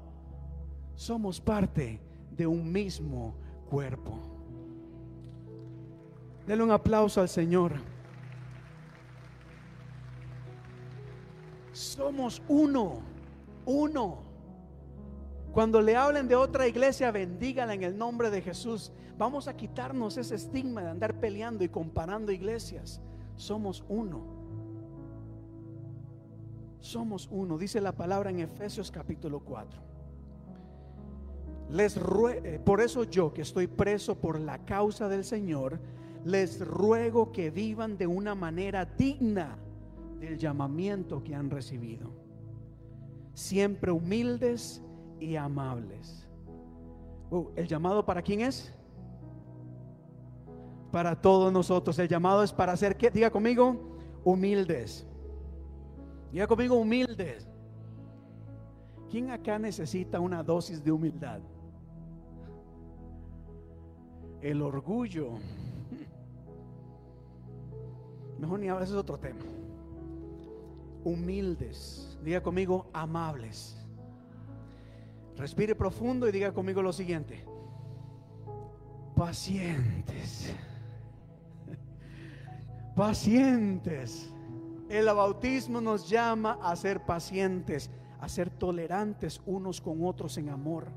Somos 0.94 1.40
parte 1.40 2.09
de 2.40 2.46
un 2.46 2.72
mismo 2.72 3.34
cuerpo. 3.68 4.18
Denle 6.46 6.64
un 6.64 6.70
aplauso 6.70 7.20
al 7.20 7.28
Señor. 7.28 7.72
Somos 11.70 12.40
uno, 12.48 13.00
uno. 13.66 14.22
Cuando 15.52 15.82
le 15.82 15.96
hablen 15.96 16.28
de 16.28 16.34
otra 16.34 16.66
iglesia, 16.66 17.10
bendígala 17.10 17.74
en 17.74 17.82
el 17.82 17.98
nombre 17.98 18.30
de 18.30 18.40
Jesús. 18.40 18.90
Vamos 19.18 19.46
a 19.46 19.54
quitarnos 19.54 20.16
ese 20.16 20.36
estigma 20.36 20.82
de 20.82 20.88
andar 20.88 21.20
peleando 21.20 21.62
y 21.62 21.68
comparando 21.68 22.32
iglesias. 22.32 23.02
Somos 23.36 23.84
uno. 23.86 24.24
Somos 26.80 27.28
uno, 27.30 27.58
dice 27.58 27.82
la 27.82 27.92
palabra 27.92 28.30
en 28.30 28.40
Efesios 28.40 28.90
capítulo 28.90 29.40
4. 29.40 29.89
Les 31.70 31.96
rue- 32.00 32.40
eh, 32.44 32.58
por 32.58 32.80
eso 32.80 33.04
yo 33.04 33.32
que 33.32 33.42
estoy 33.42 33.66
preso 33.66 34.16
por 34.18 34.40
la 34.40 34.58
causa 34.64 35.08
del 35.08 35.24
Señor, 35.24 35.78
les 36.24 36.60
ruego 36.66 37.30
que 37.32 37.50
vivan 37.50 37.96
de 37.96 38.06
una 38.06 38.34
manera 38.34 38.84
digna 38.84 39.56
del 40.18 40.36
llamamiento 40.36 41.22
que 41.22 41.34
han 41.34 41.48
recibido. 41.48 42.10
Siempre 43.34 43.92
humildes 43.92 44.82
y 45.20 45.36
amables. 45.36 46.26
Oh, 47.30 47.52
¿El 47.54 47.68
llamado 47.68 48.04
para 48.04 48.20
quién 48.20 48.40
es? 48.40 48.74
Para 50.90 51.14
todos 51.20 51.52
nosotros. 51.52 51.98
El 52.00 52.08
llamado 52.08 52.42
es 52.42 52.52
para 52.52 52.76
ser, 52.76 52.96
¿qué? 52.96 53.10
Diga 53.10 53.30
conmigo, 53.30 53.76
humildes. 54.24 55.06
Diga 56.32 56.48
conmigo, 56.48 56.74
humildes. 56.74 57.48
¿Quién 59.08 59.30
acá 59.30 59.58
necesita 59.58 60.18
una 60.20 60.42
dosis 60.42 60.82
de 60.84 60.90
humildad? 60.92 61.40
El 64.42 64.62
orgullo. 64.62 65.32
Mejor 68.38 68.58
ni 68.58 68.68
hablar, 68.68 68.84
ese 68.84 68.92
es 68.94 68.98
otro 68.98 69.18
tema. 69.18 69.44
Humildes. 71.04 72.18
Diga 72.22 72.42
conmigo, 72.42 72.86
amables. 72.92 73.76
Respire 75.36 75.74
profundo 75.74 76.28
y 76.28 76.32
diga 76.32 76.52
conmigo 76.52 76.82
lo 76.82 76.92
siguiente. 76.92 77.44
Pacientes. 79.14 80.54
Pacientes. 82.96 84.30
El 84.88 85.06
bautismo 85.06 85.80
nos 85.80 86.08
llama 86.08 86.58
a 86.62 86.74
ser 86.76 87.04
pacientes, 87.04 87.90
a 88.18 88.28
ser 88.28 88.50
tolerantes 88.50 89.40
unos 89.46 89.80
con 89.80 90.04
otros 90.04 90.36
en 90.38 90.48
amor. 90.48 90.88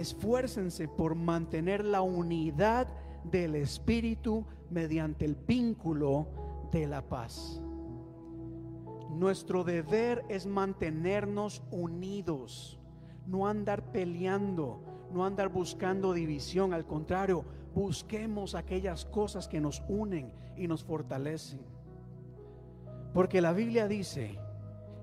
Esfuércense 0.00 0.88
por 0.88 1.14
mantener 1.14 1.84
la 1.84 2.00
unidad 2.00 2.88
del 3.24 3.54
Espíritu 3.54 4.46
mediante 4.70 5.26
el 5.26 5.34
vínculo 5.34 6.26
de 6.72 6.86
la 6.86 7.02
paz. 7.02 7.60
Nuestro 9.10 9.62
deber 9.62 10.24
es 10.30 10.46
mantenernos 10.46 11.62
unidos, 11.70 12.80
no 13.26 13.46
andar 13.46 13.92
peleando, 13.92 14.80
no 15.12 15.26
andar 15.26 15.50
buscando 15.50 16.14
división, 16.14 16.72
al 16.72 16.86
contrario, 16.86 17.44
busquemos 17.74 18.54
aquellas 18.54 19.04
cosas 19.04 19.48
que 19.48 19.60
nos 19.60 19.82
unen 19.86 20.32
y 20.56 20.66
nos 20.66 20.82
fortalecen. 20.82 21.60
Porque 23.12 23.42
la 23.42 23.52
Biblia 23.52 23.86
dice 23.86 24.38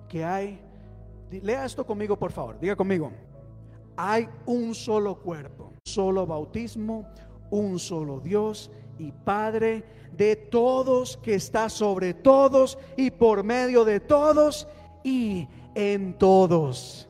que 0.09 0.25
hay, 0.25 0.59
lea 1.29 1.65
esto 1.65 1.85
conmigo 1.85 2.17
por 2.17 2.31
favor, 2.31 2.59
diga 2.59 2.75
conmigo, 2.75 3.11
hay 3.97 4.29
un 4.45 4.75
solo 4.75 5.15
cuerpo, 5.19 5.73
solo 5.83 6.25
bautismo, 6.25 7.05
un 7.49 7.79
solo 7.79 8.19
Dios 8.19 8.71
y 8.99 9.11
Padre 9.11 9.83
de 10.15 10.35
todos 10.35 11.17
que 11.17 11.35
está 11.35 11.67
sobre 11.67 12.13
todos 12.13 12.77
y 12.95 13.11
por 13.11 13.43
medio 13.43 13.83
de 13.83 13.99
todos 13.99 14.67
y 15.03 15.47
en 15.75 16.17
todos. 16.17 17.09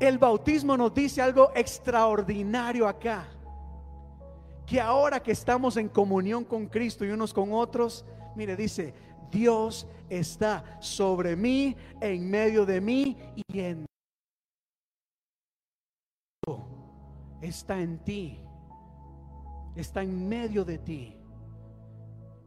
El 0.00 0.18
bautismo 0.18 0.76
nos 0.76 0.92
dice 0.92 1.22
algo 1.22 1.50
extraordinario 1.54 2.86
acá. 2.86 3.28
Que 4.66 4.80
ahora 4.80 5.22
que 5.22 5.32
estamos 5.32 5.76
en 5.76 5.88
comunión 5.88 6.44
con 6.44 6.66
Cristo 6.66 7.04
y 7.04 7.10
unos 7.10 7.34
con 7.34 7.52
otros, 7.52 8.04
mire, 8.34 8.56
dice, 8.56 8.94
Dios 9.30 9.86
está 10.08 10.78
sobre 10.80 11.36
mí, 11.36 11.76
en 12.00 12.30
medio 12.30 12.64
de 12.64 12.80
mí 12.80 13.16
y 13.36 13.60
en 13.60 13.86
está 17.40 17.80
en 17.80 17.98
ti, 17.98 18.40
está 19.76 20.02
en 20.02 20.28
medio 20.28 20.64
de 20.64 20.78
ti. 20.78 21.16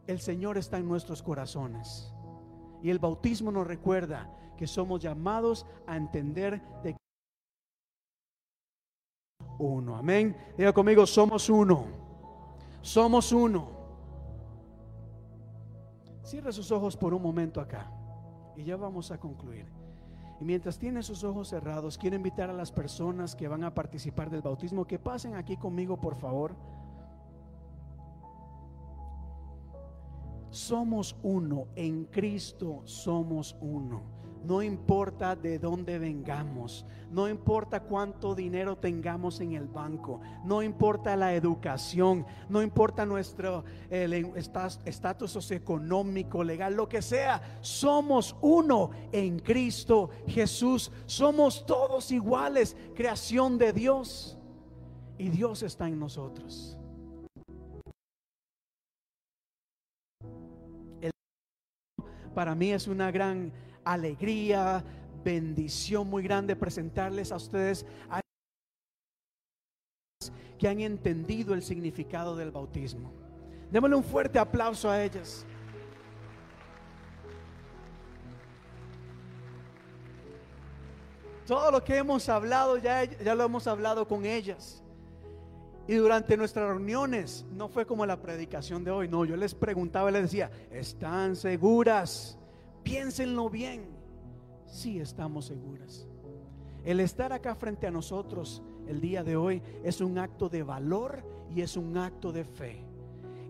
El 0.07 0.19
Señor 0.19 0.57
está 0.57 0.77
en 0.77 0.87
nuestros 0.87 1.21
corazones. 1.21 2.13
Y 2.81 2.89
el 2.89 2.99
bautismo 2.99 3.51
nos 3.51 3.67
recuerda 3.67 4.31
que 4.57 4.67
somos 4.67 5.01
llamados 5.01 5.65
a 5.85 5.97
entender 5.97 6.61
de 6.83 6.95
uno. 9.59 9.95
Amén. 9.95 10.35
Diga 10.57 10.73
conmigo, 10.73 11.05
somos 11.05 11.49
uno. 11.49 11.85
Somos 12.81 13.31
uno. 13.31 13.77
Cierra 16.23 16.51
sus 16.51 16.71
ojos 16.71 16.95
por 16.95 17.13
un 17.13 17.21
momento 17.21 17.59
acá. 17.59 17.91
Y 18.55 18.63
ya 18.63 18.75
vamos 18.75 19.11
a 19.11 19.19
concluir. 19.19 19.76
Y 20.39 20.45
mientras 20.45 20.77
tiene 20.77 21.01
sus 21.01 21.23
ojos 21.23 21.49
cerrados, 21.49 21.97
quiero 21.97 22.15
invitar 22.15 22.49
a 22.49 22.53
las 22.53 22.71
personas 22.71 23.35
que 23.35 23.47
van 23.47 23.63
a 23.63 23.73
participar 23.73 24.29
del 24.29 24.41
bautismo 24.41 24.85
que 24.85 24.99
pasen 24.99 25.35
aquí 25.35 25.57
conmigo, 25.57 25.99
por 25.99 26.15
favor. 26.15 26.55
Somos 30.49 31.15
uno, 31.23 31.67
en 31.75 32.05
Cristo 32.05 32.81
somos 32.85 33.55
uno. 33.59 34.16
No 34.43 34.61
importa 34.61 35.35
de 35.35 35.59
dónde 35.59 35.99
vengamos, 35.99 36.85
no 37.11 37.27
importa 37.27 37.81
cuánto 37.81 38.33
dinero 38.35 38.77
tengamos 38.77 39.39
en 39.41 39.53
el 39.53 39.67
banco, 39.67 40.21
no 40.45 40.61
importa 40.63 41.15
la 41.15 41.33
educación, 41.33 42.25
no 42.49 42.61
importa 42.61 43.05
nuestro 43.05 43.63
estatus 43.89 45.31
socioeconómico, 45.31 46.43
legal, 46.43 46.75
lo 46.75 46.87
que 46.87 47.01
sea, 47.01 47.59
somos 47.61 48.35
uno 48.41 48.91
en 49.11 49.39
Cristo 49.39 50.09
Jesús. 50.27 50.91
Somos 51.05 51.65
todos 51.65 52.11
iguales, 52.11 52.75
creación 52.95 53.57
de 53.57 53.73
Dios. 53.73 54.37
Y 55.17 55.29
Dios 55.29 55.63
está 55.63 55.87
en 55.87 55.99
nosotros. 55.99 56.77
Para 62.35 62.53
mí 62.53 62.71
es 62.71 62.87
una 62.87 63.09
gran 63.09 63.51
alegría, 63.93 64.83
bendición 65.23 66.09
muy 66.09 66.23
grande 66.23 66.55
presentarles 66.55 67.31
a 67.31 67.37
ustedes 67.37 67.85
a 68.09 68.21
que 70.57 70.67
han 70.67 70.79
entendido 70.79 71.53
el 71.53 71.61
significado 71.61 72.35
del 72.35 72.51
bautismo. 72.51 73.11
Démosle 73.71 73.95
un 73.95 74.03
fuerte 74.03 74.39
aplauso 74.39 74.89
a 74.89 75.03
ellas. 75.03 75.45
Todo 81.45 81.71
lo 81.71 81.83
que 81.83 81.95
hemos 81.95 82.27
hablado 82.27 82.77
ya, 82.77 83.03
ya 83.05 83.35
lo 83.35 83.45
hemos 83.45 83.67
hablado 83.67 84.07
con 84.07 84.25
ellas. 84.25 84.83
Y 85.87 85.95
durante 85.95 86.35
nuestras 86.35 86.67
reuniones 86.67 87.45
no 87.51 87.69
fue 87.69 87.85
como 87.85 88.05
la 88.05 88.21
predicación 88.21 88.83
de 88.83 88.91
hoy, 88.91 89.07
no, 89.07 89.23
yo 89.23 89.37
les 89.37 89.55
preguntaba 89.55 90.11
les 90.11 90.23
decía, 90.23 90.51
¿están 90.69 91.37
seguras? 91.37 92.37
Piénsenlo 92.87 93.49
bien. 93.49 93.85
Sí, 94.65 95.01
estamos 95.01 95.47
seguras. 95.47 96.07
El 96.85 97.01
estar 97.01 97.33
acá 97.33 97.53
frente 97.53 97.85
a 97.85 97.91
nosotros 97.91 98.63
el 98.87 99.01
día 99.01 99.25
de 99.25 99.35
hoy 99.35 99.61
es 99.83 99.99
un 99.99 100.17
acto 100.17 100.47
de 100.47 100.63
valor 100.63 101.21
y 101.53 101.59
es 101.59 101.75
un 101.75 101.97
acto 101.97 102.31
de 102.31 102.45
fe. 102.45 102.81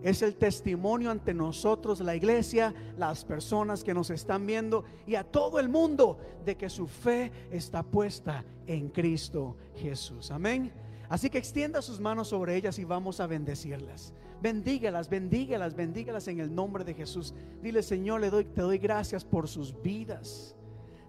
Es 0.02 0.22
el 0.22 0.34
testimonio 0.34 1.12
ante 1.12 1.34
nosotros, 1.34 2.00
la 2.00 2.16
iglesia, 2.16 2.74
las 2.96 3.24
personas 3.24 3.84
que 3.84 3.94
nos 3.94 4.10
están 4.10 4.44
viendo 4.44 4.84
y 5.06 5.14
a 5.14 5.22
todo 5.22 5.60
el 5.60 5.68
mundo 5.68 6.18
de 6.44 6.56
que 6.56 6.68
su 6.68 6.88
fe 6.88 7.30
está 7.52 7.84
puesta 7.84 8.44
en 8.66 8.88
Cristo 8.88 9.56
Jesús. 9.76 10.32
Amén. 10.32 10.72
Así 11.08 11.30
que 11.30 11.38
extienda 11.38 11.80
sus 11.80 12.00
manos 12.00 12.26
sobre 12.26 12.56
ellas 12.56 12.76
y 12.80 12.84
vamos 12.84 13.20
a 13.20 13.28
bendecirlas. 13.28 14.12
Bendígalas, 14.40 15.08
bendígalas, 15.08 15.74
bendígalas 15.74 16.28
en 16.28 16.40
el 16.40 16.54
nombre 16.54 16.84
de 16.84 16.94
Jesús. 16.94 17.34
Dile, 17.60 17.82
Señor, 17.82 18.20
le 18.20 18.30
doy, 18.30 18.44
te 18.44 18.62
doy 18.62 18.78
gracias 18.78 19.24
por 19.24 19.48
sus 19.48 19.74
vidas. 19.82 20.54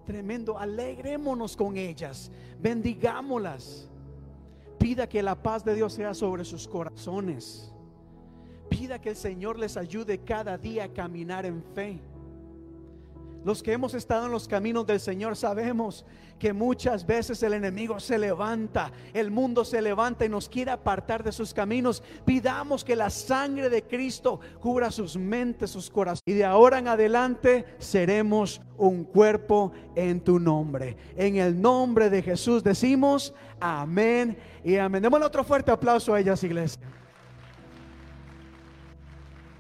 Tremendo, 0.06 0.58
alegrémonos 0.58 1.56
con 1.56 1.78
ellas, 1.78 2.32
bendigámoslas. 2.60 3.88
Pida 4.80 5.08
que 5.08 5.22
la 5.22 5.36
paz 5.36 5.64
de 5.64 5.76
Dios 5.76 5.94
sea 5.94 6.14
sobre 6.14 6.44
sus 6.46 6.68
corazones. 6.68 7.72
Pida 8.70 9.00
que 9.00 9.10
el 9.10 9.16
Señor 9.16 9.60
les 9.60 9.78
ayude 9.78 10.20
cada 10.20 10.58
día 10.58 10.86
a 10.86 10.94
caminar 10.94 11.46
en 11.46 11.62
fe. 11.76 12.00
Los 13.44 13.64
que 13.64 13.72
hemos 13.72 13.94
estado 13.94 14.26
en 14.26 14.32
los 14.32 14.48
caminos 14.48 14.86
del 14.86 15.00
Señor 15.00 15.36
sabemos 15.36 16.06
que 16.38 16.54
muchas 16.54 17.06
veces 17.06 17.42
el 17.44 17.54
enemigo 17.54 18.00
se 18.00 18.18
levanta, 18.18 18.92
el 19.14 19.32
mundo 19.32 19.64
se 19.64 19.82
levanta 19.82 20.26
y 20.26 20.30
nos 20.30 20.50
quiere 20.50 20.72
apartar 20.72 21.24
de 21.24 21.32
sus 21.32 21.54
caminos. 21.54 22.04
Pidamos 22.26 22.84
que 22.84 22.96
la 22.96 23.10
sangre 23.10 23.70
de 23.70 23.84
Cristo 23.84 24.40
cubra 24.60 24.92
sus 24.92 25.18
mentes, 25.18 25.70
sus 25.70 25.90
corazones. 25.90 26.24
Y 26.26 26.34
de 26.34 26.46
ahora 26.46 26.80
en 26.80 26.88
adelante 26.88 27.66
seremos 27.78 28.62
un 28.78 29.04
cuerpo 29.04 29.72
en 29.96 30.22
tu 30.22 30.40
nombre. 30.40 30.98
En 31.16 31.38
el 31.38 31.62
nombre 31.62 32.10
de 32.10 32.22
Jesús 32.22 32.64
decimos 32.64 33.34
amén 33.60 34.38
y 34.64 34.78
amén. 34.78 35.02
Démosle 35.02 35.26
otro 35.26 35.44
fuerte 35.44 35.72
aplauso 35.72 36.14
a 36.14 36.20
ellas, 36.20 36.44
iglesia. 36.44 36.82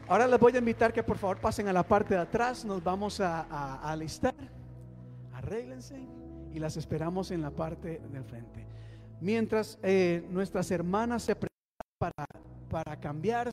Ahora 0.10 0.28
les 0.28 0.39
voy 0.39 0.55
a 0.55 0.57
invitar 0.57 0.91
que 0.91 1.03
por 1.03 1.20
favor 1.20 1.38
pasen 1.38 1.68
a 1.68 1.74
la 1.74 1.84
parte 1.84 2.16
de 2.16 2.22
atrás. 2.22 2.66
Nos 2.66 2.84
vamos 2.84 3.20
a, 3.20 3.76
alistar. 3.88 4.34
Arréglense 5.34 5.99
y 6.51 6.57
las 6.57 6.78
esperamos 6.78 7.30
en 7.30 7.43
la 7.43 7.51
parte 7.51 8.01
del 8.12 8.24
frente. 8.24 8.66
Mientras 9.22 9.78
eh, 9.84 10.26
nuestras 10.32 10.72
hermanas 10.72 11.22
se 11.22 11.36
preparan 11.36 12.26
para, 12.72 12.99
cambiar, 12.99 13.51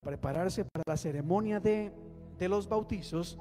prepararse 0.00 0.64
para 0.64 0.84
la 0.86 0.96
ceremonia 0.96 1.58
de, 1.58 1.90
de 2.38 2.48
los 2.48 2.68
bautizos, 2.68 3.36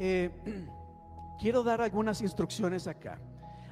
eh, 0.00 0.30
quiero 1.40 1.62
dar 1.62 1.80
algunas 1.80 2.20
instrucciones 2.20 2.88
acá. 2.88 3.20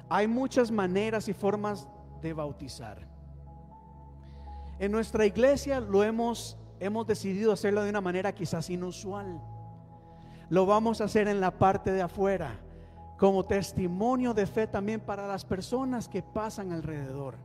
Hay 0.07 0.25
muchas 0.27 0.71
maneras 0.71 1.27
y 1.27 1.33
formas 1.33 1.85
de 2.21 2.31
bautizar. 2.31 3.05
En 4.79 4.89
nuestra 4.89 5.25
iglesia 5.25 5.81
lo 5.81 6.01
hemos 6.01 6.57
hemos 6.85 7.07
decidido 7.07 7.51
hacerlo 7.51 7.83
de 7.83 7.89
una 7.89 8.01
manera 8.01 8.33
quizás 8.33 8.69
inusual. 8.69 9.41
Lo 10.49 10.65
vamos 10.65 11.01
a 11.01 11.05
hacer 11.05 11.27
en 11.27 11.39
la 11.39 11.51
parte 11.51 11.91
de 11.91 12.01
afuera, 12.01 12.59
como 13.17 13.45
testimonio 13.45 14.33
de 14.33 14.45
fe 14.45 14.67
también 14.67 14.99
para 14.99 15.27
las 15.27 15.45
personas 15.45 16.09
que 16.09 16.21
pasan 16.21 16.71
alrededor. 16.71 17.35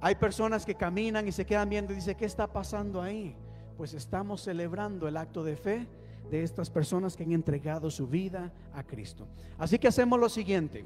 Hay 0.00 0.16
personas 0.16 0.66
que 0.66 0.74
caminan 0.74 1.26
y 1.28 1.32
se 1.32 1.46
quedan 1.46 1.68
viendo 1.68 1.92
y 1.92 1.96
dicen, 1.96 2.16
¿qué 2.16 2.24
está 2.24 2.46
pasando 2.46 3.00
ahí? 3.00 3.36
Pues 3.76 3.94
estamos 3.94 4.42
celebrando 4.42 5.06
el 5.08 5.16
acto 5.16 5.44
de 5.44 5.56
fe 5.56 5.88
de 6.30 6.42
estas 6.42 6.70
personas 6.70 7.16
que 7.16 7.22
han 7.22 7.32
entregado 7.32 7.90
su 7.90 8.06
vida 8.06 8.52
a 8.74 8.82
Cristo. 8.82 9.28
Así 9.58 9.78
que 9.78 9.88
hacemos 9.88 10.18
lo 10.18 10.28
siguiente. 10.28 10.84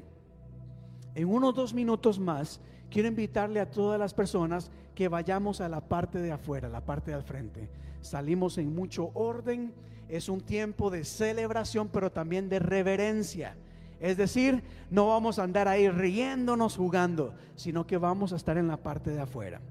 En 1.15 1.27
unos 1.27 1.55
dos 1.55 1.73
minutos 1.73 2.19
más, 2.19 2.61
quiero 2.91 3.07
invitarle 3.07 3.59
a 3.59 3.71
todas 3.71 3.99
las 3.99 4.13
personas 4.13 4.69
que 4.93 5.07
vayamos 5.07 5.61
a 5.61 5.69
la 5.69 5.81
parte 5.81 6.19
de 6.19 6.31
afuera, 6.31 6.69
la 6.69 6.81
parte 6.81 7.11
del 7.11 7.23
frente. 7.23 7.69
Salimos 8.01 8.57
en 8.57 8.75
mucho 8.75 9.09
orden, 9.13 9.73
es 10.09 10.29
un 10.29 10.41
tiempo 10.41 10.91
de 10.91 11.05
celebración, 11.05 11.87
pero 11.87 12.11
también 12.11 12.49
de 12.49 12.59
reverencia. 12.59 13.55
Es 13.99 14.17
decir, 14.17 14.63
no 14.89 15.07
vamos 15.07 15.39
a 15.39 15.43
andar 15.43 15.67
ahí 15.67 15.87
riéndonos, 15.89 16.75
jugando, 16.75 17.33
sino 17.55 17.87
que 17.87 17.97
vamos 17.97 18.33
a 18.33 18.35
estar 18.35 18.57
en 18.57 18.67
la 18.67 18.77
parte 18.77 19.11
de 19.11 19.21
afuera. 19.21 19.61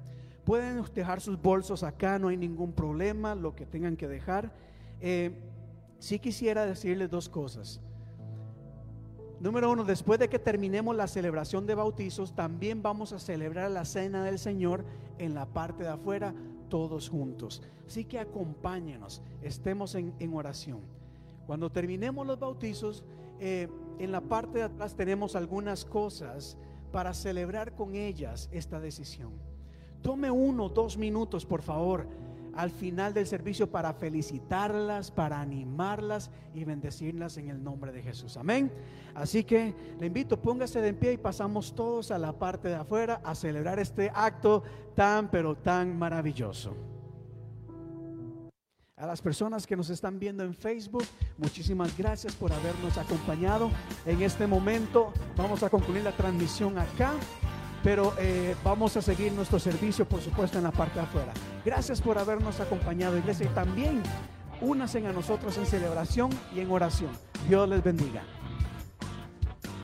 Pueden 0.45 0.83
dejar 0.95 1.21
sus 1.21 1.41
bolsos 1.41 1.83
acá, 1.83 2.19
no 2.19 2.29
hay 2.29 2.37
ningún 2.37 2.73
problema, 2.73 3.35
lo 3.35 3.55
que 3.55 3.67
tengan 3.67 3.97
que 3.97 4.09
dejar. 4.09 4.51
Eh, 5.01 5.33
sí 5.99 6.19
quisiera 6.19 6.65
decirles 6.65 7.11
dos 7.11 7.29
cosas. 7.29 7.81
Número 9.41 9.73
uno, 9.73 9.85
después 9.85 10.21
de 10.21 10.29
que 10.29 10.39
terminemos 10.39 10.95
la 10.95 11.09
celebración 11.09 11.67
de 11.67 11.75
bautizos, 11.75 12.35
también 12.35 12.83
vamos 12.83 13.15
a 13.15 13.19
celebrar 13.19 13.71
la 13.71 13.87
cena 13.87 14.23
del 14.23 14.39
Señor 14.39 14.85
en 15.19 15.33
la 15.35 15.47
parte 15.47 15.83
de 15.83 15.89
afuera, 15.89 16.35
todos 16.69 17.09
juntos. 17.09 17.63
Así 17.87 18.05
que 18.05 18.19
acompáñenos, 18.19 19.23
estemos 19.41 19.95
en, 19.95 20.35
oración. 20.35 20.81
Cuando 21.47 21.71
terminemos 21.71 22.27
los 22.27 22.39
bautizos, 22.39 23.03
eh, 23.41 23.69
en 23.99 24.13
la 24.13 24.21
parte 24.21 24.59
de 24.59 24.65
atrás 24.65 24.95
tenemos 24.95 25.35
algunas 25.35 25.87
cosas 25.87 26.59
para 26.93 27.15
celebrar 27.15 27.75
con 27.75 27.95
ellas 27.95 28.51
esta 28.53 28.79
decisión. 28.79 29.33
Tome 30.03 30.31
uno, 30.31 30.69
dos 30.69 30.99
minutos, 30.99 31.47
por 31.47 31.63
favor 31.63 32.07
al 32.61 32.71
final 32.71 33.15
del 33.15 33.27
servicio 33.27 33.71
para 33.71 33.95
felicitarlas, 33.95 35.11
para 35.11 35.41
animarlas 35.41 36.31
y 36.53 36.65
bendecirlas 36.65 37.39
en 37.39 37.49
el 37.49 37.65
nombre 37.65 37.91
de 37.91 38.03
Jesús. 38.03 38.37
Amén. 38.37 38.71
Así 39.15 39.45
que 39.45 39.75
le 39.99 40.07
invito, 40.07 40.39
póngase 40.39 40.83
de 40.83 40.93
pie 40.93 41.15
y 41.15 41.17
pasamos 41.17 41.75
todos 41.75 42.11
a 42.11 42.19
la 42.19 42.39
parte 42.39 42.69
de 42.69 42.75
afuera 42.75 43.23
a 43.25 43.35
celebrar 43.35 43.79
este 43.79 44.11
acto 44.15 44.63
tan, 44.95 45.31
pero 45.31 45.57
tan 45.57 45.99
maravilloso. 45.99 46.77
A 48.95 49.07
las 49.07 49.23
personas 49.23 49.67
que 49.67 49.75
nos 49.75 49.89
están 49.89 50.19
viendo 50.19 50.45
en 50.45 50.53
Facebook, 50.53 51.05
muchísimas 51.39 51.97
gracias 51.97 52.37
por 52.37 52.53
habernos 52.53 52.99
acompañado 52.99 53.71
en 54.05 54.21
este 54.21 54.47
momento. 54.47 55.15
Vamos 55.35 55.63
a 55.63 55.71
concluir 55.71 56.03
la 56.03 56.13
transmisión 56.13 56.79
acá 56.79 57.15
pero 57.83 58.15
eh, 58.19 58.55
vamos 58.63 58.97
a 58.97 59.03
seguir 59.03 59.33
nuestro 59.33 59.59
servicio, 59.59 60.07
por 60.07 60.21
supuesto, 60.21 60.59
en 60.59 60.65
la 60.65 60.71
parte 60.71 60.95
de 60.95 61.07
afuera. 61.07 61.33
Gracias 61.65 62.01
por 62.01 62.19
habernos 62.19 62.61
acompañado, 62.61 63.17
iglesia, 63.17 63.47
y 63.47 63.55
también 63.55 64.03
únanse 64.61 65.05
a 65.07 65.13
nosotros 65.13 65.57
en 65.59 65.67
celebración 65.67 66.31
y 66.55 66.61
en 66.61 66.71
oración. 66.71 67.11
Dios 67.49 67.69
les 67.69 67.83
bendiga. 67.83 68.23